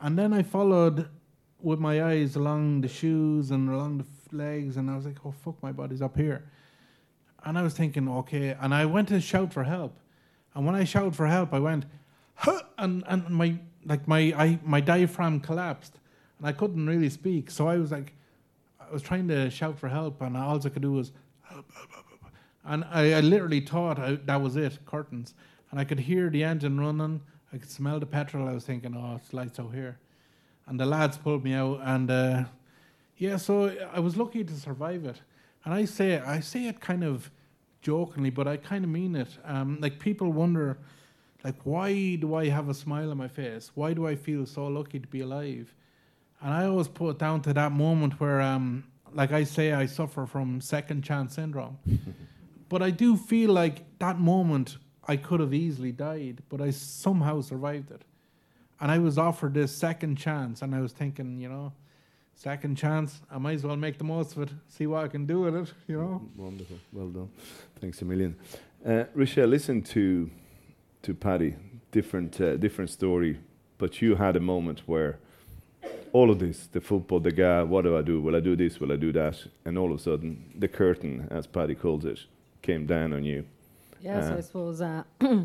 And 0.00 0.18
then 0.18 0.32
I 0.32 0.42
followed 0.42 1.10
with 1.60 1.78
my 1.78 2.02
eyes 2.02 2.36
along 2.36 2.80
the 2.80 2.88
shoes 2.88 3.50
and 3.50 3.68
along 3.68 3.98
the 3.98 4.15
legs, 4.36 4.76
and 4.76 4.90
I 4.90 4.96
was 4.96 5.06
like, 5.06 5.18
oh, 5.24 5.32
fuck, 5.44 5.62
my 5.62 5.72
body's 5.72 6.02
up 6.02 6.16
here. 6.16 6.44
And 7.44 7.58
I 7.58 7.62
was 7.62 7.74
thinking, 7.74 8.08
okay. 8.08 8.56
And 8.60 8.74
I 8.74 8.84
went 8.86 9.08
to 9.08 9.20
shout 9.20 9.52
for 9.52 9.64
help. 9.64 9.96
And 10.54 10.66
when 10.66 10.74
I 10.74 10.84
shouted 10.84 11.14
for 11.14 11.26
help, 11.26 11.52
I 11.52 11.58
went, 11.58 11.84
huh, 12.34 12.60
and, 12.78 13.04
and 13.06 13.28
my, 13.30 13.58
like 13.84 14.08
my, 14.08 14.34
I, 14.36 14.58
my 14.64 14.80
diaphragm 14.80 15.40
collapsed. 15.40 15.98
And 16.38 16.46
I 16.46 16.52
couldn't 16.52 16.86
really 16.86 17.10
speak. 17.10 17.50
So 17.50 17.68
I 17.68 17.76
was 17.76 17.92
like, 17.92 18.14
I 18.80 18.92
was 18.92 19.02
trying 19.02 19.28
to 19.28 19.50
shout 19.50 19.78
for 19.78 19.88
help, 19.88 20.22
and 20.22 20.36
all 20.36 20.56
I 20.56 20.68
could 20.68 20.82
do 20.82 20.92
was, 20.92 21.12
help, 21.42 21.72
help, 21.74 21.92
help. 21.92 22.06
And 22.64 22.84
I, 22.90 23.12
I 23.14 23.20
literally 23.20 23.60
thought 23.60 23.98
I, 23.98 24.16
that 24.24 24.40
was 24.40 24.56
it, 24.56 24.84
curtains. 24.86 25.34
And 25.70 25.78
I 25.78 25.84
could 25.84 26.00
hear 26.00 26.30
the 26.30 26.42
engine 26.42 26.80
running. 26.80 27.20
I 27.52 27.58
could 27.58 27.70
smell 27.70 28.00
the 28.00 28.06
petrol. 28.06 28.48
I 28.48 28.52
was 28.52 28.64
thinking, 28.64 28.96
oh, 28.96 29.16
it's 29.16 29.32
lights 29.32 29.60
out 29.60 29.72
here. 29.72 29.98
And 30.66 30.80
the 30.80 30.86
lads 30.86 31.16
pulled 31.16 31.44
me 31.44 31.54
out, 31.54 31.80
and 31.84 32.10
uh, 32.10 32.44
yeah, 33.16 33.36
so 33.36 33.74
I 33.92 34.00
was 34.00 34.16
lucky 34.16 34.44
to 34.44 34.54
survive 34.54 35.04
it. 35.04 35.20
And 35.64 35.72
I 35.72 35.84
say, 35.84 36.18
I 36.18 36.40
say 36.40 36.68
it 36.68 36.80
kind 36.80 37.02
of 37.02 37.30
jokingly, 37.80 38.30
but 38.30 38.46
I 38.46 38.56
kind 38.56 38.84
of 38.84 38.90
mean 38.90 39.16
it. 39.16 39.28
Um, 39.44 39.78
like 39.80 39.98
people 39.98 40.32
wonder, 40.32 40.78
like, 41.42 41.56
why 41.64 42.16
do 42.16 42.34
I 42.34 42.48
have 42.48 42.68
a 42.68 42.74
smile 42.74 43.10
on 43.10 43.16
my 43.16 43.28
face? 43.28 43.70
Why 43.74 43.94
do 43.94 44.06
I 44.06 44.16
feel 44.16 44.46
so 44.46 44.66
lucky 44.66 45.00
to 45.00 45.06
be 45.06 45.20
alive? 45.20 45.74
And 46.42 46.52
I 46.52 46.66
always 46.66 46.88
put 46.88 47.10
it 47.10 47.18
down 47.18 47.40
to 47.42 47.54
that 47.54 47.72
moment 47.72 48.20
where, 48.20 48.40
um, 48.40 48.84
like 49.12 49.32
I 49.32 49.44
say, 49.44 49.72
I 49.72 49.86
suffer 49.86 50.26
from 50.26 50.60
second 50.60 51.02
chance 51.02 51.34
syndrome. 51.34 51.78
but 52.68 52.82
I 52.82 52.90
do 52.90 53.16
feel 53.16 53.50
like 53.50 53.98
that 53.98 54.18
moment 54.18 54.76
I 55.08 55.16
could 55.16 55.40
have 55.40 55.54
easily 55.54 55.92
died, 55.92 56.42
but 56.48 56.60
I 56.60 56.70
somehow 56.70 57.40
survived 57.40 57.90
it. 57.90 58.02
And 58.78 58.90
I 58.90 58.98
was 58.98 59.16
offered 59.16 59.54
this 59.54 59.74
second 59.74 60.16
chance, 60.16 60.60
and 60.60 60.74
I 60.74 60.80
was 60.80 60.92
thinking, 60.92 61.40
you 61.40 61.48
know, 61.48 61.72
second 62.36 62.76
chance, 62.76 63.20
I 63.30 63.38
might 63.38 63.54
as 63.54 63.64
well 63.64 63.76
make 63.76 63.98
the 63.98 64.04
most 64.04 64.36
of 64.36 64.42
it, 64.42 64.50
see 64.68 64.86
what 64.86 65.04
I 65.04 65.08
can 65.08 65.26
do 65.26 65.40
with 65.40 65.56
it, 65.56 65.72
you 65.88 65.96
know. 65.98 66.22
Wonderful. 66.36 66.76
Well 66.92 67.08
done. 67.08 67.30
Thanks 67.80 68.00
a 68.02 68.04
million. 68.04 68.36
Uh, 68.84 69.04
Rochelle, 69.14 69.48
listen 69.48 69.82
to 69.82 70.30
to 71.02 71.14
Paddy. 71.14 71.56
Different 71.92 72.40
uh, 72.40 72.56
different 72.56 72.90
story, 72.90 73.38
but 73.78 74.00
you 74.02 74.16
had 74.16 74.36
a 74.36 74.40
moment 74.40 74.82
where 74.86 75.18
all 76.12 76.30
of 76.30 76.38
this, 76.38 76.66
the 76.68 76.80
football, 76.80 77.20
the 77.20 77.30
guy, 77.32 77.62
what 77.62 77.82
do 77.82 77.96
I 77.96 78.02
do? 78.02 78.20
Will 78.20 78.36
I 78.36 78.40
do 78.40 78.54
this? 78.56 78.80
Will 78.80 78.92
I 78.92 78.96
do 78.96 79.12
that? 79.12 79.36
And 79.64 79.76
all 79.78 79.92
of 79.92 79.98
a 79.98 80.02
sudden, 80.02 80.52
the 80.58 80.68
curtain, 80.68 81.26
as 81.30 81.46
Paddy 81.46 81.74
calls 81.74 82.04
it, 82.04 82.20
came 82.62 82.86
down 82.86 83.12
on 83.12 83.24
you. 83.24 83.44
Yes, 84.00 84.30
Uh, 84.30 84.36
I 84.36 84.40
suppose 84.40 84.80
uh, 84.80 85.02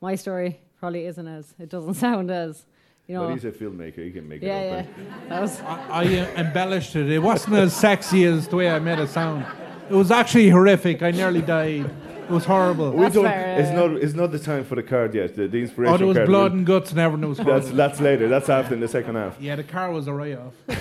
my 0.00 0.14
story 0.16 0.60
probably 0.78 1.06
isn't 1.06 1.26
as. 1.28 1.54
It 1.58 1.68
doesn't 1.68 1.94
sound 2.06 2.30
as. 2.30 2.66
You 3.06 3.16
know. 3.16 3.26
But 3.26 3.34
he's 3.34 3.44
a 3.44 3.50
filmmaker. 3.50 4.04
He 4.04 4.10
can 4.10 4.28
make 4.28 4.42
yeah, 4.42 4.60
it 4.60 4.88
yeah. 4.96 5.04
That 5.28 5.42
was. 5.42 5.60
I, 5.60 5.88
I 5.90 6.04
uh, 6.04 6.26
embellished 6.36 6.94
it. 6.96 7.10
It 7.10 7.18
wasn't 7.18 7.56
as 7.56 7.74
sexy 7.74 8.24
as 8.24 8.48
the 8.48 8.56
way 8.56 8.70
I 8.70 8.78
made 8.78 8.98
it 8.98 9.08
sound. 9.08 9.44
It 9.90 9.94
was 9.94 10.10
actually 10.10 10.48
horrific. 10.50 11.02
I 11.02 11.10
nearly 11.10 11.42
died. 11.42 11.90
It 12.22 12.30
was 12.30 12.44
horrible. 12.44 12.92
We 12.92 13.00
That's 13.02 13.14
don't. 13.14 13.24
fair, 13.24 13.58
it's 13.58 13.68
yeah. 13.70 13.74
not. 13.74 13.90
It's 13.96 14.14
not 14.14 14.30
the 14.30 14.38
time 14.38 14.64
for 14.64 14.76
the 14.76 14.82
card 14.82 15.14
yet. 15.14 15.34
The, 15.34 15.48
the 15.48 15.60
inspiration 15.60 15.94
Oh, 15.94 15.98
there 15.98 16.06
was 16.06 16.16
card. 16.16 16.28
blood 16.28 16.52
and 16.52 16.64
guts 16.64 16.90
and 16.92 17.00
everything. 17.00 17.28
Was 17.28 17.38
horrible. 17.38 17.60
That's 17.60 17.76
that's 17.76 18.00
later. 18.00 18.28
That's 18.28 18.48
after 18.48 18.74
in 18.74 18.80
the 18.80 18.88
second 18.88 19.16
half. 19.16 19.36
yeah, 19.40 19.56
the 19.56 19.64
car 19.64 19.90
was 19.90 20.06
a 20.06 20.12
write-off. 20.12 20.54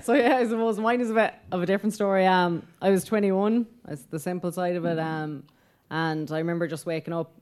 So 0.00 0.12
yeah, 0.12 0.36
I 0.36 0.44
suppose 0.46 0.78
mine 0.78 1.00
is 1.00 1.10
a 1.10 1.14
bit 1.14 1.32
of 1.50 1.62
a 1.62 1.66
different 1.66 1.94
story. 1.94 2.26
Um, 2.26 2.62
I 2.82 2.90
was 2.90 3.04
21. 3.04 3.64
That's 3.86 4.02
the 4.02 4.18
simple 4.18 4.52
side 4.52 4.76
of 4.76 4.84
it. 4.84 4.98
Um, 4.98 5.44
and 5.90 6.30
I 6.30 6.38
remember 6.38 6.66
just 6.68 6.84
waking 6.84 7.14
up, 7.14 7.32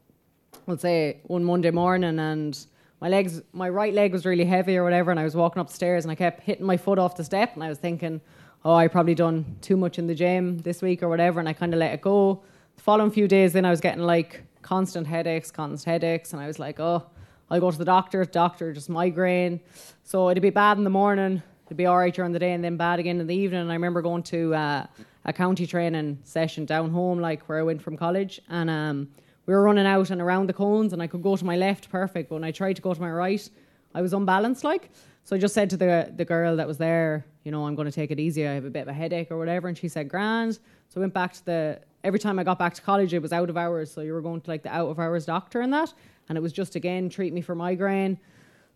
let's 0.66 0.82
say 0.82 1.18
one 1.24 1.44
Monday 1.44 1.70
morning, 1.70 2.18
and 2.18 2.66
my 3.00 3.08
legs, 3.08 3.42
my 3.52 3.68
right 3.68 3.92
leg 3.92 4.12
was 4.12 4.24
really 4.24 4.44
heavy 4.44 4.76
or 4.76 4.84
whatever, 4.84 5.10
and 5.10 5.18
I 5.18 5.24
was 5.24 5.34
walking 5.34 5.60
up 5.60 5.68
the 5.68 5.74
stairs, 5.74 6.04
and 6.04 6.12
I 6.12 6.14
kept 6.14 6.42
hitting 6.42 6.64
my 6.64 6.76
foot 6.76 6.98
off 6.98 7.16
the 7.16 7.24
step, 7.24 7.54
and 7.54 7.64
I 7.64 7.68
was 7.68 7.78
thinking, 7.78 8.20
oh, 8.64 8.74
I 8.74 8.86
probably 8.88 9.14
done 9.14 9.56
too 9.60 9.76
much 9.76 9.98
in 9.98 10.06
the 10.06 10.14
gym 10.14 10.58
this 10.58 10.82
week 10.82 11.02
or 11.02 11.08
whatever, 11.08 11.40
and 11.40 11.48
I 11.48 11.52
kind 11.52 11.74
of 11.74 11.80
let 11.80 11.92
it 11.92 12.00
go. 12.00 12.42
The 12.76 12.82
following 12.82 13.10
few 13.10 13.26
days, 13.26 13.52
then 13.52 13.64
I 13.64 13.70
was 13.70 13.80
getting 13.80 14.04
like 14.04 14.44
constant 14.62 15.06
headaches, 15.06 15.50
constant 15.50 15.84
headaches, 15.84 16.32
and 16.32 16.40
I 16.40 16.46
was 16.46 16.58
like, 16.58 16.78
oh, 16.78 17.04
I'll 17.50 17.60
go 17.60 17.70
to 17.70 17.76
the 17.76 17.84
doctor. 17.84 18.24
Doctor, 18.24 18.72
just 18.72 18.88
migraine. 18.88 19.60
So 20.04 20.30
it'd 20.30 20.42
be 20.42 20.50
bad 20.50 20.78
in 20.78 20.84
the 20.84 20.90
morning, 20.90 21.42
it'd 21.66 21.76
be 21.76 21.86
all 21.86 21.98
right 21.98 22.14
during 22.14 22.32
the 22.32 22.38
day, 22.38 22.52
and 22.52 22.62
then 22.62 22.76
bad 22.76 23.00
again 23.00 23.20
in 23.20 23.26
the 23.26 23.34
evening. 23.34 23.62
And 23.62 23.70
I 23.70 23.74
remember 23.74 24.00
going 24.00 24.22
to 24.24 24.54
uh, 24.54 24.86
a 25.24 25.32
county 25.32 25.66
training 25.66 26.20
session 26.24 26.64
down 26.64 26.90
home, 26.90 27.18
like 27.20 27.42
where 27.48 27.58
I 27.58 27.62
went 27.62 27.82
from 27.82 27.96
college, 27.96 28.40
and 28.48 28.70
um, 28.70 29.08
we 29.46 29.54
were 29.54 29.62
running 29.62 29.86
out 29.86 30.10
and 30.10 30.20
around 30.20 30.48
the 30.48 30.52
cones, 30.52 30.92
and 30.92 31.02
I 31.02 31.06
could 31.06 31.22
go 31.22 31.36
to 31.36 31.44
my 31.44 31.56
left 31.56 31.90
perfect, 31.90 32.28
but 32.28 32.36
when 32.36 32.44
I 32.44 32.52
tried 32.52 32.76
to 32.76 32.82
go 32.82 32.94
to 32.94 33.00
my 33.00 33.10
right, 33.10 33.48
I 33.94 34.00
was 34.00 34.12
unbalanced, 34.12 34.64
like. 34.64 34.90
So 35.24 35.36
I 35.36 35.38
just 35.38 35.54
said 35.54 35.70
to 35.70 35.76
the 35.76 36.12
the 36.16 36.24
girl 36.24 36.56
that 36.56 36.66
was 36.66 36.78
there, 36.78 37.24
you 37.44 37.52
know, 37.52 37.66
I'm 37.66 37.74
going 37.74 37.86
to 37.86 37.92
take 37.92 38.10
it 38.10 38.18
easy. 38.18 38.46
I 38.46 38.54
have 38.54 38.64
a 38.64 38.70
bit 38.70 38.82
of 38.82 38.88
a 38.88 38.92
headache 38.92 39.30
or 39.30 39.38
whatever, 39.38 39.68
and 39.68 39.78
she 39.78 39.88
said, 39.88 40.08
"Grand." 40.08 40.54
So 40.88 40.94
I 40.96 41.00
went 41.00 41.14
back 41.14 41.32
to 41.34 41.44
the. 41.44 41.80
Every 42.04 42.18
time 42.18 42.40
I 42.40 42.44
got 42.44 42.58
back 42.58 42.74
to 42.74 42.82
college, 42.82 43.14
it 43.14 43.22
was 43.22 43.32
out 43.32 43.48
of 43.48 43.56
hours, 43.56 43.92
so 43.92 44.00
you 44.00 44.12
were 44.12 44.22
going 44.22 44.40
to 44.40 44.50
like 44.50 44.64
the 44.64 44.74
out 44.74 44.88
of 44.88 44.98
hours 44.98 45.24
doctor 45.24 45.60
and 45.60 45.72
that, 45.72 45.92
and 46.28 46.36
it 46.36 46.40
was 46.40 46.52
just 46.52 46.74
again 46.74 47.08
treat 47.08 47.32
me 47.32 47.40
for 47.40 47.54
migraine. 47.54 48.18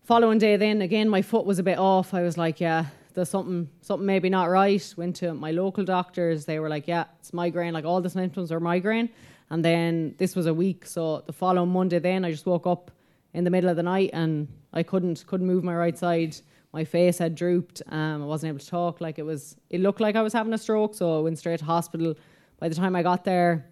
Following 0.03 0.37
day, 0.37 0.55
then 0.55 0.81
again, 0.81 1.09
my 1.09 1.21
foot 1.21 1.45
was 1.45 1.59
a 1.59 1.63
bit 1.63 1.77
off. 1.77 2.13
I 2.13 2.21
was 2.21 2.37
like, 2.37 2.61
yeah, 2.61 2.85
there's 3.13 3.27
something, 3.27 3.67
something 3.81 4.05
maybe 4.05 4.29
not 4.29 4.45
right. 4.45 4.93
Went 4.95 5.17
to 5.17 5.33
my 5.33 5.51
local 5.51 5.83
doctors. 5.83 6.45
They 6.45 6.59
were 6.59 6.69
like, 6.69 6.87
yeah, 6.87 7.05
it's 7.19 7.33
migraine. 7.33 7.73
Like 7.73 7.83
all 7.83 7.99
the 7.99 8.09
symptoms 8.09 8.49
are 8.49 8.61
migraine. 8.61 9.09
And 9.49 9.63
then 9.63 10.15
this 10.17 10.35
was 10.35 10.45
a 10.45 10.53
week. 10.53 10.85
So 10.85 11.23
the 11.25 11.33
following 11.33 11.69
Monday, 11.69 11.99
then 11.99 12.25
I 12.25 12.31
just 12.31 12.45
woke 12.45 12.67
up 12.67 12.91
in 13.33 13.43
the 13.43 13.49
middle 13.49 13.69
of 13.69 13.75
the 13.75 13.83
night 13.83 14.09
and 14.13 14.47
I 14.73 14.83
couldn't 14.83 15.25
couldn't 15.27 15.47
move 15.47 15.63
my 15.63 15.75
right 15.75 15.97
side. 15.97 16.35
My 16.73 16.83
face 16.83 17.17
had 17.17 17.35
drooped. 17.35 17.81
Um, 17.89 18.23
I 18.23 18.25
wasn't 18.25 18.49
able 18.49 18.59
to 18.59 18.67
talk. 18.67 18.99
Like 18.99 19.19
it 19.19 19.23
was, 19.23 19.55
it 19.69 19.79
looked 19.79 20.01
like 20.01 20.15
I 20.15 20.21
was 20.21 20.33
having 20.33 20.53
a 20.53 20.57
stroke. 20.57 20.95
So 20.95 21.17
I 21.17 21.21
went 21.21 21.39
straight 21.39 21.59
to 21.59 21.65
hospital. 21.65 22.15
By 22.59 22.67
the 22.69 22.75
time 22.75 22.95
I 22.95 23.03
got 23.03 23.23
there, 23.23 23.65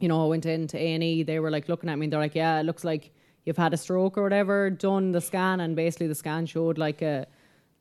you 0.00 0.08
know, 0.08 0.24
I 0.24 0.28
went 0.28 0.46
into 0.46 0.76
A 0.78 0.94
and 0.94 1.02
E. 1.02 1.22
They 1.22 1.38
were 1.38 1.50
like 1.50 1.68
looking 1.68 1.88
at 1.90 1.98
me. 1.98 2.06
and 2.06 2.12
They're 2.12 2.20
like, 2.20 2.34
"Yeah, 2.34 2.60
it 2.60 2.64
looks 2.64 2.84
like 2.84 3.12
you've 3.44 3.56
had 3.56 3.72
a 3.72 3.76
stroke 3.76 4.18
or 4.18 4.22
whatever." 4.22 4.70
Done 4.70 5.12
the 5.12 5.20
scan, 5.20 5.60
and 5.60 5.76
basically 5.76 6.08
the 6.08 6.14
scan 6.14 6.46
showed 6.46 6.78
like 6.78 7.02
a 7.02 7.26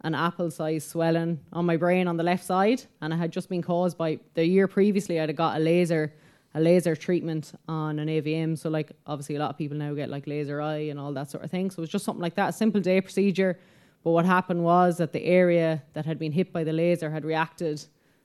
an 0.01 0.13
apple-sized 0.13 0.89
swelling 0.89 1.39
on 1.53 1.65
my 1.65 1.77
brain 1.77 2.07
on 2.07 2.17
the 2.17 2.23
left 2.23 2.43
side, 2.43 2.83
and 3.01 3.13
it 3.13 3.17
had 3.17 3.31
just 3.31 3.49
been 3.49 3.62
caused 3.62 3.97
by 3.97 4.19
the 4.33 4.45
year 4.45 4.67
previously. 4.67 5.19
I'd 5.19 5.36
got 5.36 5.57
a 5.57 5.59
laser, 5.59 6.13
a 6.55 6.61
laser 6.61 6.95
treatment 6.95 7.53
on 7.67 7.99
an 7.99 8.07
AVM. 8.07 8.57
So 8.57 8.69
like 8.69 8.91
obviously 9.07 9.35
a 9.35 9.39
lot 9.39 9.49
of 9.49 9.57
people 9.57 9.77
now 9.77 9.93
get 9.93 10.09
like 10.09 10.27
laser 10.27 10.61
eye 10.61 10.89
and 10.89 10.99
all 10.99 11.11
that 11.13 11.29
sort 11.31 11.43
of 11.43 11.51
thing. 11.51 11.71
So 11.71 11.79
it 11.79 11.81
was 11.81 11.89
just 11.89 12.05
something 12.05 12.21
like 12.21 12.35
that, 12.35 12.49
a 12.49 12.53
simple 12.53 12.81
day 12.81 13.01
procedure. 13.01 13.59
But 14.03 14.11
what 14.11 14.25
happened 14.25 14.63
was 14.63 14.97
that 14.97 15.13
the 15.13 15.23
area 15.23 15.81
that 15.93 16.05
had 16.05 16.19
been 16.19 16.31
hit 16.31 16.53
by 16.53 16.63
the 16.63 16.73
laser 16.73 17.09
had 17.09 17.25
reacted 17.25 17.83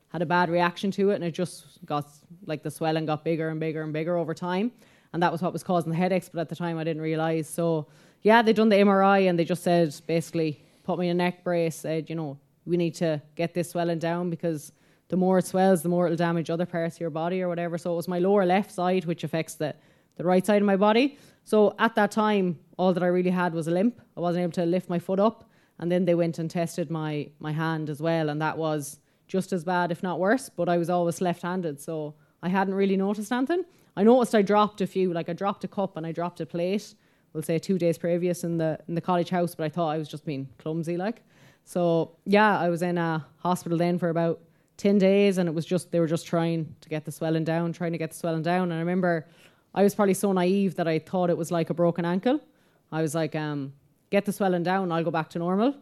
had 0.09 0.23
a 0.23 0.27
bad 0.27 0.49
reaction 0.49 0.91
to 0.91 1.11
it 1.11 1.17
and 1.17 1.25
it 1.25 1.33
just 1.33 1.85
got 1.85 2.07
like 2.47 2.63
the 2.63 2.71
swelling 2.71 3.07
got 3.07 3.25
bigger 3.25 3.51
and 3.51 3.61
bigger 3.61 3.83
and 3.83 3.93
bigger 3.93 4.17
over 4.17 4.33
time 4.35 4.73
and 5.13 5.23
that 5.23 5.31
was 5.31 5.43
what 5.43 5.53
was 5.53 5.63
causing 5.63 5.91
the 5.91 5.97
headaches 5.97 6.31
but 6.33 6.41
at 6.41 6.49
the 6.49 6.57
time 6.57 6.79
I 6.79 6.85
didn't 6.85 7.03
realize 7.03 7.49
so 7.49 7.87
yeah 8.23 8.41
they 8.41 8.55
done 8.55 8.71
the 8.71 8.77
MRI 8.77 9.29
and 9.29 9.39
they 9.39 9.45
just 9.45 9.63
said 9.63 9.95
basically 10.07 10.63
put 10.83 10.99
me 10.99 11.09
in 11.09 11.21
a 11.21 11.25
neck 11.25 11.45
brace 11.45 11.77
said 11.77 12.09
you 12.09 12.17
know 12.17 12.39
we 12.65 12.77
need 12.77 12.95
to 12.97 13.21
get 13.35 13.53
this 13.53 13.71
swelling 13.71 13.99
down 13.99 14.31
because 14.31 14.73
the 15.09 15.17
more 15.17 15.39
it 15.39 15.47
swells 15.47 15.83
the 15.83 15.89
more 15.89 16.07
it'll 16.07 16.17
damage 16.17 16.51
other 16.51 16.67
parts 16.67 16.97
of 16.97 17.01
your 17.01 17.11
body 17.11 17.43
or 17.43 17.49
whatever 17.49 17.79
so 17.79 17.93
it 17.93 17.97
was 17.97 18.09
my 18.09 18.19
lower 18.19 18.45
left 18.45 18.71
side 18.71 19.05
which 19.05 19.25
affects 19.25 19.55
the 19.55 19.75
the 20.17 20.25
right 20.25 20.45
side 20.45 20.63
of 20.63 20.67
my 20.67 20.77
body 20.77 21.19
so 21.45 21.75
at 21.79 21.95
that 21.95 22.11
time 22.11 22.59
all 22.77 22.93
that 22.93 23.03
I 23.03 23.07
really 23.07 23.31
had 23.31 23.55
was 23.55 23.69
a 23.69 23.71
limp 23.71 24.01
I 24.17 24.21
wasn't 24.21 24.43
able 24.43 24.53
to 24.53 24.67
lift 24.67 24.89
my 24.89 24.99
foot 24.99 25.21
up 25.21 25.51
and 25.79 25.91
then 25.91 26.05
they 26.05 26.15
went 26.15 26.39
and 26.39 26.51
tested 26.51 26.91
my 26.91 27.31
my 27.39 27.53
hand 27.53 27.89
as 27.91 28.01
well 28.01 28.29
and 28.29 28.41
that 28.43 28.59
was 28.59 28.99
just 29.29 29.53
as 29.53 29.63
bad, 29.63 29.93
if 29.93 30.03
not 30.03 30.19
worse. 30.19 30.49
But 30.49 30.69
I 30.69 30.79
was 30.79 30.91
always 30.91 31.21
left-handed, 31.21 31.81
so 31.81 32.15
I 32.43 32.49
hadn't 32.49 32.75
really 32.75 32.97
noticed 32.97 33.31
anything. 33.31 33.65
I 33.97 34.03
noticed 34.03 34.35
I 34.35 34.43
dropped 34.43 34.81
a 34.81 34.87
few, 34.87 35.13
like 35.13 35.29
I 35.29 35.35
dropped 35.35 35.65
a 35.65 35.69
cup 35.69 35.97
and 35.97 36.07
I 36.07 36.13
dropped 36.13 36.41
a 36.41 36.47
plate. 36.47 36.95
We'll 37.33 37.43
say 37.43 37.59
two 37.59 37.79
days 37.79 37.99
previous 37.99 38.43
in 38.43 38.57
the 38.59 38.79
in 38.89 38.95
the 38.95 39.01
college 39.01 39.29
house, 39.29 39.55
but 39.55 39.65
I 39.65 39.69
thought 39.69 39.91
I 39.91 39.99
was 39.99 40.09
just 40.09 40.25
being 40.25 40.49
clumsy, 40.59 40.97
like. 40.97 41.23
So 41.65 42.17
yeah, 42.25 42.59
I 42.59 42.71
was 42.71 42.83
in 42.83 42.97
a 42.97 43.27
hospital 43.37 43.77
then 43.77 43.99
for 43.99 44.09
about 44.09 44.41
ten 44.79 44.97
days, 44.97 45.37
and 45.37 45.47
it 45.47 45.55
was 45.55 45.67
just 45.67 45.93
they 45.93 46.01
were 46.01 46.07
just 46.07 46.27
trying 46.27 46.75
to 46.81 46.89
get 46.89 47.05
the 47.05 47.13
swelling 47.13 47.45
down, 47.45 47.75
trying 47.75 47.93
to 47.93 47.99
get 47.99 48.13
the 48.13 48.17
swelling 48.17 48.43
down. 48.43 48.63
And 48.71 48.75
I 48.75 48.79
remember 48.79 49.29
I 49.75 49.83
was 49.83 49.95
probably 49.95 50.15
so 50.15 50.33
naive 50.33 50.77
that 50.77 50.89
I 50.89 50.99
thought 50.99 51.29
it 51.29 51.37
was 51.37 51.51
like 51.51 51.69
a 51.69 51.75
broken 51.75 52.07
ankle. 52.07 52.41
I 52.91 53.03
was 53.03 53.15
like, 53.15 53.37
um, 53.37 53.75
get 54.09 54.25
the 54.25 54.33
swelling 54.33 54.63
down, 54.63 54.91
I'll 54.91 55.05
go 55.05 55.11
back 55.11 55.29
to 55.31 55.39
normal 55.39 55.75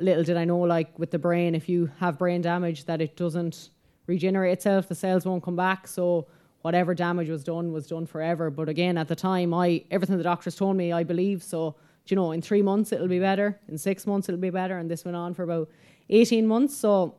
little 0.00 0.24
did 0.24 0.36
I 0.36 0.44
know, 0.44 0.58
like 0.58 0.98
with 0.98 1.10
the 1.10 1.18
brain, 1.18 1.54
if 1.54 1.68
you 1.68 1.90
have 1.98 2.18
brain 2.18 2.42
damage, 2.42 2.84
that 2.84 3.00
it 3.00 3.16
doesn't 3.16 3.70
regenerate 4.06 4.52
itself, 4.52 4.88
the 4.88 4.94
cells 4.94 5.24
won't 5.24 5.42
come 5.42 5.56
back. 5.56 5.86
So 5.86 6.26
whatever 6.62 6.94
damage 6.94 7.28
was 7.28 7.44
done 7.44 7.72
was 7.72 7.86
done 7.86 8.06
forever. 8.06 8.50
But 8.50 8.68
again, 8.68 8.98
at 8.98 9.08
the 9.08 9.16
time, 9.16 9.54
I 9.54 9.84
everything 9.90 10.16
the 10.16 10.22
doctors 10.22 10.56
told 10.56 10.76
me, 10.76 10.92
I 10.92 11.04
believe. 11.04 11.42
So 11.42 11.76
you 12.06 12.14
know, 12.14 12.30
in 12.30 12.40
three 12.40 12.62
months 12.62 12.92
it'll 12.92 13.08
be 13.08 13.18
better, 13.18 13.58
in 13.68 13.76
six 13.76 14.06
months 14.06 14.28
it'll 14.28 14.40
be 14.40 14.50
better, 14.50 14.78
and 14.78 14.88
this 14.90 15.04
went 15.04 15.16
on 15.16 15.34
for 15.34 15.42
about 15.42 15.68
eighteen 16.08 16.46
months. 16.46 16.76
So 16.76 17.16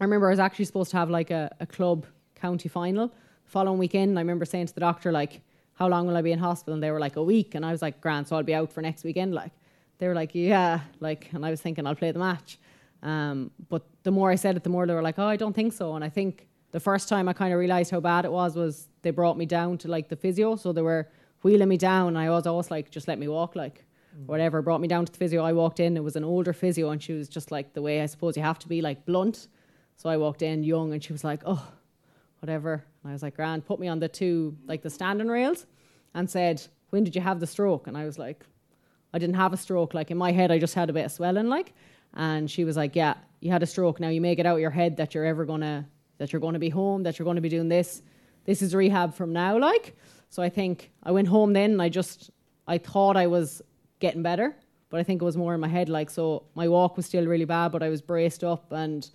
I 0.00 0.04
remember 0.04 0.28
I 0.28 0.30
was 0.30 0.38
actually 0.38 0.64
supposed 0.64 0.90
to 0.92 0.96
have 0.96 1.10
like 1.10 1.30
a, 1.30 1.54
a 1.60 1.66
club 1.66 2.06
county 2.34 2.68
final. 2.68 3.08
The 3.08 3.50
following 3.50 3.78
weekend, 3.78 4.18
I 4.18 4.22
remember 4.22 4.44
saying 4.44 4.66
to 4.66 4.74
the 4.74 4.80
doctor 4.80 5.12
like, 5.12 5.42
"How 5.74 5.88
long 5.88 6.06
will 6.06 6.16
I 6.16 6.22
be 6.22 6.32
in 6.32 6.38
hospital?" 6.38 6.74
And 6.74 6.82
they 6.82 6.90
were 6.90 7.00
like, 7.00 7.16
"A 7.16 7.22
week," 7.22 7.54
and 7.54 7.64
I 7.66 7.72
was 7.72 7.82
like, 7.82 8.00
"Grant, 8.00 8.28
so 8.28 8.36
I'll 8.36 8.42
be 8.42 8.54
out 8.54 8.72
for 8.72 8.80
next 8.80 9.04
weekend." 9.04 9.34
Like 9.34 9.52
they 10.02 10.08
were 10.08 10.14
like, 10.16 10.34
yeah, 10.34 10.80
like, 10.98 11.32
and 11.32 11.46
I 11.46 11.50
was 11.50 11.60
thinking 11.60 11.86
I'll 11.86 11.94
play 11.94 12.10
the 12.10 12.18
match. 12.18 12.58
Um, 13.04 13.52
but 13.68 13.82
the 14.02 14.10
more 14.10 14.32
I 14.32 14.34
said 14.34 14.56
it, 14.56 14.64
the 14.64 14.68
more 14.68 14.84
they 14.84 14.94
were 14.94 15.02
like, 15.02 15.16
oh, 15.20 15.28
I 15.28 15.36
don't 15.36 15.52
think 15.52 15.72
so. 15.72 15.94
And 15.94 16.04
I 16.04 16.08
think 16.08 16.48
the 16.72 16.80
first 16.80 17.08
time 17.08 17.28
I 17.28 17.32
kind 17.32 17.52
of 17.52 17.60
realized 17.60 17.92
how 17.92 18.00
bad 18.00 18.24
it 18.24 18.32
was 18.32 18.56
was 18.56 18.88
they 19.02 19.10
brought 19.10 19.38
me 19.38 19.46
down 19.46 19.78
to 19.78 19.88
like 19.88 20.08
the 20.08 20.16
physio, 20.16 20.56
so 20.56 20.72
they 20.72 20.82
were 20.82 21.08
wheeling 21.44 21.68
me 21.68 21.76
down. 21.76 22.08
And 22.08 22.18
I 22.18 22.30
was 22.30 22.48
always 22.48 22.68
like, 22.68 22.90
just 22.90 23.06
let 23.06 23.16
me 23.16 23.28
walk, 23.28 23.54
like 23.54 23.84
whatever. 24.26 24.60
Brought 24.60 24.80
me 24.80 24.88
down 24.88 25.04
to 25.04 25.12
the 25.12 25.18
physio. 25.18 25.44
I 25.44 25.52
walked 25.52 25.78
in. 25.78 25.96
It 25.96 26.02
was 26.02 26.16
an 26.16 26.24
older 26.24 26.52
physio, 26.52 26.90
and 26.90 27.00
she 27.00 27.12
was 27.12 27.28
just 27.28 27.52
like 27.52 27.72
the 27.72 27.82
way 27.82 28.02
I 28.02 28.06
suppose 28.06 28.36
you 28.36 28.42
have 28.42 28.58
to 28.58 28.68
be, 28.68 28.82
like 28.82 29.06
blunt. 29.06 29.46
So 29.96 30.08
I 30.08 30.16
walked 30.16 30.42
in 30.42 30.64
young, 30.64 30.92
and 30.92 31.02
she 31.02 31.12
was 31.12 31.24
like, 31.24 31.42
oh, 31.46 31.64
whatever. 32.40 32.84
And 33.02 33.10
I 33.10 33.12
was 33.12 33.22
like, 33.22 33.36
grand. 33.36 33.66
Put 33.66 33.78
me 33.78 33.88
on 33.88 34.00
the 34.00 34.08
two 34.08 34.56
like 34.66 34.82
the 34.82 34.90
standing 34.90 35.28
rails, 35.28 35.66
and 36.14 36.28
said, 36.28 36.62
when 36.90 37.04
did 37.04 37.14
you 37.14 37.22
have 37.22 37.40
the 37.40 37.46
stroke? 37.46 37.86
And 37.86 37.96
I 37.96 38.04
was 38.04 38.18
like, 38.18 38.44
I 39.14 39.18
didn't 39.18 39.36
have 39.36 39.52
a 39.52 39.56
stroke. 39.56 39.94
Like 39.94 40.10
in 40.10 40.18
my 40.18 40.32
head, 40.32 40.50
I 40.50 40.58
just 40.58 40.74
had 40.74 40.90
a 40.90 40.92
bit 40.92 41.06
of 41.06 41.12
swelling. 41.12 41.48
Like, 41.48 41.72
and 42.14 42.50
she 42.50 42.64
was 42.64 42.76
like, 42.76 42.94
"Yeah, 42.96 43.14
you 43.40 43.50
had 43.50 43.62
a 43.62 43.66
stroke. 43.66 44.00
Now 44.00 44.08
you 44.08 44.20
make 44.20 44.38
it 44.38 44.46
out 44.46 44.56
of 44.56 44.60
your 44.60 44.70
head 44.70 44.96
that 44.98 45.14
you're 45.14 45.24
ever 45.24 45.44
gonna 45.44 45.86
that 46.18 46.32
you're 46.32 46.40
gonna 46.40 46.58
be 46.58 46.68
home, 46.68 47.02
that 47.04 47.18
you're 47.18 47.24
gonna 47.24 47.40
be 47.40 47.48
doing 47.48 47.68
this. 47.68 48.02
This 48.44 48.62
is 48.62 48.74
rehab 48.74 49.14
from 49.14 49.32
now." 49.32 49.58
Like, 49.58 49.96
so 50.28 50.42
I 50.42 50.48
think 50.48 50.90
I 51.02 51.12
went 51.12 51.28
home 51.28 51.52
then. 51.52 51.72
And 51.72 51.82
I 51.82 51.88
just 51.88 52.30
I 52.66 52.78
thought 52.78 53.16
I 53.16 53.26
was 53.26 53.62
getting 54.00 54.22
better, 54.22 54.54
but 54.90 55.00
I 55.00 55.02
think 55.02 55.22
it 55.22 55.24
was 55.24 55.36
more 55.36 55.54
in 55.54 55.60
my 55.60 55.68
head. 55.68 55.88
Like, 55.88 56.10
so 56.10 56.44
my 56.54 56.68
walk 56.68 56.96
was 56.96 57.06
still 57.06 57.26
really 57.26 57.46
bad, 57.46 57.72
but 57.72 57.82
I 57.82 57.88
was 57.88 58.02
braced 58.02 58.44
up 58.44 58.72
and. 58.72 59.08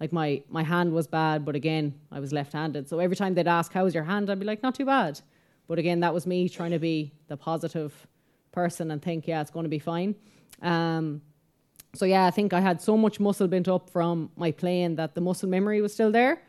Like 0.00 0.12
my, 0.12 0.42
my 0.48 0.62
hand 0.62 0.92
was 0.92 1.06
bad, 1.06 1.44
but 1.44 1.54
again, 1.54 1.94
I 2.10 2.20
was 2.20 2.32
left-handed. 2.32 2.88
So 2.88 2.98
every 2.98 3.16
time 3.16 3.34
they'd 3.34 3.48
ask, 3.48 3.72
"How's 3.72 3.94
your 3.94 4.04
hand?" 4.04 4.28
I'd 4.28 4.40
be 4.40 4.44
like, 4.44 4.62
"Not 4.62 4.74
too 4.74 4.84
bad." 4.84 5.20
But 5.68 5.78
again, 5.78 6.00
that 6.00 6.12
was 6.12 6.26
me 6.26 6.48
trying 6.48 6.72
to 6.72 6.78
be 6.78 7.12
the 7.28 7.36
positive 7.36 8.06
person 8.52 8.90
and 8.90 9.00
think, 9.00 9.26
yeah, 9.26 9.40
it's 9.40 9.50
going 9.50 9.64
to 9.64 9.70
be 9.70 9.78
fine. 9.78 10.14
Um, 10.62 11.22
so 11.94 12.04
yeah, 12.04 12.26
I 12.26 12.30
think 12.30 12.52
I 12.52 12.60
had 12.60 12.82
so 12.82 12.96
much 12.96 13.18
muscle 13.20 13.48
built 13.48 13.68
up 13.68 13.88
from 13.88 14.30
my 14.36 14.50
playing 14.50 14.96
that 14.96 15.14
the 15.14 15.20
muscle 15.20 15.48
memory 15.48 15.80
was 15.80 15.92
still 15.92 16.12
there. 16.12 16.42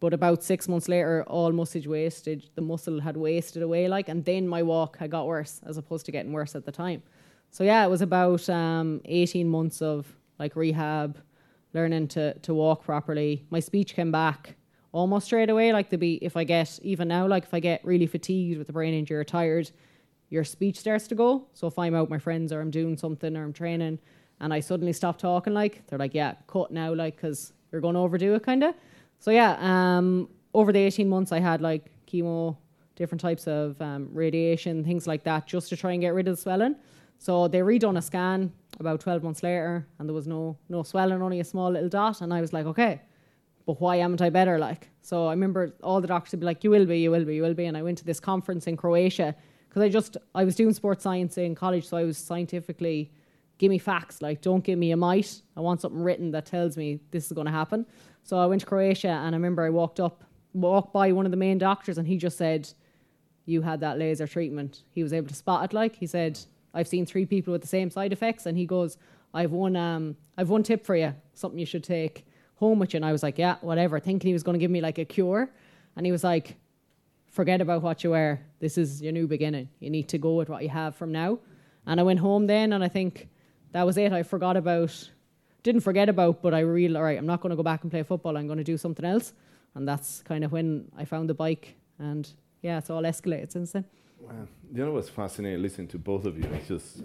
But 0.00 0.14
about 0.14 0.42
six 0.42 0.68
months 0.68 0.88
later, 0.88 1.22
all 1.28 1.52
muscle 1.52 1.82
wasted. 1.86 2.48
The 2.54 2.62
muscle 2.62 3.00
had 3.00 3.16
wasted 3.16 3.62
away, 3.62 3.88
like, 3.88 4.08
and 4.08 4.24
then 4.24 4.48
my 4.48 4.62
walk 4.62 4.98
had 4.98 5.10
got 5.10 5.26
worse 5.26 5.60
as 5.64 5.76
opposed 5.76 6.06
to 6.06 6.12
getting 6.12 6.32
worse 6.32 6.56
at 6.56 6.64
the 6.64 6.72
time. 6.72 7.02
So 7.50 7.62
yeah, 7.62 7.84
it 7.84 7.90
was 7.90 8.02
about 8.02 8.48
um, 8.48 9.00
eighteen 9.04 9.48
months 9.48 9.82
of 9.82 10.06
like 10.38 10.56
rehab, 10.56 11.18
learning 11.74 12.08
to 12.08 12.38
to 12.40 12.54
walk 12.54 12.84
properly. 12.84 13.44
My 13.50 13.60
speech 13.60 13.94
came 13.94 14.12
back 14.12 14.56
almost 14.92 15.26
straight 15.26 15.50
away. 15.50 15.72
Like 15.72 15.90
to 15.90 15.98
be, 15.98 16.14
if 16.22 16.36
I 16.36 16.44
get 16.44 16.78
even 16.82 17.08
now, 17.08 17.26
like 17.26 17.44
if 17.44 17.54
I 17.54 17.60
get 17.60 17.84
really 17.84 18.06
fatigued 18.06 18.58
with 18.58 18.66
the 18.66 18.72
brain 18.72 18.94
injury 18.94 19.18
or 19.18 19.24
tired, 19.24 19.70
your 20.28 20.44
speech 20.44 20.78
starts 20.78 21.08
to 21.08 21.14
go. 21.14 21.46
So 21.54 21.66
if 21.66 21.78
I'm 21.78 21.94
out 21.94 22.02
with 22.02 22.10
my 22.10 22.18
friends 22.18 22.52
or 22.52 22.60
I'm 22.60 22.70
doing 22.70 22.96
something 22.96 23.36
or 23.36 23.44
I'm 23.44 23.52
training 23.52 23.98
and 24.40 24.54
I 24.54 24.60
suddenly 24.60 24.92
stop 24.92 25.18
talking, 25.18 25.54
like 25.54 25.86
they're 25.86 25.98
like, 25.98 26.14
yeah, 26.14 26.34
cut 26.46 26.70
now, 26.70 26.94
like 26.94 27.16
because 27.16 27.52
you're 27.70 27.80
going 27.80 27.94
to 27.94 28.00
overdo 28.00 28.34
it, 28.34 28.42
kind 28.42 28.62
of. 28.62 28.74
So 29.18 29.30
yeah, 29.30 29.56
um, 29.60 30.28
over 30.54 30.72
the 30.72 30.80
18 30.80 31.08
months, 31.08 31.32
I 31.32 31.40
had 31.40 31.60
like 31.60 31.90
chemo, 32.06 32.56
different 32.96 33.20
types 33.20 33.46
of 33.46 33.80
um, 33.80 34.08
radiation, 34.12 34.84
things 34.84 35.06
like 35.06 35.24
that, 35.24 35.46
just 35.46 35.68
to 35.70 35.76
try 35.76 35.92
and 35.92 36.00
get 36.00 36.14
rid 36.14 36.28
of 36.28 36.36
the 36.36 36.42
swelling. 36.42 36.76
So 37.18 37.48
they 37.48 37.60
redone 37.60 37.96
a 37.96 38.02
scan 38.02 38.52
about 38.80 39.00
12 39.00 39.22
months 39.22 39.42
later, 39.42 39.86
and 39.98 40.08
there 40.08 40.14
was 40.14 40.26
no 40.26 40.56
no 40.68 40.82
swelling, 40.82 41.22
only 41.22 41.40
a 41.40 41.44
small 41.44 41.70
little 41.70 41.88
dot. 41.88 42.20
And 42.20 42.32
I 42.32 42.40
was 42.40 42.52
like, 42.52 42.66
okay, 42.66 43.02
but 43.66 43.80
why 43.80 43.96
am 43.96 44.12
not 44.12 44.22
I 44.22 44.30
better? 44.30 44.58
Like, 44.58 44.90
so 45.02 45.26
I 45.26 45.32
remember 45.32 45.74
all 45.82 46.00
the 46.00 46.08
doctors 46.08 46.32
would 46.32 46.40
be 46.40 46.46
like, 46.46 46.64
you 46.64 46.70
will 46.70 46.86
be, 46.86 46.98
you 47.00 47.10
will 47.10 47.24
be, 47.24 47.36
you 47.36 47.42
will 47.42 47.54
be. 47.54 47.66
And 47.66 47.76
I 47.76 47.82
went 47.82 47.98
to 47.98 48.04
this 48.04 48.20
conference 48.20 48.66
in 48.66 48.76
Croatia 48.76 49.34
because 49.68 49.82
I 49.82 49.88
just 49.88 50.16
I 50.34 50.44
was 50.44 50.54
doing 50.54 50.72
sports 50.74 51.02
science 51.02 51.38
in 51.38 51.54
college, 51.54 51.86
so 51.86 51.96
I 51.96 52.04
was 52.04 52.18
scientifically 52.18 53.12
give 53.58 53.70
me 53.70 53.78
facts. 53.78 54.20
Like, 54.20 54.40
don't 54.40 54.64
give 54.64 54.78
me 54.78 54.90
a 54.90 54.96
might. 54.96 55.40
I 55.56 55.60
want 55.60 55.80
something 55.80 56.02
written 56.02 56.32
that 56.32 56.46
tells 56.46 56.76
me 56.76 57.00
this 57.10 57.26
is 57.26 57.32
going 57.32 57.46
to 57.46 57.52
happen. 57.52 57.86
So 58.24 58.38
I 58.38 58.46
went 58.46 58.60
to 58.62 58.66
Croatia, 58.66 59.08
and 59.08 59.34
I 59.34 59.38
remember 59.38 59.62
I 59.62 59.70
walked 59.70 60.00
up, 60.00 60.24
walked 60.52 60.92
by 60.92 61.12
one 61.12 61.26
of 61.26 61.30
the 61.30 61.36
main 61.36 61.58
doctors, 61.58 61.98
and 61.98 62.06
he 62.06 62.16
just 62.16 62.36
said, 62.36 62.68
"You 63.46 63.62
had 63.62 63.80
that 63.80 63.98
laser 63.98 64.26
treatment." 64.26 64.82
He 64.90 65.02
was 65.02 65.12
able 65.12 65.28
to 65.28 65.34
spot 65.34 65.64
it. 65.64 65.72
Like 65.72 65.96
he 65.96 66.06
said, 66.06 66.40
"I've 66.74 66.88
seen 66.88 67.06
three 67.06 67.26
people 67.26 67.52
with 67.52 67.62
the 67.62 67.68
same 67.68 67.90
side 67.90 68.12
effects," 68.12 68.46
and 68.46 68.56
he 68.56 68.66
goes, 68.66 68.96
"I've 69.34 69.52
one, 69.52 69.76
um, 69.76 70.16
I've 70.36 70.50
one 70.50 70.62
tip 70.62 70.84
for 70.84 70.96
you. 70.96 71.14
Something 71.34 71.58
you 71.58 71.66
should 71.66 71.84
take 71.84 72.24
home 72.56 72.78
with 72.78 72.92
you." 72.92 72.98
And 72.98 73.04
I 73.04 73.12
was 73.12 73.22
like, 73.22 73.38
"Yeah, 73.38 73.56
whatever," 73.60 74.00
thinking 74.00 74.28
he 74.28 74.32
was 74.32 74.42
going 74.42 74.54
to 74.54 74.58
give 74.58 74.70
me 74.70 74.80
like 74.80 74.98
a 74.98 75.04
cure, 75.04 75.50
and 75.96 76.06
he 76.06 76.12
was 76.12 76.24
like. 76.24 76.56
Forget 77.32 77.62
about 77.62 77.80
what 77.80 78.04
you 78.04 78.10
were. 78.10 78.40
This 78.60 78.76
is 78.76 79.00
your 79.00 79.12
new 79.12 79.26
beginning. 79.26 79.70
You 79.80 79.88
need 79.88 80.06
to 80.08 80.18
go 80.18 80.34
with 80.34 80.50
what 80.50 80.62
you 80.62 80.68
have 80.68 80.94
from 80.94 81.12
now. 81.12 81.38
And 81.86 81.98
I 81.98 82.02
went 82.02 82.20
home 82.20 82.46
then, 82.46 82.74
and 82.74 82.84
I 82.84 82.88
think 82.88 83.30
that 83.72 83.86
was 83.86 83.96
it. 83.96 84.12
I 84.12 84.22
forgot 84.22 84.54
about, 84.54 85.10
didn't 85.62 85.80
forget 85.80 86.10
about, 86.10 86.42
but 86.42 86.52
I 86.52 86.60
realized, 86.60 86.98
all 86.98 87.04
right, 87.04 87.16
I'm 87.16 87.24
not 87.24 87.40
going 87.40 87.48
to 87.48 87.56
go 87.56 87.62
back 87.62 87.84
and 87.84 87.90
play 87.90 88.02
football. 88.02 88.36
I'm 88.36 88.46
going 88.46 88.58
to 88.58 88.64
do 88.64 88.76
something 88.76 89.06
else. 89.06 89.32
And 89.74 89.88
that's 89.88 90.22
kind 90.24 90.44
of 90.44 90.52
when 90.52 90.92
I 90.94 91.06
found 91.06 91.30
the 91.30 91.34
bike. 91.34 91.74
And 91.98 92.30
yeah, 92.60 92.76
it's 92.76 92.90
all 92.90 93.02
escalated 93.02 93.50
since 93.50 93.72
then. 93.72 93.86
Wow. 94.22 94.46
You 94.72 94.84
know 94.84 94.92
what's 94.92 95.08
fascinating 95.08 95.60
listening 95.60 95.88
to 95.88 95.98
both 95.98 96.24
of 96.24 96.38
you? 96.38 96.44
It's 96.54 96.68
just 96.68 97.02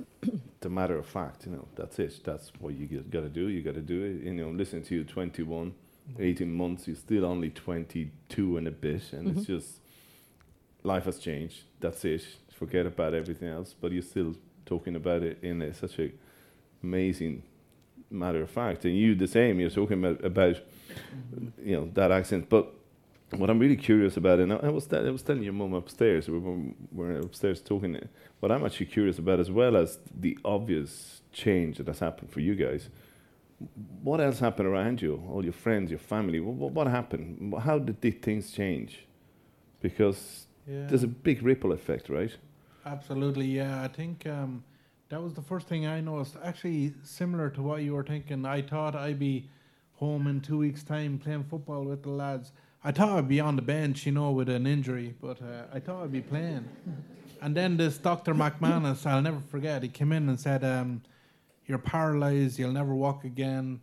the 0.61 0.69
matter 0.69 0.97
of 0.97 1.05
fact, 1.05 1.45
you 1.45 1.51
know, 1.51 1.67
that's 1.75 1.97
it. 1.99 2.19
That's 2.23 2.51
what 2.59 2.75
you 2.75 2.85
got 3.09 3.21
to 3.21 3.29
do. 3.29 3.47
You 3.47 3.61
got 3.61 3.73
to 3.73 3.81
do 3.81 4.03
it. 4.03 4.25
You 4.25 4.33
know, 4.33 4.49
listening 4.49 4.83
to 4.83 4.95
you 4.95 5.03
21, 5.03 5.73
mm-hmm. 6.11 6.23
18 6.23 6.51
months, 6.51 6.87
you're 6.87 6.95
still 6.95 7.25
only 7.25 7.49
22 7.49 8.57
and 8.57 8.67
a 8.67 8.71
bit. 8.71 9.13
And 9.13 9.27
mm-hmm. 9.27 9.37
it's 9.39 9.47
just, 9.47 9.79
life 10.83 11.05
has 11.05 11.17
changed. 11.17 11.63
That's 11.79 12.05
it. 12.05 12.25
Forget 12.53 12.85
about 12.85 13.13
everything 13.13 13.49
else. 13.49 13.73
But 13.79 13.91
you're 13.91 14.03
still 14.03 14.35
talking 14.65 14.95
about 14.95 15.23
it 15.23 15.39
in 15.41 15.61
a, 15.63 15.73
such 15.73 15.97
a 15.99 16.11
amazing 16.83 17.41
matter 18.11 18.41
of 18.41 18.51
fact. 18.51 18.85
And 18.85 18.95
you 18.95 19.15
the 19.15 19.27
same. 19.27 19.59
You're 19.59 19.69
talking 19.69 20.03
about, 20.03 20.23
about 20.23 20.57
you 21.61 21.75
know 21.75 21.89
that 21.93 22.11
accent, 22.11 22.47
but 22.49 22.73
what 23.31 23.49
I'm 23.49 23.59
really 23.59 23.75
curious 23.75 24.15
about, 24.15 24.39
and 24.39 24.53
I 24.53 24.69
was, 24.69 24.91
I 24.93 25.09
was 25.09 25.21
telling 25.21 25.43
your 25.43 25.53
mum 25.53 25.73
upstairs, 25.73 26.29
we 26.29 26.39
were, 26.39 26.57
were 26.91 27.19
upstairs 27.19 27.61
talking, 27.61 27.99
what 28.39 28.51
I'm 28.51 28.65
actually 28.65 28.85
curious 28.85 29.19
about, 29.19 29.39
as 29.39 29.51
well 29.51 29.75
as 29.75 29.99
the 30.17 30.37
obvious 30.45 31.21
change 31.33 31.77
that 31.77 31.87
has 31.87 31.99
happened 31.99 32.31
for 32.31 32.39
you 32.39 32.55
guys, 32.55 32.89
what 34.01 34.21
else 34.21 34.39
happened 34.39 34.67
around 34.67 35.01
you, 35.01 35.23
all 35.29 35.43
your 35.43 35.53
friends, 35.53 35.89
your 35.89 35.99
family? 35.99 36.39
What, 36.39 36.71
what 36.71 36.87
happened? 36.87 37.53
How 37.59 37.79
did 37.79 38.21
things 38.21 38.51
change? 38.51 39.05
Because 39.81 40.47
yeah. 40.67 40.85
there's 40.87 41.03
a 41.03 41.07
big 41.07 41.41
ripple 41.43 41.71
effect, 41.71 42.09
right? 42.09 42.35
Absolutely, 42.85 43.47
yeah. 43.47 43.83
I 43.83 43.87
think 43.87 44.25
um, 44.27 44.63
that 45.09 45.21
was 45.21 45.33
the 45.33 45.41
first 45.41 45.67
thing 45.67 45.85
I 45.85 45.99
noticed. 46.01 46.37
Actually, 46.43 46.93
similar 47.03 47.49
to 47.51 47.61
what 47.61 47.81
you 47.81 47.93
were 47.93 48.03
thinking. 48.03 48.45
I 48.45 48.61
thought 48.61 48.95
I'd 48.95 49.19
be 49.19 49.49
home 49.93 50.27
in 50.27 50.41
two 50.41 50.59
weeks' 50.59 50.83
time 50.83 51.17
playing 51.17 51.45
football 51.45 51.83
with 51.83 52.03
the 52.03 52.09
lads. 52.09 52.51
I 52.87 52.91
thought 52.93 53.17
I'd 53.17 53.27
be 53.27 53.41
on 53.41 53.57
the 53.57 53.61
bench, 53.61 54.05
you 54.05 54.13
know, 54.13 54.31
with 54.31 54.47
an 54.47 54.65
injury, 54.65 55.13
but 55.19 55.41
uh, 55.41 55.65
I 55.73 55.79
thought 55.81 56.05
I'd 56.05 56.11
be 56.13 56.21
playing. 56.21 56.69
and 57.41 57.53
then 57.53 57.75
this 57.75 57.97
Dr. 57.97 58.33
McManus, 58.33 59.05
I'll 59.05 59.21
never 59.21 59.41
forget, 59.41 59.83
he 59.83 59.89
came 59.89 60.13
in 60.13 60.29
and 60.29 60.39
said, 60.39 60.63
um, 60.63 61.01
You're 61.65 61.79
paralyzed, 61.79 62.57
you'll 62.57 62.71
never 62.71 62.95
walk 62.95 63.25
again, 63.25 63.81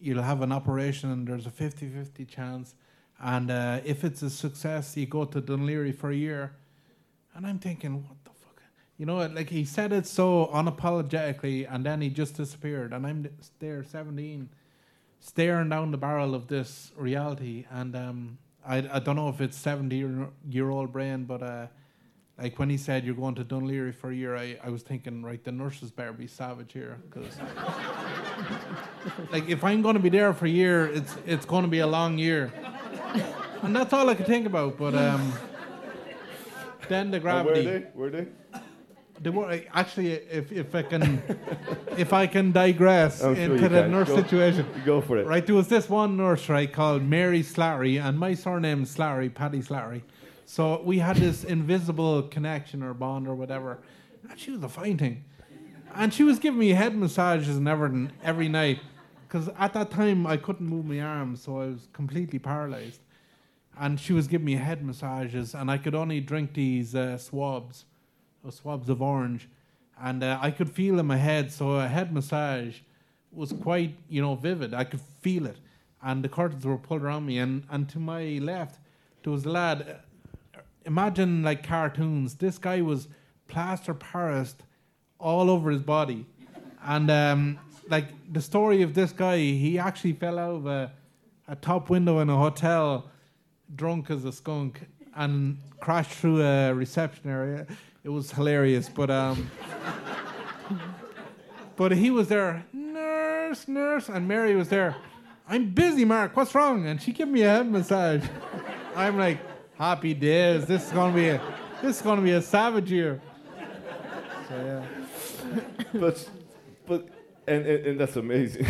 you'll 0.00 0.24
have 0.24 0.42
an 0.42 0.50
operation, 0.50 1.12
and 1.12 1.28
there's 1.28 1.46
a 1.46 1.50
50 1.50 1.88
50 1.88 2.24
chance. 2.24 2.74
And 3.20 3.52
uh, 3.52 3.78
if 3.84 4.02
it's 4.02 4.22
a 4.22 4.30
success, 4.30 4.96
you 4.96 5.06
go 5.06 5.26
to 5.26 5.40
Laoghaire 5.40 5.96
for 5.96 6.10
a 6.10 6.16
year. 6.16 6.56
And 7.36 7.46
I'm 7.46 7.60
thinking, 7.60 8.02
what 8.02 8.16
the 8.24 8.30
fuck? 8.30 8.60
you 8.98 9.06
know, 9.06 9.18
like 9.28 9.50
he 9.50 9.64
said 9.64 9.92
it 9.92 10.08
so 10.08 10.50
unapologetically, 10.52 11.72
and 11.72 11.86
then 11.86 12.00
he 12.00 12.10
just 12.10 12.36
disappeared. 12.36 12.92
And 12.94 13.06
I'm 13.06 13.28
there, 13.60 13.84
17, 13.84 14.48
staring 15.24 15.70
down 15.70 15.90
the 15.90 15.96
barrel 15.96 16.34
of 16.34 16.48
this 16.48 16.92
reality. 16.96 17.64
And 17.70 17.96
um, 17.96 18.38
I, 18.66 18.86
I 18.92 18.98
don't 18.98 19.16
know 19.16 19.30
if 19.30 19.40
it's 19.40 19.56
70 19.56 19.96
year, 19.96 20.28
year 20.48 20.68
old 20.68 20.92
brain, 20.92 21.24
but 21.24 21.42
uh, 21.42 21.66
like 22.38 22.58
when 22.58 22.68
he 22.68 22.76
said 22.76 23.04
you're 23.04 23.14
going 23.14 23.34
to 23.36 23.44
Laoghaire 23.44 23.94
for 23.94 24.10
a 24.10 24.14
year, 24.14 24.36
I, 24.36 24.58
I 24.62 24.68
was 24.68 24.82
thinking, 24.82 25.22
right, 25.22 25.42
the 25.42 25.50
nurses 25.50 25.90
better 25.90 26.12
be 26.12 26.26
savage 26.26 26.74
here. 26.74 26.98
Cause 27.08 27.38
like 29.32 29.48
if 29.48 29.64
I'm 29.64 29.80
going 29.80 29.94
to 29.94 30.00
be 30.00 30.10
there 30.10 30.34
for 30.34 30.44
a 30.44 30.50
year, 30.50 30.88
it's, 30.88 31.16
it's 31.24 31.46
going 31.46 31.64
to 31.64 31.70
be 31.70 31.78
a 31.78 31.86
long 31.86 32.18
year. 32.18 32.52
and 33.62 33.74
that's 33.74 33.94
all 33.94 34.10
I 34.10 34.14
could 34.14 34.26
think 34.26 34.46
about. 34.46 34.76
But 34.76 34.94
um, 34.94 35.32
then 36.88 37.10
the 37.10 37.18
gravity. 37.18 37.64
were 37.64 37.72
they? 37.72 37.86
Were 37.94 38.10
they? 38.10 38.26
The 39.20 39.64
actually, 39.72 40.12
if, 40.12 40.50
if 40.50 40.74
I 40.74 40.82
can, 40.82 41.22
if 41.96 42.12
I 42.12 42.26
can 42.26 42.52
digress 42.52 43.22
I'm 43.22 43.36
into 43.36 43.58
sure 43.58 43.68
the 43.68 43.88
nurse 43.88 44.08
go, 44.08 44.16
situation, 44.16 44.66
go 44.84 45.00
for 45.00 45.18
it. 45.18 45.26
Right, 45.26 45.46
there 45.46 45.54
was 45.54 45.68
this 45.68 45.88
one 45.88 46.16
nurse 46.16 46.48
right 46.48 46.70
called 46.72 47.02
Mary 47.02 47.42
Slattery, 47.42 48.02
and 48.02 48.18
my 48.18 48.34
surname 48.34 48.82
is 48.82 48.96
Slattery, 48.96 49.32
Paddy 49.32 49.60
Slattery. 49.60 50.02
So 50.46 50.82
we 50.82 50.98
had 50.98 51.16
this 51.16 51.44
invisible 51.44 52.24
connection 52.24 52.82
or 52.82 52.92
bond 52.92 53.28
or 53.28 53.34
whatever, 53.34 53.78
and 54.28 54.38
she 54.38 54.50
was 54.50 54.62
a 54.62 54.68
fine 54.68 54.98
thing, 54.98 55.24
and 55.94 56.12
she 56.12 56.24
was 56.24 56.38
giving 56.38 56.58
me 56.58 56.70
head 56.70 56.96
massages 56.96 57.56
and 57.56 57.68
everything 57.68 58.10
every 58.22 58.48
night, 58.48 58.80
because 59.26 59.48
at 59.58 59.72
that 59.74 59.90
time 59.90 60.26
I 60.26 60.36
couldn't 60.36 60.66
move 60.66 60.84
my 60.84 61.00
arms, 61.00 61.42
so 61.42 61.60
I 61.60 61.66
was 61.66 61.88
completely 61.92 62.38
paralyzed, 62.38 63.00
and 63.78 63.98
she 63.98 64.12
was 64.12 64.26
giving 64.26 64.44
me 64.44 64.56
head 64.56 64.84
massages, 64.84 65.54
and 65.54 65.70
I 65.70 65.78
could 65.78 65.94
only 65.94 66.20
drink 66.20 66.54
these 66.54 66.94
uh, 66.94 67.16
swabs 67.16 67.86
swabs 68.52 68.88
of 68.88 69.00
orange, 69.00 69.48
and 70.00 70.22
uh, 70.22 70.38
I 70.40 70.50
could 70.50 70.70
feel 70.70 70.98
in 70.98 71.06
my 71.06 71.16
head. 71.16 71.52
So 71.52 71.72
a 71.72 71.88
head 71.88 72.12
massage 72.12 72.78
was 73.32 73.52
quite, 73.52 73.96
you 74.08 74.22
know, 74.22 74.34
vivid. 74.34 74.74
I 74.74 74.84
could 74.84 75.00
feel 75.00 75.46
it, 75.46 75.58
and 76.02 76.22
the 76.22 76.28
curtains 76.28 76.64
were 76.64 76.78
pulled 76.78 77.02
around 77.02 77.26
me. 77.26 77.38
And 77.38 77.64
and 77.70 77.88
to 77.90 77.98
my 77.98 78.38
left, 78.40 78.78
there 79.22 79.32
was 79.32 79.44
a 79.44 79.50
lad. 79.50 80.00
Imagine 80.84 81.42
like 81.42 81.66
cartoons. 81.66 82.34
This 82.34 82.58
guy 82.58 82.82
was 82.82 83.08
plaster 83.48 83.94
Paris 83.94 84.54
all 85.18 85.48
over 85.48 85.70
his 85.70 85.80
body, 85.82 86.26
and 86.84 87.10
um, 87.10 87.58
like 87.88 88.08
the 88.32 88.40
story 88.40 88.82
of 88.82 88.94
this 88.94 89.12
guy, 89.12 89.38
he 89.38 89.78
actually 89.78 90.12
fell 90.12 90.38
out 90.38 90.54
of 90.54 90.66
a, 90.66 90.92
a 91.48 91.56
top 91.56 91.90
window 91.90 92.20
in 92.20 92.30
a 92.30 92.36
hotel, 92.36 93.10
drunk 93.74 94.10
as 94.10 94.24
a 94.24 94.32
skunk, 94.32 94.80
and 95.16 95.58
crashed 95.80 96.12
through 96.12 96.42
a 96.42 96.72
reception 96.72 97.30
area. 97.30 97.66
It 98.04 98.10
was 98.10 98.30
hilarious, 98.30 98.90
but 98.90 99.10
um, 99.10 99.50
but 101.76 101.92
he 101.92 102.10
was 102.10 102.28
there, 102.28 102.66
nurse, 102.70 103.66
nurse, 103.66 104.10
and 104.10 104.28
Mary 104.28 104.54
was 104.54 104.68
there. 104.68 104.94
I'm 105.48 105.70
busy, 105.70 106.04
Mark. 106.04 106.36
What's 106.36 106.54
wrong? 106.54 106.86
And 106.86 107.00
she 107.00 107.12
gave 107.12 107.28
me 107.28 107.40
a 107.42 107.48
head 107.48 107.70
massage. 107.70 108.22
I'm 108.94 109.16
like, 109.16 109.38
happy 109.78 110.12
days. 110.12 110.66
This 110.66 110.86
is 110.86 110.92
gonna 110.92 111.14
be 111.14 111.30
a, 111.30 111.40
this 111.80 111.96
is 111.96 112.02
gonna 112.02 112.20
be 112.20 112.32
a 112.32 112.42
savage 112.42 112.92
year. 112.92 113.22
So 114.50 114.54
yeah. 114.54 115.60
but 115.94 116.30
but 116.86 117.08
and, 117.48 117.64
and, 117.64 117.86
and 117.86 118.00
that's 118.00 118.16
amazing. 118.16 118.66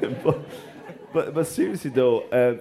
but, 0.22 0.48
but 1.12 1.34
but 1.34 1.46
seriously 1.48 1.90
though. 1.90 2.20
Uh, 2.28 2.58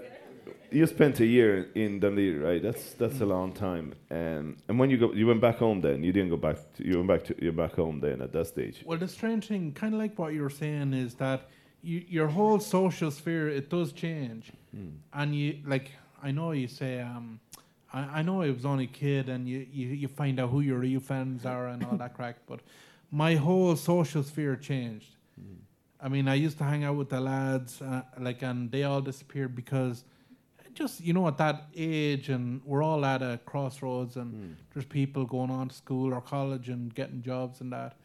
you 0.72 0.86
spent 0.88 1.20
a 1.20 1.26
year 1.26 1.70
in 1.76 2.00
Dundee, 2.00 2.36
right? 2.36 2.62
That's 2.62 2.94
that's 2.94 3.22
a 3.22 3.26
long 3.26 3.54
time. 3.54 3.94
Um, 4.12 4.58
and 4.68 4.80
when 4.80 4.90
you 4.90 4.98
go, 4.98 5.14
you 5.14 5.28
went 5.28 5.42
back 5.42 5.58
home. 5.58 5.82
Then 5.82 6.04
you 6.04 6.12
didn't 6.12 6.30
go 6.30 6.38
back. 6.38 6.58
To, 6.76 6.88
you 6.88 6.98
went 6.98 7.08
back 7.08 7.24
to 7.26 7.44
you're 7.44 7.54
back 7.54 7.76
home 7.76 8.00
then 8.00 8.22
at 8.22 8.32
that 8.34 8.48
stage. 8.48 8.84
Well, 8.86 8.98
the 8.98 9.08
strange 9.08 9.48
thing, 9.48 9.74
kind 9.74 9.94
of 9.94 10.00
like 10.00 10.18
what 10.20 10.34
you 10.34 10.42
were 10.42 10.50
saying, 10.50 10.94
is 10.94 11.16
that 11.16 11.50
you, 11.82 12.04
your 12.08 12.28
whole 12.28 12.60
social 12.60 13.12
sphere 13.12 13.48
it 13.50 13.70
does 13.70 13.92
change, 13.92 14.52
mm. 14.76 14.92
and 15.14 15.36
you 15.36 15.60
like 15.66 15.92
I 16.22 16.32
know 16.32 16.52
you 16.52 16.68
say 16.68 17.02
um, 17.02 17.40
I, 17.94 18.20
I 18.20 18.22
know 18.22 18.42
I 18.42 18.50
was 18.50 18.66
only 18.66 18.86
a 18.86 18.88
kid, 18.88 19.30
and 19.30 19.48
you, 19.48 19.66
you 19.72 19.88
you 19.88 20.08
find 20.08 20.40
out 20.40 20.50
who 20.50 20.62
your 20.62 20.80
real 20.80 21.00
friends 21.00 21.46
are 21.46 21.68
and 21.68 21.84
all 21.86 21.98
that 21.98 22.14
crack, 22.14 22.38
but 22.48 22.60
my 23.12 23.36
whole 23.36 23.76
social 23.76 24.24
sphere 24.24 24.56
changed. 24.56 25.16
Mm. 25.40 25.58
I 26.00 26.10
mean, 26.10 26.28
I 26.28 26.36
used 26.36 26.58
to 26.60 26.64
hang 26.64 26.84
out 26.84 26.96
with 26.96 27.10
the 27.10 27.20
lads, 27.20 27.82
uh, 27.82 28.04
like, 28.20 28.44
and 28.44 28.72
they 28.72 28.84
all 28.84 29.02
disappeared 29.02 29.56
because 29.56 30.04
just 30.78 31.02
you 31.02 31.14
know 31.14 31.28
at 31.28 31.38
that 31.38 31.58
age 31.76 32.30
and 32.30 32.62
we're 32.64 32.84
all 32.84 33.04
at 33.06 33.22
a 33.22 33.40
crossroads 33.46 34.16
and 34.18 34.30
Mm. 34.34 34.56
there's 34.74 34.86
people 34.86 35.26
going 35.26 35.50
on 35.60 35.70
to 35.70 35.76
school 35.76 36.14
or 36.14 36.22
college 36.22 36.70
and 36.70 36.94
getting 36.94 37.22
jobs 37.22 37.62
and 37.62 37.72
that. 37.74 37.98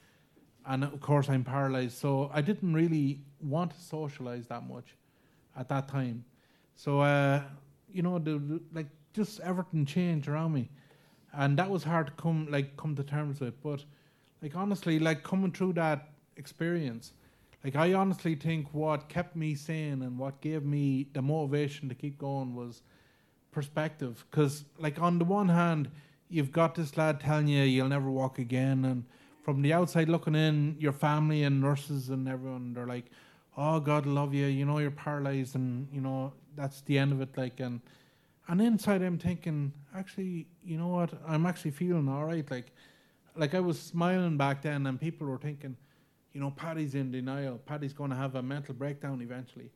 And 0.64 0.84
of 0.84 1.00
course 1.00 1.28
i'm 1.28 1.44
paralyzed. 1.44 1.96
So 1.98 2.30
i 2.32 2.40
didn't 2.40 2.72
really 2.82 3.20
want 3.40 3.72
to 3.72 3.80
socialize 3.80 4.46
that 4.46 4.62
much 4.74 4.88
at 5.56 5.68
that 5.68 5.88
time. 5.88 6.24
So 6.76 7.00
uh 7.00 7.42
you 7.96 8.02
know 8.02 8.18
the, 8.18 8.38
the- 8.38 8.62
like 8.72 8.86
just 9.12 9.40
everything 9.40 9.84
changed 9.86 10.26
around 10.28 10.52
me. 10.52 10.70
And 11.34 11.58
that 11.58 11.68
was 11.70 11.82
hard 11.84 12.06
to 12.06 12.12
come 12.24 12.46
like 12.50 12.76
come 12.76 12.94
to 12.96 13.04
terms 13.04 13.40
with. 13.40 13.60
But 13.62 13.84
like 14.42 14.56
honestly 14.56 14.98
like 14.98 15.22
coming 15.22 15.52
through 15.52 15.74
that 15.74 16.08
experience 16.36 17.12
like 17.64 17.76
i 17.76 17.92
honestly 17.92 18.34
think 18.34 18.66
what 18.72 19.08
kept 19.08 19.36
me 19.36 19.54
sane 19.54 20.02
and 20.02 20.18
what 20.18 20.40
gave 20.40 20.64
me 20.64 21.06
the 21.12 21.22
motivation 21.22 21.88
to 21.88 21.94
keep 21.94 22.18
going 22.18 22.54
was 22.54 22.82
perspective. 23.52 24.24
Because 24.30 24.64
like 24.78 25.00
on 25.00 25.18
the 25.18 25.24
one 25.24 25.48
hand 25.48 25.90
you've 26.28 26.50
got 26.50 26.74
this 26.74 26.96
lad 26.96 27.20
telling 27.20 27.46
you 27.46 27.62
you'll 27.62 27.88
never 27.88 28.10
walk 28.10 28.38
again 28.38 28.84
and 28.86 29.04
from 29.44 29.60
the 29.62 29.72
outside 29.72 30.08
looking 30.08 30.34
in 30.34 30.76
your 30.78 30.92
family 30.92 31.44
and 31.44 31.60
nurses 31.60 32.08
and 32.08 32.28
everyone 32.28 32.72
they're 32.72 32.86
like 32.86 33.06
oh 33.56 33.78
god 33.78 34.06
love 34.06 34.34
you. 34.34 34.46
You 34.46 34.64
know 34.64 34.78
you're 34.78 34.90
paralyzed 34.90 35.54
and 35.54 35.86
you 35.92 36.00
know 36.00 36.32
that's 36.56 36.80
the 36.82 36.98
end 36.98 37.12
of 37.12 37.20
it 37.20 37.36
like 37.36 37.60
and 37.60 37.80
and 38.48 38.60
inside 38.60 39.02
i'm 39.02 39.18
thinking 39.18 39.72
actually 39.94 40.46
you 40.64 40.76
know 40.76 40.88
what? 40.88 41.12
I'm 41.28 41.46
actually 41.46 41.72
feeling 41.72 42.08
all 42.08 42.24
right. 42.24 42.50
Like 42.50 42.72
like 43.36 43.54
i 43.54 43.60
was 43.60 43.78
smiling 43.78 44.36
back 44.36 44.62
then 44.62 44.86
and 44.86 44.98
people 45.00 45.26
were 45.26 45.38
thinking 45.38 45.76
you 46.32 46.40
know 46.40 46.50
paddy's 46.50 46.94
in 46.94 47.10
denial. 47.10 47.58
Paddy's 47.66 47.92
going 47.92 48.10
to 48.10 48.16
have 48.16 48.34
a 48.34 48.42
mental 48.42 48.74
breakdown 48.74 49.20
eventually. 49.20 49.70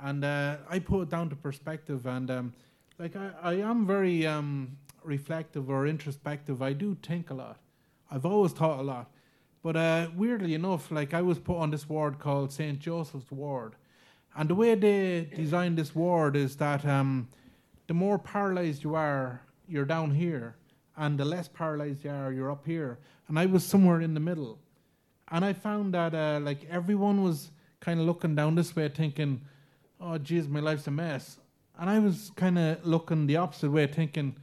And 0.00 0.24
uh, 0.24 0.56
i 0.68 0.78
put 0.78 1.02
it 1.02 1.10
down 1.10 1.28
to 1.30 1.36
perspective 1.36 2.06
and 2.06 2.30
um, 2.30 2.52
like 2.98 3.16
I, 3.16 3.30
I 3.42 3.52
am 3.54 3.86
very 3.86 4.26
um, 4.26 4.76
reflective 5.04 5.70
or 5.70 5.86
introspective. 5.86 6.62
I 6.62 6.72
do 6.72 6.96
think 7.02 7.30
a 7.30 7.34
lot. 7.34 7.58
I've 8.10 8.26
always 8.26 8.52
thought 8.52 8.80
a 8.80 8.82
lot. 8.82 9.10
But 9.62 9.76
uh, 9.76 10.08
weirdly 10.16 10.54
enough 10.54 10.90
like 10.90 11.14
i 11.14 11.22
was 11.22 11.38
put 11.38 11.58
on 11.58 11.70
this 11.70 11.88
ward 11.88 12.18
called 12.18 12.52
st 12.52 12.78
joseph's 12.78 13.30
ward. 13.30 13.74
And 14.34 14.48
the 14.48 14.54
way 14.54 14.74
they 14.74 15.28
designed 15.34 15.76
this 15.76 15.94
ward 15.94 16.36
is 16.36 16.56
that 16.56 16.86
um, 16.86 17.28
the 17.86 17.94
more 17.94 18.18
paralyzed 18.18 18.82
you 18.82 18.94
are 18.94 19.42
you're 19.68 19.84
down 19.84 20.10
here. 20.10 20.56
And 20.96 21.18
the 21.18 21.24
less 21.24 21.48
paralyzed 21.48 22.04
you 22.04 22.10
are 22.10 22.32
you're 22.32 22.50
up 22.50 22.64
here. 22.66 22.98
And 23.28 23.38
i 23.38 23.46
was 23.46 23.64
somewhere 23.64 24.00
in 24.00 24.14
the 24.14 24.20
middle 24.20 24.58
and 25.32 25.44
i 25.44 25.52
found 25.52 25.94
that 25.94 26.14
uh, 26.14 26.38
like 26.40 26.64
everyone 26.70 27.24
was 27.24 27.50
kind 27.80 27.98
of 27.98 28.06
looking 28.06 28.36
down 28.36 28.54
this 28.54 28.76
way 28.76 28.88
thinking 28.88 29.40
oh 30.00 30.18
geez 30.18 30.46
my 30.46 30.60
life's 30.60 30.86
a 30.86 30.90
mess. 30.90 31.38
And 31.78 31.90
i 31.90 31.98
was 31.98 32.30
kind 32.36 32.58
of 32.58 32.86
looking 32.86 33.26
the 33.26 33.36
opposite 33.36 33.70
way 33.70 33.86
thinking 33.86 34.36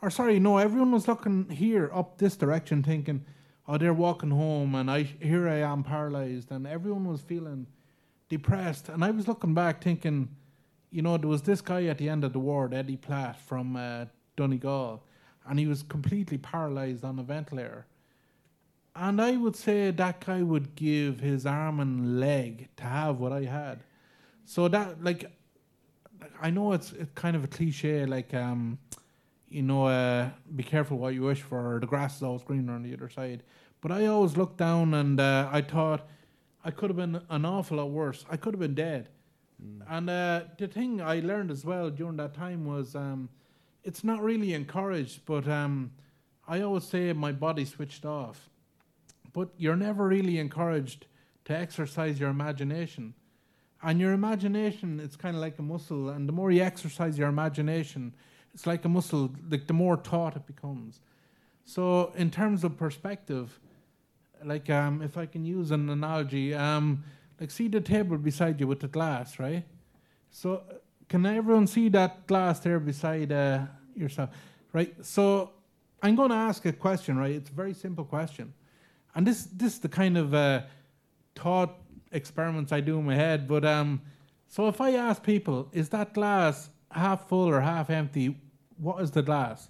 or 0.00 0.08
sorry 0.08 0.38
no 0.38 0.58
everyone 0.58 0.92
was 0.92 1.08
looking 1.08 1.50
here 1.50 1.90
up 1.92 2.18
this 2.18 2.36
direction 2.36 2.82
thinking 2.82 3.24
oh 3.66 3.76
they're 3.76 3.92
walking 3.92 4.30
home 4.30 4.74
and 4.74 4.90
i 4.90 5.02
here 5.02 5.48
i 5.48 5.56
am 5.56 5.82
paralyzed. 5.82 6.50
And 6.50 6.66
everyone 6.66 7.06
was 7.06 7.20
feeling 7.20 7.66
depressed. 8.28 8.88
And 8.88 9.04
i 9.04 9.10
was 9.10 9.28
looking 9.28 9.52
back 9.52 9.82
thinking 9.82 10.28
you 10.90 11.02
know 11.02 11.16
there 11.16 11.28
was 11.28 11.42
this 11.42 11.60
guy 11.60 11.84
at 11.86 11.98
the 11.98 12.08
end 12.08 12.24
of 12.24 12.32
the 12.32 12.38
ward 12.38 12.72
eddie 12.72 12.96
platt 12.96 13.38
from 13.40 13.76
uh, 13.76 14.06
donegal 14.36 15.02
and 15.48 15.58
he 15.58 15.66
was 15.66 15.82
completely 15.82 16.38
paralyzed 16.38 17.04
on 17.04 17.18
a 17.18 17.22
ventilator 17.22 17.86
and 18.96 19.20
i 19.20 19.36
would 19.36 19.56
say 19.56 19.90
that 19.90 20.24
guy 20.24 20.42
would 20.42 20.74
give 20.74 21.20
his 21.20 21.46
arm 21.46 21.80
and 21.80 22.20
leg 22.20 22.68
to 22.76 22.84
have 22.84 23.18
what 23.18 23.32
i 23.32 23.44
had. 23.44 23.80
So 24.44 24.68
that 24.68 25.02
like 25.02 25.30
i 26.40 26.50
know 26.50 26.72
it's, 26.72 26.92
it's 26.92 27.10
kind 27.14 27.36
of 27.36 27.44
a 27.44 27.48
cliche 27.48 28.06
like 28.06 28.32
um 28.34 28.78
you 29.48 29.62
know 29.62 29.86
uh, 29.86 30.28
be 30.54 30.62
careful 30.62 30.98
what 30.98 31.14
you 31.14 31.22
wish 31.22 31.42
for 31.42 31.78
the 31.80 31.86
grass 31.86 32.16
is 32.16 32.22
always 32.22 32.42
greener 32.42 32.72
on 32.72 32.82
the 32.82 32.92
other 32.92 33.08
side. 33.08 33.42
But 33.80 33.92
i 33.92 34.06
always 34.06 34.36
looked 34.36 34.56
down 34.56 34.94
and 34.94 35.20
uh, 35.20 35.48
i 35.52 35.60
thought 35.60 36.08
i 36.64 36.70
could 36.70 36.90
have 36.90 36.96
been 36.96 37.20
an 37.30 37.44
awful 37.44 37.76
lot 37.76 37.90
worse. 37.90 38.24
I 38.30 38.36
could 38.36 38.54
have 38.54 38.60
been 38.60 38.74
dead. 38.74 39.08
And 39.88 40.10
uh, 40.10 40.42
the 40.58 40.68
thing 40.68 41.00
I 41.00 41.20
learned 41.20 41.50
as 41.50 41.64
well 41.64 41.90
during 41.90 42.16
that 42.16 42.34
time 42.34 42.66
was 42.66 42.94
um, 42.94 43.28
it's 43.84 44.04
not 44.04 44.22
really 44.22 44.52
encouraged, 44.52 45.24
but 45.24 45.48
um, 45.48 45.92
I 46.46 46.60
always 46.60 46.84
say 46.84 47.12
my 47.12 47.32
body 47.32 47.64
switched 47.64 48.04
off. 48.04 48.50
But 49.36 49.50
you're 49.58 49.76
never 49.76 50.08
really 50.08 50.38
encouraged 50.38 51.06
to 51.44 51.52
exercise 51.54 52.18
your 52.18 52.30
imagination. 52.30 53.12
And 53.82 54.00
your 54.00 54.12
imagination, 54.12 54.98
it's 54.98 55.16
kind 55.16 55.36
of 55.36 55.42
like 55.42 55.58
a 55.58 55.62
muscle, 55.62 56.08
and 56.08 56.26
the 56.26 56.32
more 56.32 56.50
you 56.50 56.62
exercise 56.62 57.18
your 57.18 57.28
imagination, 57.28 58.14
it's 58.54 58.66
like 58.66 58.86
a 58.86 58.88
muscle, 58.88 59.30
like 59.50 59.66
the 59.66 59.74
more 59.74 59.98
taut 59.98 60.36
it 60.36 60.46
becomes. 60.46 61.00
So, 61.66 62.12
in 62.16 62.30
terms 62.30 62.64
of 62.64 62.78
perspective, 62.78 63.60
like 64.42 64.70
um, 64.70 65.02
if 65.02 65.18
I 65.18 65.26
can 65.26 65.44
use 65.44 65.70
an 65.70 65.90
analogy, 65.90 66.54
um, 66.54 67.04
like 67.38 67.50
see 67.50 67.68
the 67.68 67.82
table 67.82 68.16
beside 68.16 68.58
you 68.58 68.66
with 68.66 68.80
the 68.80 68.88
glass, 68.88 69.38
right? 69.38 69.64
So 70.30 70.62
can 71.08 71.26
everyone 71.26 71.66
see 71.66 71.88
that 71.90 72.26
glass 72.26 72.60
there 72.60 72.80
beside 72.80 73.32
uh, 73.32 73.66
yourself, 73.94 74.30
right? 74.72 74.94
So 75.04 75.50
I'm 76.02 76.14
going 76.14 76.30
to 76.30 76.36
ask 76.36 76.64
a 76.64 76.72
question, 76.72 77.18
right? 77.18 77.34
It's 77.34 77.50
a 77.50 77.54
very 77.54 77.74
simple 77.74 78.04
question, 78.04 78.52
and 79.16 79.26
this 79.26 79.44
this 79.46 79.72
is 79.72 79.78
the 79.80 79.88
kind 79.88 80.16
of 80.16 80.34
uh, 80.34 80.60
thought 81.34 81.74
experiments 82.12 82.70
I 82.70 82.80
do 82.80 82.98
in 82.98 83.06
my 83.06 83.16
head. 83.16 83.48
But 83.48 83.64
um, 83.64 84.02
so 84.46 84.68
if 84.68 84.80
I 84.80 84.92
ask 84.92 85.22
people, 85.22 85.68
is 85.72 85.88
that 85.88 86.14
glass 86.14 86.68
half 86.92 87.28
full 87.28 87.48
or 87.48 87.60
half 87.60 87.90
empty? 87.90 88.36
What 88.76 89.02
is 89.02 89.10
the 89.10 89.22
glass? 89.22 89.68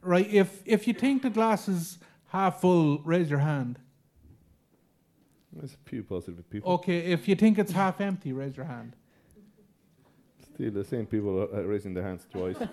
Right. 0.00 0.26
If 0.32 0.62
if 0.64 0.86
you 0.86 0.94
think 0.94 1.22
the 1.22 1.30
glass 1.30 1.68
is 1.68 1.98
half 2.28 2.60
full, 2.60 2.98
raise 2.98 3.28
your 3.28 3.40
hand. 3.40 3.78
There's 5.52 5.74
a 5.74 5.88
few 5.90 6.04
positive 6.04 6.48
people. 6.48 6.72
Okay, 6.74 6.98
if 6.98 7.26
you 7.26 7.34
think 7.34 7.58
it's 7.58 7.72
half 7.72 8.00
empty, 8.00 8.32
raise 8.32 8.56
your 8.56 8.66
hand. 8.66 8.94
Still 10.54 10.70
the 10.70 10.84
same 10.84 11.06
people 11.06 11.48
uh, 11.52 11.62
raising 11.62 11.92
their 11.92 12.04
hands 12.04 12.26
twice. 12.32 12.56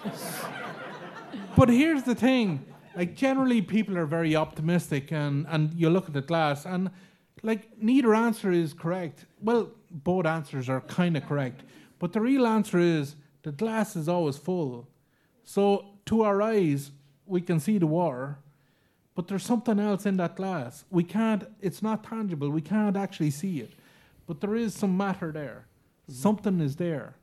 But 1.57 1.69
here's 1.69 2.03
the 2.03 2.15
thing 2.15 2.65
like, 2.97 3.13
generally, 3.15 3.61
people 3.61 3.95
are 3.95 4.07
very 4.07 4.35
optimistic, 4.35 5.11
and, 5.11 5.45
and 5.49 5.71
you 5.75 5.87
look 5.87 6.07
at 6.07 6.13
the 6.13 6.21
glass, 6.21 6.65
and 6.65 6.89
like, 7.43 7.69
neither 7.79 8.15
answer 8.15 8.51
is 8.51 8.73
correct. 8.73 9.25
Well, 9.39 9.69
both 9.91 10.25
answers 10.25 10.67
are 10.67 10.81
kind 10.81 11.15
of 11.15 11.23
correct, 11.27 11.61
but 11.99 12.11
the 12.11 12.21
real 12.21 12.47
answer 12.47 12.79
is 12.79 13.15
the 13.43 13.51
glass 13.51 13.95
is 13.95 14.09
always 14.09 14.37
full. 14.37 14.87
So, 15.43 15.85
to 16.07 16.23
our 16.23 16.41
eyes, 16.41 16.89
we 17.27 17.39
can 17.39 17.59
see 17.59 17.77
the 17.77 17.85
water, 17.85 18.39
but 19.13 19.27
there's 19.27 19.45
something 19.45 19.79
else 19.79 20.07
in 20.07 20.17
that 20.17 20.35
glass. 20.35 20.83
We 20.89 21.03
can't, 21.03 21.43
it's 21.61 21.83
not 21.83 22.03
tangible, 22.03 22.49
we 22.49 22.61
can't 22.61 22.97
actually 22.97 23.29
see 23.29 23.59
it, 23.59 23.73
but 24.25 24.41
there 24.41 24.55
is 24.55 24.73
some 24.73 24.97
matter 24.97 25.31
there. 25.31 25.67
Something 26.09 26.59
is 26.61 26.77
there. 26.77 27.13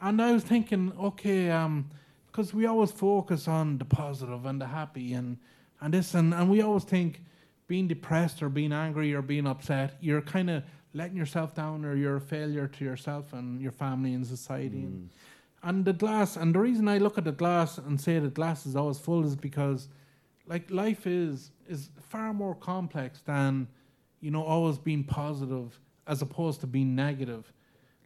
And 0.00 0.22
I 0.22 0.30
was 0.30 0.44
thinking, 0.44 0.92
okay, 0.96 1.50
um, 1.50 1.90
because 2.32 2.54
we 2.54 2.64
always 2.64 2.90
focus 2.90 3.46
on 3.46 3.76
the 3.76 3.84
positive 3.84 4.46
and 4.46 4.58
the 4.58 4.66
happy 4.66 5.12
and, 5.12 5.36
and 5.82 5.92
this, 5.92 6.14
and, 6.14 6.32
and 6.32 6.48
we 6.48 6.62
always 6.62 6.84
think 6.84 7.20
being 7.68 7.86
depressed 7.86 8.42
or 8.42 8.48
being 8.48 8.72
angry 8.72 9.12
or 9.12 9.20
being 9.20 9.46
upset, 9.46 9.98
you're 10.00 10.22
kind 10.22 10.48
of 10.48 10.62
letting 10.94 11.16
yourself 11.16 11.54
down 11.54 11.84
or 11.84 11.94
you're 11.94 12.16
a 12.16 12.20
failure 12.20 12.66
to 12.66 12.84
yourself 12.84 13.34
and 13.34 13.60
your 13.60 13.70
family 13.70 14.14
and 14.14 14.26
society. 14.26 14.80
And, 14.80 15.10
and 15.62 15.84
the 15.84 15.92
glass, 15.92 16.36
and 16.36 16.54
the 16.54 16.58
reason 16.58 16.88
I 16.88 16.98
look 16.98 17.18
at 17.18 17.24
the 17.24 17.32
glass 17.32 17.76
and 17.76 18.00
say 18.00 18.18
the 18.18 18.28
glass 18.28 18.64
is 18.64 18.76
always 18.76 18.98
full 18.98 19.24
is 19.24 19.36
because, 19.36 19.88
like, 20.46 20.70
life 20.70 21.06
is 21.06 21.50
is 21.68 21.90
far 22.08 22.34
more 22.34 22.54
complex 22.54 23.20
than, 23.20 23.68
you 24.20 24.30
know, 24.30 24.42
always 24.42 24.76
being 24.76 25.04
positive 25.04 25.78
as 26.06 26.20
opposed 26.20 26.60
to 26.60 26.66
being 26.66 26.94
negative. 26.96 27.52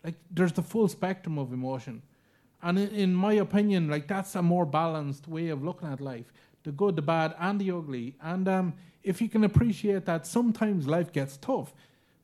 Like, 0.04 0.14
there's 0.30 0.52
the 0.52 0.62
full 0.62 0.88
spectrum 0.88 1.38
of 1.38 1.52
emotion. 1.52 2.02
And 2.66 2.80
in, 2.80 3.14
my 3.14 3.34
opinion, 3.34 3.88
like 3.88 4.08
that's 4.08 4.34
a 4.34 4.42
more 4.42 4.66
balanced 4.66 5.28
way 5.28 5.50
of 5.50 5.62
looking 5.62 5.88
at 5.88 6.00
life 6.00 6.32
the 6.64 6.72
good, 6.72 6.96
the 6.96 7.02
bad, 7.02 7.32
and 7.38 7.60
the 7.60 7.70
ugly. 7.70 8.16
And 8.20 8.48
um, 8.48 8.74
if 9.04 9.20
you 9.20 9.28
can 9.28 9.44
appreciate 9.44 10.04
that, 10.06 10.26
sometimes 10.26 10.88
life 10.88 11.12
gets 11.12 11.36
tough 11.36 11.72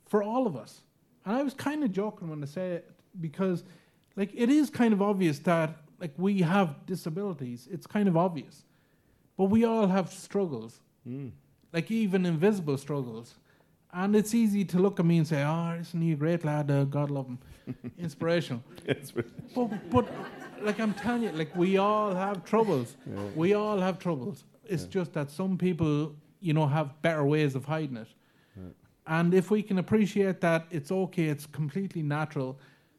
for 0.04 0.20
all 0.20 0.48
of 0.48 0.56
us. 0.56 0.80
And 1.24 1.36
I 1.36 1.44
was 1.44 1.54
kind 1.54 1.84
of 1.84 1.92
joking 1.92 2.28
when 2.28 2.42
I 2.42 2.46
say 2.46 2.72
it 2.72 2.90
because, 3.20 3.62
like, 4.16 4.32
it 4.34 4.50
is 4.50 4.68
kind 4.68 4.92
of 4.92 5.00
obvious 5.00 5.38
that, 5.40 5.76
like, 6.00 6.10
we 6.16 6.40
have 6.40 6.86
disabilities. 6.86 7.68
It's 7.70 7.86
kind 7.86 8.08
of 8.08 8.16
obvious. 8.16 8.64
But 9.36 9.44
we 9.44 9.64
all 9.64 9.86
have 9.86 10.12
struggles, 10.12 10.80
Mm. 11.08 11.30
like, 11.72 11.88
even 11.92 12.26
invisible 12.26 12.78
struggles. 12.78 13.36
And 13.92 14.16
it's 14.16 14.34
easy 14.34 14.64
to 14.66 14.78
look 14.78 14.98
at 15.00 15.06
me 15.06 15.18
and 15.18 15.26
say, 15.26 15.42
oh, 15.42 15.76
isn't 15.78 16.00
he 16.00 16.12
a 16.12 16.16
great 16.16 16.44
lad? 16.44 16.70
Uh, 16.70 16.84
God 16.84 17.10
love 17.10 17.26
him. 17.26 17.38
Inspirational. 17.98 18.62
But- 19.54 19.90
But, 19.90 20.08
like 20.62 20.78
I'm 20.80 20.94
telling 20.94 21.24
you, 21.24 21.32
like 21.32 21.54
we 21.56 21.76
all 21.76 22.14
have 22.14 22.44
troubles. 22.44 22.96
Yeah. 23.06 23.20
We 23.34 23.54
all 23.54 23.80
have 23.80 23.98
troubles. 23.98 24.44
It's 24.64 24.84
Yeah. 24.84 24.90
just 24.90 25.12
that 25.14 25.30
some 25.30 25.58
people, 25.58 26.14
you 26.40 26.52
know, 26.54 26.66
have 26.66 27.02
better 27.02 27.24
ways 27.24 27.54
of 27.54 27.64
hiding 27.64 27.96
it. 27.96 28.08
Yeah. 28.56 28.62
And 29.06 29.34
if 29.34 29.50
we 29.50 29.62
can 29.62 29.78
appreciate 29.78 30.40
that, 30.40 30.66
it's 30.70 30.90
okay. 30.92 31.24
It's 31.24 31.46
completely 31.46 32.02
natural 32.02 32.58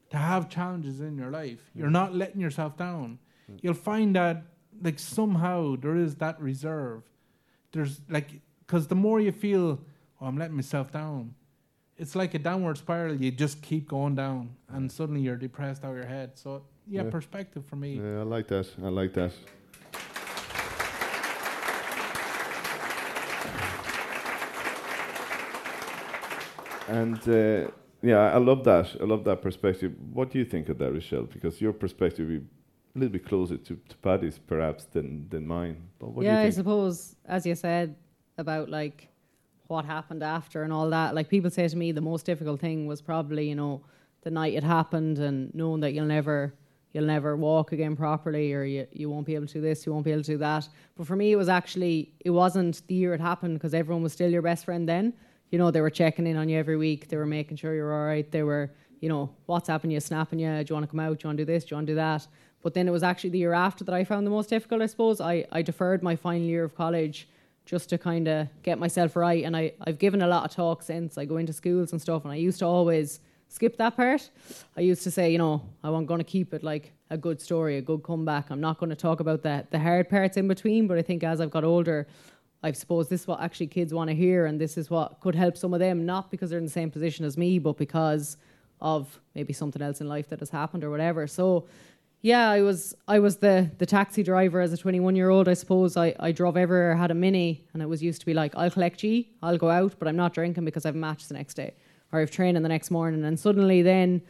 to 0.09 0.17
have 0.17 0.49
challenges 0.49 0.99
in 0.99 1.17
your 1.17 1.31
life. 1.31 1.71
You're 1.73 1.87
mm. 1.87 1.99
not 2.01 2.13
letting 2.13 2.41
yourself 2.41 2.77
down. 2.77 3.17
Mm. 3.49 3.59
You'll 3.61 3.73
find 3.73 4.15
that 4.15 4.43
like 4.81 4.99
somehow 4.99 5.75
there 5.77 5.95
is 5.95 6.15
that 6.15 6.39
reserve. 6.39 7.01
There's 7.71 8.01
like 8.09 8.29
because 8.59 8.87
the 8.87 8.95
more 8.95 9.19
you 9.19 9.31
feel, 9.31 9.79
oh, 10.24 10.28
I'm 10.28 10.38
letting 10.38 10.55
myself 10.55 10.91
down, 10.91 11.36
it's 11.97 12.15
like 12.15 12.34
a 12.34 12.39
downward 12.39 12.78
spiral. 12.78 13.15
You 13.15 13.30
just 13.32 13.61
keep 13.61 13.88
going 13.88 14.15
down, 14.15 14.55
and 14.69 14.91
suddenly 14.91 15.21
you're 15.21 15.36
depressed 15.36 15.84
out 15.84 15.91
of 15.91 15.97
your 15.97 16.05
head. 16.05 16.38
So 16.38 16.63
yeah, 16.88 17.03
Yeah. 17.03 17.09
perspective 17.09 17.65
for 17.65 17.76
me. 17.76 17.95
Yeah, 17.97 18.19
I 18.19 18.24
like 18.24 18.47
that. 18.47 18.67
I 18.84 18.89
like 18.89 19.13
that. 19.13 19.34
And 26.88 27.17
uh, 27.30 27.71
yeah, 28.01 28.34
I 28.34 28.38
love 28.38 28.63
that. 28.65 28.95
I 29.01 29.05
love 29.05 29.24
that 29.24 29.41
perspective. 29.41 29.93
What 30.11 30.32
do 30.32 30.39
you 30.39 30.45
think 30.45 30.69
of 30.69 30.78
that, 30.80 30.91
Richael? 30.93 31.24
Because 31.32 31.61
your 31.61 31.74
perspective 31.74 32.30
is 32.30 32.41
a 32.95 32.99
little 32.99 33.13
bit 33.13 33.26
closer 33.26 33.57
to, 33.57 33.76
to 33.89 33.97
Paddy's, 33.97 34.38
perhaps, 34.38 34.86
than, 34.86 35.28
than 35.30 35.47
mine. 35.47 35.78
But 35.99 36.09
what 36.09 36.26
yeah, 36.26 36.36
do 36.36 36.38
I 36.38 36.45
you 36.45 36.51
think? 36.51 36.55
suppose, 36.55 37.15
as 37.26 37.45
you 37.45 37.55
said 37.55 37.95
about 38.38 38.69
like 38.69 39.07
what 39.74 39.86
happened 39.86 40.24
after 40.24 40.63
and 40.63 40.71
all 40.71 40.89
that, 40.89 41.15
like 41.15 41.28
people 41.28 41.49
say 41.49 41.67
to 41.67 41.76
me, 41.76 41.91
the 41.91 42.07
most 42.11 42.26
difficult 42.26 42.59
thing 42.61 42.86
was 42.86 43.01
probably, 43.01 43.49
you 43.49 43.55
know, 43.55 43.82
the 44.21 44.32
night 44.32 44.53
it 44.53 44.63
happened 44.63 45.19
and 45.19 45.53
knowing 45.53 45.82
that 45.82 45.91
you'll 45.93 46.13
never 46.19 46.53
you'll 46.93 47.05
never 47.05 47.36
walk 47.36 47.71
again 47.71 47.95
properly 47.95 48.53
or 48.53 48.63
you, 48.63 48.86
you 48.91 49.09
won't 49.09 49.26
be 49.26 49.34
able 49.34 49.47
to 49.47 49.53
do 49.53 49.61
this, 49.61 49.84
you 49.84 49.91
won't 49.91 50.05
be 50.05 50.11
able 50.11 50.21
to 50.21 50.34
do 50.34 50.38
that. 50.38 50.69
But 50.95 51.07
for 51.07 51.15
me, 51.15 51.32
it 51.32 51.36
was 51.36 51.49
actually, 51.49 52.13
it 52.19 52.30
wasn't 52.30 52.86
the 52.88 52.93
year 52.93 53.15
it 53.15 53.19
happened 53.19 53.55
because 53.55 53.74
everyone 53.74 54.03
was 54.03 54.13
still 54.13 54.30
your 54.30 54.43
best 54.43 54.63
friend 54.65 54.88
then. 54.88 55.11
You 55.49 55.57
know, 55.57 55.71
they 55.71 55.82
were 55.82 55.89
checking 55.89 56.28
in 56.28 56.38
on 56.38 56.49
you 56.49 56.57
every 56.59 56.78
week. 56.78 57.07
They 57.09 57.17
were 57.17 57.26
making 57.26 57.57
sure 57.57 57.74
you're 57.74 57.91
all 57.91 58.05
right. 58.05 58.32
They 58.32 58.43
were, 58.43 58.71
you 59.01 59.09
know, 59.09 59.32
WhatsApping 59.49 59.91
you, 59.91 59.99
snapping 59.99 60.38
you. 60.38 60.63
Do 60.63 60.65
you 60.69 60.76
want 60.76 60.86
to 60.86 60.91
come 60.91 60.99
out? 60.99 61.17
Do 61.17 61.24
you 61.24 61.30
want 61.30 61.38
to 61.39 61.45
do 61.45 61.51
this? 61.51 61.63
Do 61.63 61.69
you 61.74 61.78
want 61.78 61.88
to 61.88 61.93
do 61.93 61.95
that? 61.95 62.28
But 62.61 62.76
then 62.76 62.88
it 62.88 62.91
was 62.91 63.01
actually 63.01 63.32
the 63.32 63.39
year 63.39 63.53
after 63.53 63.84
that 63.86 63.95
I 63.95 64.03
found 64.03 64.28
the 64.28 64.32
most 64.32 64.49
difficult, 64.49 64.84
I 64.84 64.86
suppose. 64.86 65.19
I, 65.19 65.45
I 65.51 65.63
deferred 65.63 66.03
my 66.03 66.15
final 66.15 66.47
year 66.47 66.63
of 66.63 66.76
college 66.76 67.28
just 67.66 67.89
to 67.89 67.97
kind 67.97 68.28
of 68.28 68.47
get 68.61 68.78
myself 68.80 69.16
right. 69.16 69.43
And 69.43 69.55
I, 69.55 69.74
I've 69.82 69.99
given 69.99 70.22
a 70.22 70.28
lot 70.28 70.45
of 70.45 70.51
talks 70.55 70.88
since. 70.88 71.18
I 71.18 71.26
go 71.26 71.38
into 71.38 71.53
schools 71.53 71.91
and 71.91 72.01
stuff, 72.01 72.24
and 72.24 72.32
I 72.32 72.36
used 72.36 72.59
to 72.59 72.66
always 72.66 73.20
skip 73.47 73.78
that 73.78 73.95
part. 73.95 74.30
I 74.76 74.82
used 74.82 75.03
to 75.03 75.11
say, 75.11 75.32
you 75.32 75.38
know, 75.38 75.61
I'm 75.84 76.05
going 76.05 76.20
to 76.20 76.26
keep 76.26 76.53
it 76.53 76.64
like 76.64 76.91
a 77.09 77.18
good 77.18 77.39
story, 77.39 77.78
a 77.78 77.82
good 77.82 78.03
comeback. 78.03 78.49
I'm 78.49 78.61
not 78.61 78.80
going 78.80 78.89
to 78.89 78.95
talk 78.95 79.20
about 79.20 79.43
the, 79.43 79.66
the 79.70 79.80
hard 79.80 80.09
parts 80.09 80.38
in 80.38 80.47
between. 80.47 80.88
But 80.88 80.97
I 80.97 81.03
think 81.03 81.24
as 81.24 81.39
I've 81.39 81.51
got 81.51 81.64
older, 81.64 82.07
I 82.64 82.72
suppose 82.72 83.09
this 83.09 83.22
is 83.22 83.28
what 83.28 83.41
actually 83.41 83.68
kids 83.68 83.93
want 83.93 84.09
to 84.09 84.16
hear, 84.16 84.45
and 84.45 84.59
this 84.59 84.78
is 84.78 84.89
what 84.89 85.20
could 85.20 85.36
help 85.36 85.57
some 85.57 85.74
of 85.74 85.80
them, 85.80 86.05
not 86.05 86.32
because 86.32 86.49
they're 86.49 86.59
in 86.59 86.66
the 86.66 86.72
same 86.72 86.89
position 86.89 87.26
as 87.26 87.38
me, 87.38 87.59
but 87.59 87.78
because 87.78 88.38
of 88.82 89.20
maybe 89.36 89.53
something 89.53 89.82
else 89.82 90.01
in 90.01 90.07
life 90.07 90.30
that 90.30 90.39
has 90.39 90.49
happened 90.49 90.84
or 90.84 90.89
whatever. 90.89 91.28
So, 91.28 91.68
yeah, 92.24 92.49
I 92.49 92.61
was 92.61 92.95
I 93.05 93.19
was 93.19 93.36
the 93.38 93.69
the 93.78 93.86
taxi 93.86 94.24
driver 94.24 94.61
as 94.61 94.71
a 94.71 94.78
21 94.78 95.15
year 95.15 95.30
old. 95.30 95.49
I 95.49 95.53
suppose 95.53 95.97
I 95.97 96.15
I 96.21 96.32
drove 96.32 96.55
everywhere, 96.55 96.95
had 96.95 97.11
a 97.11 97.13
mini, 97.13 97.65
and 97.74 97.82
it 97.84 97.89
was 97.89 98.01
used 98.01 98.21
to 98.21 98.26
be 98.26 98.34
like 98.34 98.55
I'll 98.55 98.71
collect 98.71 99.03
you, 99.03 99.26
I'll 99.43 99.57
go 99.57 99.69
out, 99.69 99.95
but 99.99 100.07
I'm 100.07 100.15
not 100.15 100.34
drinking 100.34 100.63
because 100.63 100.86
I've 100.86 100.95
a 100.95 100.97
match 100.97 101.28
the 101.28 101.34
next 101.34 101.55
day 101.55 101.74
or 102.13 102.21
I've 102.21 102.32
training 102.32 102.63
the 102.63 102.69
next 102.69 102.91
morning. 102.91 103.26
And 103.26 103.38
suddenly, 103.38 103.82
then 103.82 104.21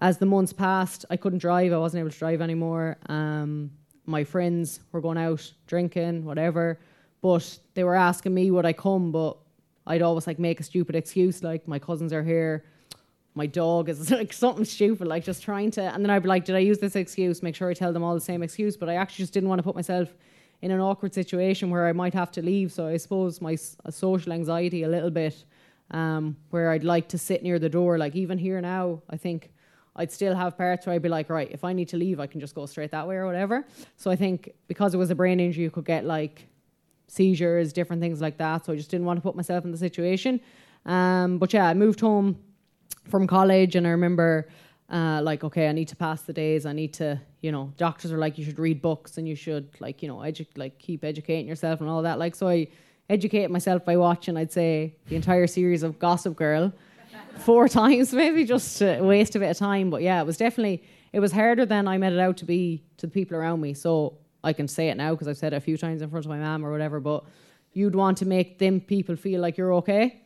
as 0.00 0.18
the 0.18 0.26
months 0.26 0.52
passed, 0.52 1.06
I 1.08 1.16
couldn't 1.16 1.38
drive. 1.38 1.72
I 1.72 1.78
wasn't 1.78 2.00
able 2.00 2.10
to 2.10 2.18
drive 2.18 2.42
anymore. 2.42 2.98
Um, 3.08 3.70
my 4.04 4.24
friends 4.24 4.80
were 4.92 5.00
going 5.00 5.16
out 5.16 5.50
drinking, 5.66 6.26
whatever, 6.26 6.78
but 7.22 7.58
they 7.72 7.82
were 7.82 7.94
asking 7.94 8.34
me 8.34 8.50
would 8.50 8.66
I 8.66 8.74
come, 8.74 9.10
but 9.10 9.38
I'd 9.86 10.02
always 10.02 10.26
like 10.26 10.38
make 10.38 10.60
a 10.60 10.64
stupid 10.64 10.94
excuse 10.94 11.42
like 11.42 11.66
my 11.66 11.78
cousins 11.78 12.12
are 12.12 12.22
here 12.22 12.66
my 13.38 13.46
dog 13.46 13.88
is 13.88 14.10
like 14.20 14.32
something 14.34 14.66
stupid, 14.66 15.06
like 15.06 15.24
just 15.24 15.42
trying 15.42 15.70
to. 15.72 15.82
And 15.82 16.04
then 16.04 16.10
I'd 16.10 16.22
be 16.22 16.28
like, 16.28 16.44
did 16.44 16.56
I 16.56 16.58
use 16.58 16.78
this 16.78 16.96
excuse? 16.96 17.42
Make 17.42 17.54
sure 17.54 17.70
I 17.70 17.74
tell 17.74 17.92
them 17.92 18.02
all 18.02 18.14
the 18.14 18.20
same 18.20 18.42
excuse. 18.42 18.76
But 18.76 18.90
I 18.90 18.94
actually 18.94 19.22
just 19.22 19.32
didn't 19.32 19.48
want 19.48 19.60
to 19.60 19.62
put 19.62 19.74
myself 19.74 20.14
in 20.60 20.70
an 20.70 20.80
awkward 20.80 21.14
situation 21.14 21.70
where 21.70 21.86
I 21.86 21.92
might 21.92 22.14
have 22.14 22.30
to 22.32 22.42
leave. 22.42 22.72
So 22.72 22.88
I 22.88 22.96
suppose 22.96 23.40
my 23.40 23.54
social 23.54 24.32
anxiety 24.32 24.82
a 24.82 24.88
little 24.88 25.10
bit, 25.10 25.44
um, 25.92 26.36
where 26.50 26.70
I'd 26.70 26.84
like 26.84 27.08
to 27.08 27.18
sit 27.18 27.42
near 27.42 27.58
the 27.58 27.68
door. 27.68 27.96
Like 27.96 28.14
even 28.16 28.36
here 28.36 28.60
now, 28.60 29.00
I 29.08 29.16
think 29.16 29.50
I'd 29.94 30.12
still 30.12 30.34
have 30.34 30.58
parts 30.58 30.86
where 30.86 30.94
I'd 30.94 31.02
be 31.02 31.08
like, 31.08 31.30
right, 31.30 31.50
if 31.50 31.64
I 31.64 31.72
need 31.72 31.88
to 31.88 31.96
leave, 31.96 32.20
I 32.20 32.26
can 32.26 32.40
just 32.40 32.54
go 32.54 32.66
straight 32.66 32.90
that 32.90 33.06
way 33.06 33.16
or 33.16 33.26
whatever. 33.26 33.64
So 33.96 34.10
I 34.10 34.16
think 34.16 34.52
because 34.66 34.94
it 34.94 34.98
was 34.98 35.10
a 35.10 35.14
brain 35.14 35.38
injury, 35.40 35.62
you 35.64 35.70
could 35.70 35.84
get 35.84 36.04
like 36.04 36.48
seizures, 37.06 37.72
different 37.72 38.02
things 38.02 38.20
like 38.20 38.36
that. 38.38 38.66
So 38.66 38.72
I 38.72 38.76
just 38.76 38.90
didn't 38.90 39.06
want 39.06 39.16
to 39.16 39.22
put 39.22 39.36
myself 39.36 39.64
in 39.64 39.70
the 39.70 39.78
situation. 39.78 40.40
Um, 40.86 41.38
but 41.38 41.52
yeah, 41.52 41.66
I 41.66 41.74
moved 41.74 42.00
home 42.00 42.38
from 43.08 43.26
college 43.26 43.76
and 43.76 43.86
I 43.86 43.90
remember 43.90 44.48
uh, 44.90 45.20
like 45.22 45.44
okay 45.44 45.68
I 45.68 45.72
need 45.72 45.88
to 45.88 45.96
pass 45.96 46.22
the 46.22 46.32
days. 46.32 46.66
I 46.66 46.72
need 46.72 46.94
to 46.94 47.20
you 47.40 47.52
know 47.52 47.72
doctors 47.76 48.12
are 48.12 48.18
like 48.18 48.38
you 48.38 48.44
should 48.44 48.58
read 48.58 48.80
books 48.80 49.18
and 49.18 49.28
you 49.28 49.34
should 49.34 49.68
like 49.80 50.02
you 50.02 50.08
know 50.08 50.18
edu- 50.18 50.46
like 50.56 50.78
keep 50.78 51.04
educating 51.04 51.46
yourself 51.46 51.80
and 51.80 51.88
all 51.88 52.02
that. 52.02 52.18
Like 52.18 52.34
so 52.34 52.48
I 52.48 52.68
educate 53.10 53.50
myself 53.50 53.84
by 53.84 53.96
watching 53.96 54.36
I'd 54.36 54.52
say 54.52 54.94
the 55.08 55.16
entire 55.16 55.46
series 55.46 55.82
of 55.82 55.98
Gossip 55.98 56.36
Girl 56.36 56.72
four 57.38 57.68
times 57.80 58.12
maybe 58.12 58.44
just 58.44 58.78
to 58.78 59.00
waste 59.00 59.36
a 59.36 59.38
bit 59.38 59.50
of 59.50 59.58
time. 59.58 59.90
But 59.90 60.02
yeah 60.02 60.20
it 60.20 60.26
was 60.26 60.36
definitely 60.36 60.84
it 61.12 61.20
was 61.20 61.32
harder 61.32 61.64
than 61.66 61.88
I 61.88 61.98
made 61.98 62.12
it 62.12 62.20
out 62.20 62.36
to 62.38 62.44
be 62.44 62.84
to 62.98 63.06
the 63.06 63.12
people 63.12 63.36
around 63.36 63.60
me. 63.60 63.74
So 63.74 64.18
I 64.44 64.52
can 64.52 64.68
say 64.68 64.88
it 64.88 64.96
now 64.96 65.12
because 65.12 65.28
I've 65.28 65.36
said 65.36 65.52
it 65.52 65.56
a 65.56 65.60
few 65.60 65.76
times 65.76 66.00
in 66.00 66.10
front 66.10 66.24
of 66.24 66.30
my 66.30 66.38
mom 66.38 66.64
or 66.64 66.70
whatever 66.70 67.00
but 67.00 67.24
you'd 67.72 67.94
want 67.94 68.18
to 68.18 68.26
make 68.26 68.58
them 68.58 68.80
people 68.80 69.16
feel 69.16 69.40
like 69.40 69.56
you're 69.56 69.74
okay 69.74 70.22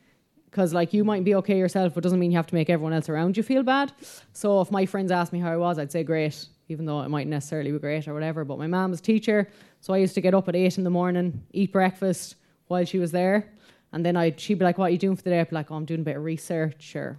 because 0.53 0.75
like 0.75 0.93
you 0.93 1.03
might 1.03 1.25
be 1.25 1.35
okay 1.35 1.57
yourself, 1.59 1.95
but 1.95 2.03
doesn't 2.03 2.19
mean 2.19 2.31
you 2.31 2.37
have 2.37 2.47
to 2.47 2.55
make 2.55 2.69
everyone 2.69 2.93
else 2.93 3.09
around 3.09 3.39
you 3.39 3.43
feel 3.43 3.63
bad. 3.63 3.91
So 4.35 4.61
if 4.61 4.71
my 4.71 4.85
friends 4.85 5.11
asked 5.11 5.33
me 5.33 5.41
how 5.41 5.51
I 5.51 5.57
was, 5.57 5.79
I'd 5.79 5.91
say 5.91 6.05
great, 6.05 6.47
even 6.69 6.85
though 6.85 7.01
it 7.01 7.09
might 7.09 7.27
necessarily 7.27 7.73
be 7.73 7.79
great 7.79 8.07
or 8.07 8.13
whatever. 8.13 8.45
But 8.45 8.59
my 8.59 8.67
mum 8.67 8.91
was 8.91 9.01
a 9.01 9.03
teacher, 9.03 9.49
so 9.81 9.95
I 9.95 9.97
used 9.97 10.15
to 10.15 10.21
get 10.21 10.35
up 10.35 10.49
at 10.51 10.55
eight 10.55 10.77
in 10.77 10.85
the 10.85 10.91
morning, 10.91 11.43
eat 11.53 11.73
breakfast 11.73 12.37
while 12.67 12.85
she 12.85 12.99
was 12.99 13.11
there, 13.11 13.51
and 13.93 14.05
then 14.05 14.15
I'd 14.15 14.39
she'd 14.39 14.59
be 14.59 14.65
like, 14.65 14.77
"What 14.77 14.87
are 14.87 14.91
you 14.91 14.99
doing 14.99 15.17
for 15.17 15.23
the 15.23 15.31
day?" 15.31 15.41
I'd 15.41 15.49
be 15.49 15.57
like, 15.57 15.71
"Oh, 15.71 15.75
I'm 15.75 15.87
doing 15.87 16.01
a 16.01 16.05
bit 16.05 16.17
of 16.17 16.23
research 16.23 16.95
or 16.97 17.19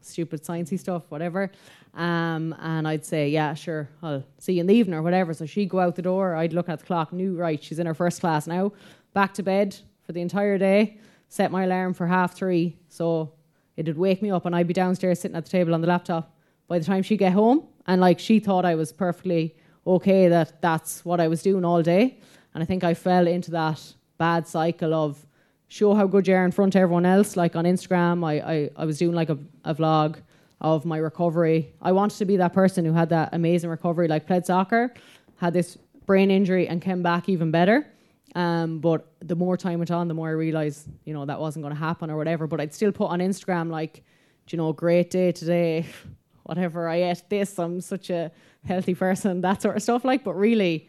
stupid 0.00 0.44
sciencey 0.44 0.78
stuff, 0.78 1.02
whatever." 1.08 1.50
Um, 1.94 2.54
and 2.60 2.86
I'd 2.86 3.04
say, 3.04 3.28
"Yeah, 3.28 3.54
sure, 3.54 3.88
I'll 4.04 4.22
see 4.38 4.52
you 4.52 4.60
in 4.60 4.68
the 4.68 4.74
evening 4.74 4.94
or 4.94 5.02
whatever." 5.02 5.34
So 5.34 5.46
she'd 5.46 5.68
go 5.68 5.80
out 5.80 5.96
the 5.96 6.02
door. 6.02 6.36
I'd 6.36 6.52
look 6.52 6.68
at 6.68 6.78
the 6.78 6.86
clock, 6.86 7.12
knew 7.12 7.36
right, 7.36 7.62
she's 7.62 7.80
in 7.80 7.86
her 7.86 7.94
first 7.94 8.20
class 8.20 8.46
now. 8.46 8.72
Back 9.14 9.34
to 9.34 9.42
bed 9.42 9.76
for 10.04 10.12
the 10.12 10.20
entire 10.20 10.58
day 10.58 10.98
set 11.28 11.50
my 11.50 11.64
alarm 11.64 11.94
for 11.94 12.06
half 12.06 12.34
three, 12.34 12.76
so 12.88 13.32
it'd 13.76 13.96
wake 13.96 14.22
me 14.22 14.30
up, 14.30 14.46
and 14.46 14.56
I'd 14.56 14.66
be 14.66 14.74
downstairs 14.74 15.20
sitting 15.20 15.36
at 15.36 15.44
the 15.44 15.50
table 15.50 15.74
on 15.74 15.80
the 15.80 15.86
laptop. 15.86 16.34
By 16.66 16.78
the 16.78 16.84
time 16.84 17.02
she'd 17.02 17.18
get 17.18 17.32
home, 17.32 17.66
and 17.86 18.00
like 18.00 18.18
she 18.18 18.40
thought 18.40 18.64
I 18.64 18.74
was 18.74 18.92
perfectly 18.92 19.56
okay 19.86 20.28
that 20.28 20.60
that's 20.60 21.04
what 21.04 21.20
I 21.20 21.28
was 21.28 21.42
doing 21.42 21.64
all 21.64 21.82
day, 21.82 22.18
and 22.52 22.62
I 22.62 22.66
think 22.66 22.84
I 22.84 22.94
fell 22.94 23.26
into 23.26 23.50
that 23.52 23.94
bad 24.18 24.46
cycle 24.46 24.92
of 24.92 25.24
show 25.68 25.94
how 25.94 26.06
good 26.06 26.26
you 26.26 26.34
are 26.34 26.44
in 26.44 26.50
front 26.50 26.74
of 26.74 26.80
everyone 26.80 27.06
else. 27.06 27.36
Like 27.36 27.56
on 27.56 27.64
Instagram, 27.64 28.26
I 28.26 28.40
I, 28.40 28.70
I 28.76 28.84
was 28.84 28.98
doing 28.98 29.14
like 29.14 29.30
a, 29.30 29.38
a 29.64 29.74
vlog 29.74 30.16
of 30.60 30.84
my 30.84 30.98
recovery. 30.98 31.72
I 31.80 31.92
wanted 31.92 32.18
to 32.18 32.24
be 32.24 32.36
that 32.38 32.52
person 32.52 32.84
who 32.84 32.92
had 32.92 33.10
that 33.10 33.30
amazing 33.32 33.70
recovery, 33.70 34.08
like 34.08 34.26
played 34.26 34.44
soccer, 34.44 34.92
had 35.36 35.52
this 35.52 35.78
brain 36.04 36.30
injury, 36.30 36.66
and 36.68 36.82
came 36.82 37.02
back 37.02 37.28
even 37.28 37.50
better. 37.50 37.86
Um, 38.34 38.80
but 38.80 39.10
the 39.20 39.36
more 39.36 39.56
time 39.56 39.78
went 39.78 39.90
on, 39.90 40.08
the 40.08 40.14
more 40.14 40.28
I 40.28 40.32
realized, 40.32 40.88
you 41.04 41.14
know, 41.14 41.24
that 41.24 41.40
wasn't 41.40 41.62
going 41.62 41.74
to 41.74 41.80
happen 41.80 42.10
or 42.10 42.16
whatever. 42.16 42.46
But 42.46 42.60
I'd 42.60 42.74
still 42.74 42.92
put 42.92 43.06
on 43.06 43.20
Instagram, 43.20 43.70
like, 43.70 44.04
you 44.48 44.58
know, 44.58 44.72
great 44.72 45.10
day 45.10 45.32
today, 45.32 45.86
whatever. 46.44 46.88
I 46.88 46.96
ate 46.96 47.22
this. 47.28 47.58
I'm 47.58 47.80
such 47.80 48.10
a 48.10 48.30
healthy 48.64 48.94
person, 48.94 49.40
that 49.42 49.62
sort 49.62 49.76
of 49.76 49.82
stuff. 49.82 50.04
Like, 50.04 50.24
but 50.24 50.34
really, 50.34 50.88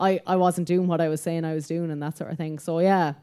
I, 0.00 0.20
I 0.26 0.36
wasn't 0.36 0.66
doing 0.66 0.86
what 0.86 1.00
I 1.00 1.08
was 1.08 1.20
saying 1.20 1.44
I 1.44 1.54
was 1.54 1.66
doing 1.66 1.90
and 1.90 2.02
that 2.02 2.16
sort 2.16 2.30
of 2.30 2.36
thing. 2.36 2.58
So, 2.58 2.78
yeah, 2.78 3.14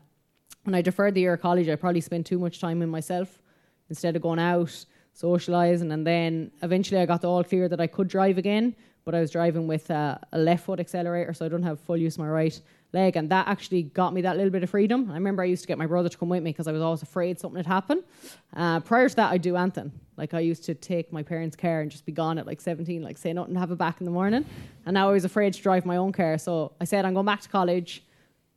when 0.64 0.76
I 0.76 0.82
deferred 0.82 1.14
the 1.14 1.22
year 1.22 1.34
of 1.34 1.42
college, 1.42 1.70
I 1.70 1.76
probably 1.76 2.02
spent 2.02 2.26
too 2.26 2.40
much 2.40 2.60
time 2.60 2.82
in 2.82 2.90
myself 2.90 3.42
instead 3.90 4.16
of 4.16 4.22
going 4.22 4.40
out, 4.40 4.86
socializing. 5.14 5.92
And 5.92 6.06
then 6.06 6.52
eventually 6.62 7.00
I 7.00 7.06
got 7.06 7.22
the 7.22 7.30
all 7.30 7.44
clear 7.44 7.70
that 7.70 7.80
I 7.80 7.88
could 7.88 8.08
drive 8.08 8.38
again, 8.38 8.76
but 9.06 9.16
I 9.16 9.22
was 9.22 9.32
driving 9.32 9.68
with 9.68 9.90
uh, 9.90 10.18
a 10.34 10.38
left 10.38 10.66
foot 10.66 10.80
accelerator, 10.80 11.34
so 11.34 11.46
I 11.46 11.50
don't 11.50 11.64
have 11.64 11.80
full 11.80 11.98
use 11.98 12.16
of 12.16 12.20
my 12.20 12.28
right 12.28 12.60
leg. 12.96 13.16
And 13.16 13.30
that 13.30 13.48
actually 13.48 13.84
got 13.84 14.14
me 14.14 14.22
that 14.22 14.36
little 14.38 14.50
bit 14.50 14.64
of 14.64 14.70
freedom. 14.72 15.12
I 15.12 15.14
remember 15.14 15.44
I 15.44 15.46
used 15.46 15.62
to 15.62 15.68
get 15.68 15.78
my 15.78 15.86
brother 15.86 16.10
to 16.10 16.18
come 16.18 16.30
with 16.30 16.42
me 16.42 16.52
because 16.52 16.68
I 16.68 16.72
was 16.72 16.82
always 16.82 17.04
afraid 17.04 17.40
something 17.40 17.58
would 17.58 17.68
happen. 17.68 18.04
Uh, 18.56 18.80
prior 18.80 19.08
to 19.08 19.16
that, 19.18 19.32
I'd 19.32 19.44
do 19.44 19.56
anything. 19.56 19.92
Like 20.18 20.34
I 20.34 20.40
used 20.40 20.64
to 20.64 20.74
take 20.74 21.14
my 21.14 21.22
parents' 21.22 21.56
car 21.56 21.82
and 21.82 21.92
just 21.92 22.06
be 22.06 22.12
gone 22.12 22.40
at 22.40 22.48
like 22.48 22.60
17, 22.60 23.04
like 23.04 23.18
say 23.18 23.34
nothing, 23.34 23.56
have 23.56 23.72
it 23.72 23.78
back 23.78 24.02
in 24.02 24.06
the 24.06 24.12
morning. 24.12 24.46
And 24.86 24.96
now 24.96 25.10
I 25.10 25.14
was 25.14 25.26
afraid 25.26 25.54
to 25.54 25.62
drive 25.62 25.86
my 25.86 25.98
own 25.98 26.12
car. 26.12 26.38
So 26.38 26.72
I 26.82 26.86
said, 26.86 27.06
I'm 27.06 27.14
going 27.14 27.26
back 27.28 27.42
to 27.42 27.50
college 27.50 28.04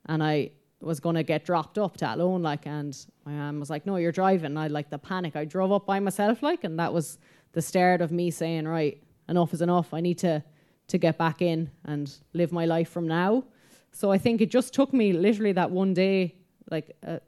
and 0.07 0.23
I 0.23 0.53
was 0.81 1.01
going 1.01 1.17
to 1.17 1.23
get 1.23 1.45
dropped 1.45 1.79
up 1.79 1.97
to 1.99 2.07
Athlone, 2.07 2.43
like, 2.43 2.67
and 2.67 2.97
my 3.25 3.33
mom 3.33 3.61
was 3.61 3.71
like, 3.71 3.85
"No, 3.85 3.97
you're 3.97 4.13
driving." 4.13 4.57
I 4.57 4.69
like 4.69 4.91
the 4.91 4.99
panic. 4.99 5.35
I 5.35 5.45
drove 5.45 5.73
up 5.73 5.87
by 5.87 5.99
myself, 6.01 6.43
like, 6.43 6.65
and 6.65 6.79
that 6.79 6.93
was 6.93 7.19
the 7.53 7.63
start 7.63 8.01
of 8.01 8.13
me 8.13 8.31
saying, 8.31 8.67
"Right, 8.69 9.03
enough 9.29 9.53
is 9.53 9.61
enough. 9.61 9.93
I 9.93 10.01
need 10.01 10.19
to 10.19 10.43
to 10.87 10.99
get 10.99 11.19
back 11.19 11.43
in 11.43 11.71
and 11.85 12.17
live 12.33 12.53
my 12.53 12.65
life 12.65 12.89
from 12.89 13.09
now." 13.09 13.45
So 13.93 14.13
I 14.13 14.19
think 14.19 14.41
it 14.41 14.51
just 14.51 14.73
took 14.73 14.93
me 14.93 15.13
literally 15.13 15.53
that 15.53 15.71
one 15.71 15.95
day, 15.95 16.37
like, 16.71 16.97
uh, 17.07 17.19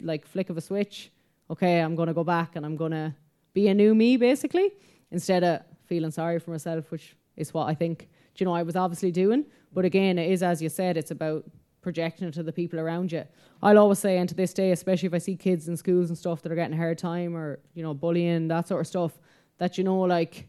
like 0.00 0.26
flick 0.26 0.50
of 0.50 0.56
a 0.56 0.60
switch. 0.60 1.10
Okay, 1.50 1.80
I'm 1.80 1.96
to 2.08 2.14
go 2.14 2.24
back 2.24 2.56
and 2.56 2.64
I'm 2.64 2.76
to 2.92 3.14
be 3.54 3.68
a 3.68 3.74
new 3.74 3.94
me, 3.94 4.16
basically, 4.16 4.72
instead 5.10 5.42
of 5.42 5.62
feeling 5.86 6.10
sorry 6.10 6.38
for 6.38 6.50
myself, 6.50 6.90
which 6.90 7.16
is 7.36 7.52
what 7.52 7.66
I 7.66 7.74
think, 7.74 8.08
you 8.36 8.46
know, 8.46 8.54
I 8.54 8.62
was 8.62 8.76
obviously 8.76 9.10
doing. 9.10 9.44
But 9.72 9.84
again, 9.84 10.18
it 10.18 10.30
is, 10.30 10.42
as 10.42 10.62
you 10.62 10.68
said, 10.68 10.96
it's 10.96 11.10
about 11.10 11.44
projecting 11.82 12.28
it 12.28 12.34
to 12.34 12.42
the 12.42 12.52
people 12.52 12.78
around 12.78 13.10
you. 13.10 13.24
I'll 13.62 13.78
always 13.78 13.98
say, 13.98 14.18
and 14.18 14.28
to 14.28 14.34
this 14.34 14.52
day, 14.52 14.70
especially 14.72 15.06
if 15.06 15.14
I 15.14 15.18
see 15.18 15.36
kids 15.36 15.68
in 15.68 15.76
schools 15.76 16.10
and 16.10 16.18
stuff 16.18 16.42
that 16.42 16.52
are 16.52 16.54
getting 16.54 16.74
a 16.74 16.76
hard 16.76 16.98
time 16.98 17.36
or, 17.36 17.58
you 17.74 17.82
know, 17.82 17.94
bullying, 17.94 18.48
that 18.48 18.68
sort 18.68 18.82
of 18.82 18.86
stuff, 18.86 19.12
that, 19.58 19.78
you 19.78 19.84
know, 19.84 20.00
like, 20.00 20.48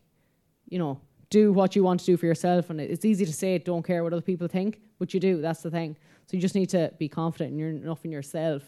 you 0.67 0.77
know, 0.77 0.99
do 1.29 1.51
what 1.53 1.75
you 1.75 1.83
want 1.83 1.99
to 2.01 2.05
do 2.05 2.17
for 2.17 2.25
yourself. 2.25 2.69
And 2.69 2.79
it's 2.79 3.05
easy 3.05 3.25
to 3.25 3.33
say, 3.33 3.57
don't 3.57 3.83
care 3.83 4.03
what 4.03 4.13
other 4.13 4.21
people 4.21 4.47
think, 4.47 4.81
but 5.01 5.15
you 5.15 5.19
do. 5.19 5.41
That's 5.41 5.63
the 5.63 5.71
thing. 5.71 5.97
So 6.27 6.37
you 6.37 6.41
just 6.41 6.53
need 6.53 6.69
to 6.69 6.93
be 6.99 7.09
confident 7.09 7.53
in 7.53 7.57
your, 7.57 7.69
enough 7.69 8.05
in 8.05 8.11
yourself 8.11 8.61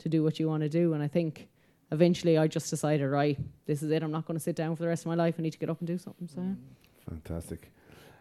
to 0.00 0.10
do 0.10 0.22
what 0.22 0.38
you 0.38 0.46
want 0.46 0.62
to 0.62 0.68
do. 0.68 0.92
And 0.92 1.02
I 1.02 1.08
think 1.08 1.48
eventually 1.90 2.36
I 2.36 2.48
just 2.48 2.68
decided, 2.68 3.06
right, 3.06 3.38
this 3.64 3.82
is 3.82 3.90
it. 3.90 4.02
I'm 4.02 4.10
not 4.10 4.26
going 4.26 4.36
to 4.36 4.42
sit 4.42 4.54
down 4.54 4.76
for 4.76 4.82
the 4.82 4.88
rest 4.88 5.04
of 5.04 5.06
my 5.06 5.14
life. 5.14 5.36
I 5.38 5.42
need 5.42 5.52
to 5.52 5.58
get 5.58 5.70
up 5.70 5.78
and 5.78 5.86
do 5.86 5.96
something. 5.96 6.28
So. 6.28 6.42
Fantastic. 7.08 7.72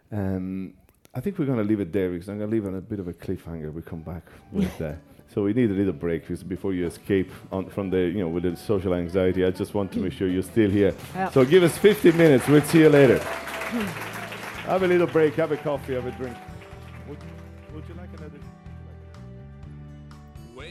Um, 0.10 0.74
I 1.14 1.20
think 1.20 1.38
we're 1.38 1.48
going 1.48 1.58
to 1.58 1.66
leave 1.66 1.82
it 1.82 1.92
there 1.92 2.10
because 2.12 2.30
I'm 2.30 2.38
going 2.38 2.50
to 2.50 2.56
leave 2.56 2.66
on 2.66 2.76
a 2.76 2.82
bit 2.82 3.00
of 3.00 3.10
a 3.10 3.14
cliffhanger. 3.14 3.74
We 3.74 3.82
come 3.82 4.04
back 4.04 4.24
with 4.54 4.78
that. 4.78 5.00
So 5.28 5.44
we 5.44 5.52
need 5.52 5.70
a 5.70 5.74
little 5.74 5.92
break 5.92 6.22
because 6.22 6.44
before 6.44 6.74
you 6.74 6.88
escape 6.88 7.30
on, 7.52 7.70
from 7.70 7.90
the, 7.90 7.98
you 7.98 8.20
know, 8.20 8.30
with 8.30 8.44
the 8.44 8.56
social 8.56 8.94
anxiety, 8.94 9.44
I 9.44 9.52
just 9.52 9.74
want 9.74 9.92
to 9.92 10.00
make 10.00 10.14
sure 10.14 10.30
you're 10.30 10.44
still 10.44 10.70
here. 10.70 10.96
So 11.34 11.44
give 11.44 11.64
us 11.64 11.78
15 11.78 12.16
minutes. 12.16 12.48
We'll 12.48 12.62
see 12.62 12.80
you 12.80 12.90
later. 12.90 13.20
have 13.20 14.82
a 14.82 14.88
little 14.88 15.08
break. 15.08 15.36
Have 15.36 15.52
a 15.52 15.58
coffee. 15.58 15.96
Have 15.96 16.06
a 16.06 16.12
drink. 16.12 16.38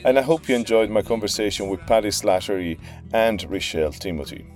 And 0.04 0.18
I 0.18 0.22
hope 0.22 0.48
you 0.48 0.54
enjoyed 0.54 0.90
my 0.90 1.02
conversation 1.02 1.68
with 1.68 1.86
Paddy 1.86 2.08
Slattery 2.08 2.78
and 3.12 3.42
Richael 3.50 3.92
Timothy. 3.92 4.46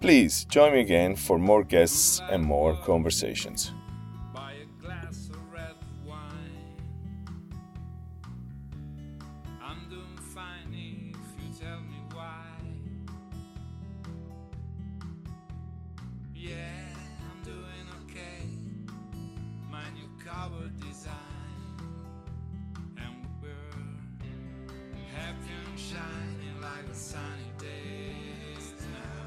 Please 0.00 0.44
join 0.44 0.72
me 0.72 0.80
again 0.80 1.14
for 1.14 1.38
more 1.38 1.62
guests 1.62 2.22
and 2.30 2.42
more 2.42 2.74
conversations. 2.76 3.72
Yeah, 16.34 16.54
I'm 17.30 17.42
doing 17.44 17.86
okay. 18.04 18.48
My 19.70 19.84
new 19.90 20.08
cover 20.24 20.70
design, 20.80 21.29
sunny 27.00 27.50
day 27.58 28.12
now. 28.82 29.24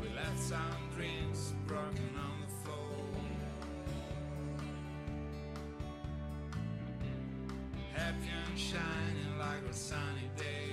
We 0.00 0.08
left 0.16 0.40
some 0.40 0.88
dreams 0.96 1.52
broken 1.66 2.10
on 2.16 2.40
the 2.40 2.52
floor. 2.64 2.96
Happy 7.92 8.30
and 8.48 8.58
shining 8.58 9.38
like 9.38 9.70
a 9.70 9.74
sunny 9.74 10.30
days 10.38 10.71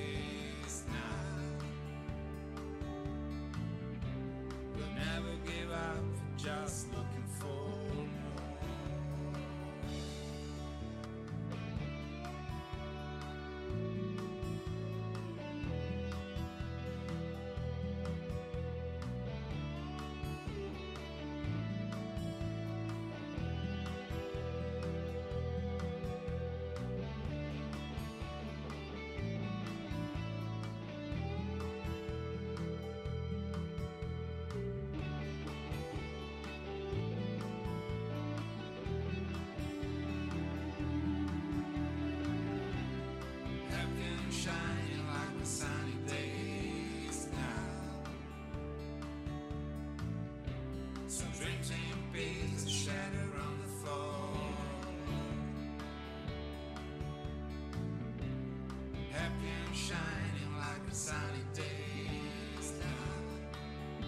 Happy 59.20 59.50
and 59.68 59.76
shining 59.76 60.52
like 60.58 60.86
a 60.90 60.96
sunny 60.96 61.44
days 61.54 62.68
now. 62.80 64.06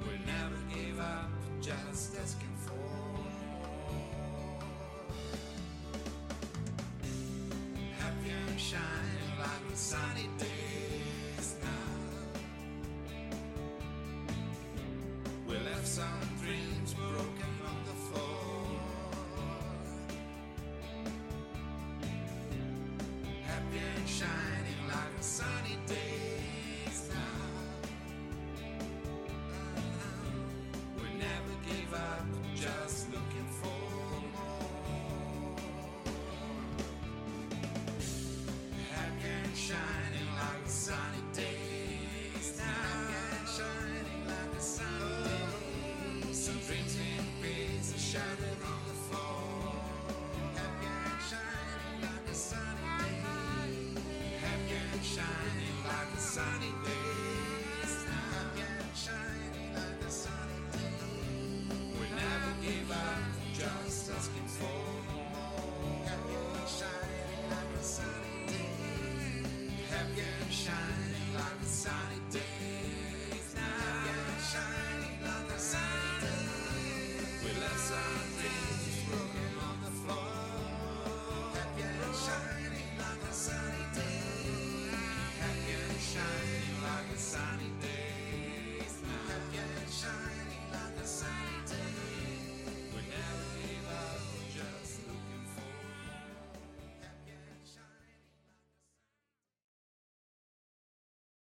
We'll 0.00 0.22
never 0.26 0.58
give 0.74 1.00
up, 1.00 1.30
just 1.62 2.14
asking 2.22 2.56
for. 2.58 2.72
Happy 7.98 8.30
and 8.46 8.60
shining 8.60 9.32
like 9.38 9.64
the 9.70 9.76
sunny 9.76 10.28
days 10.36 11.56
now. 11.62 11.94
We 15.48 15.54
left 15.54 15.86
some 15.86 16.28
dreams 16.42 16.92
broken 16.92 17.31
shining 24.06 24.88
like 24.88 25.18
a 25.18 25.22
sunny 25.22 25.78
days 25.86 26.41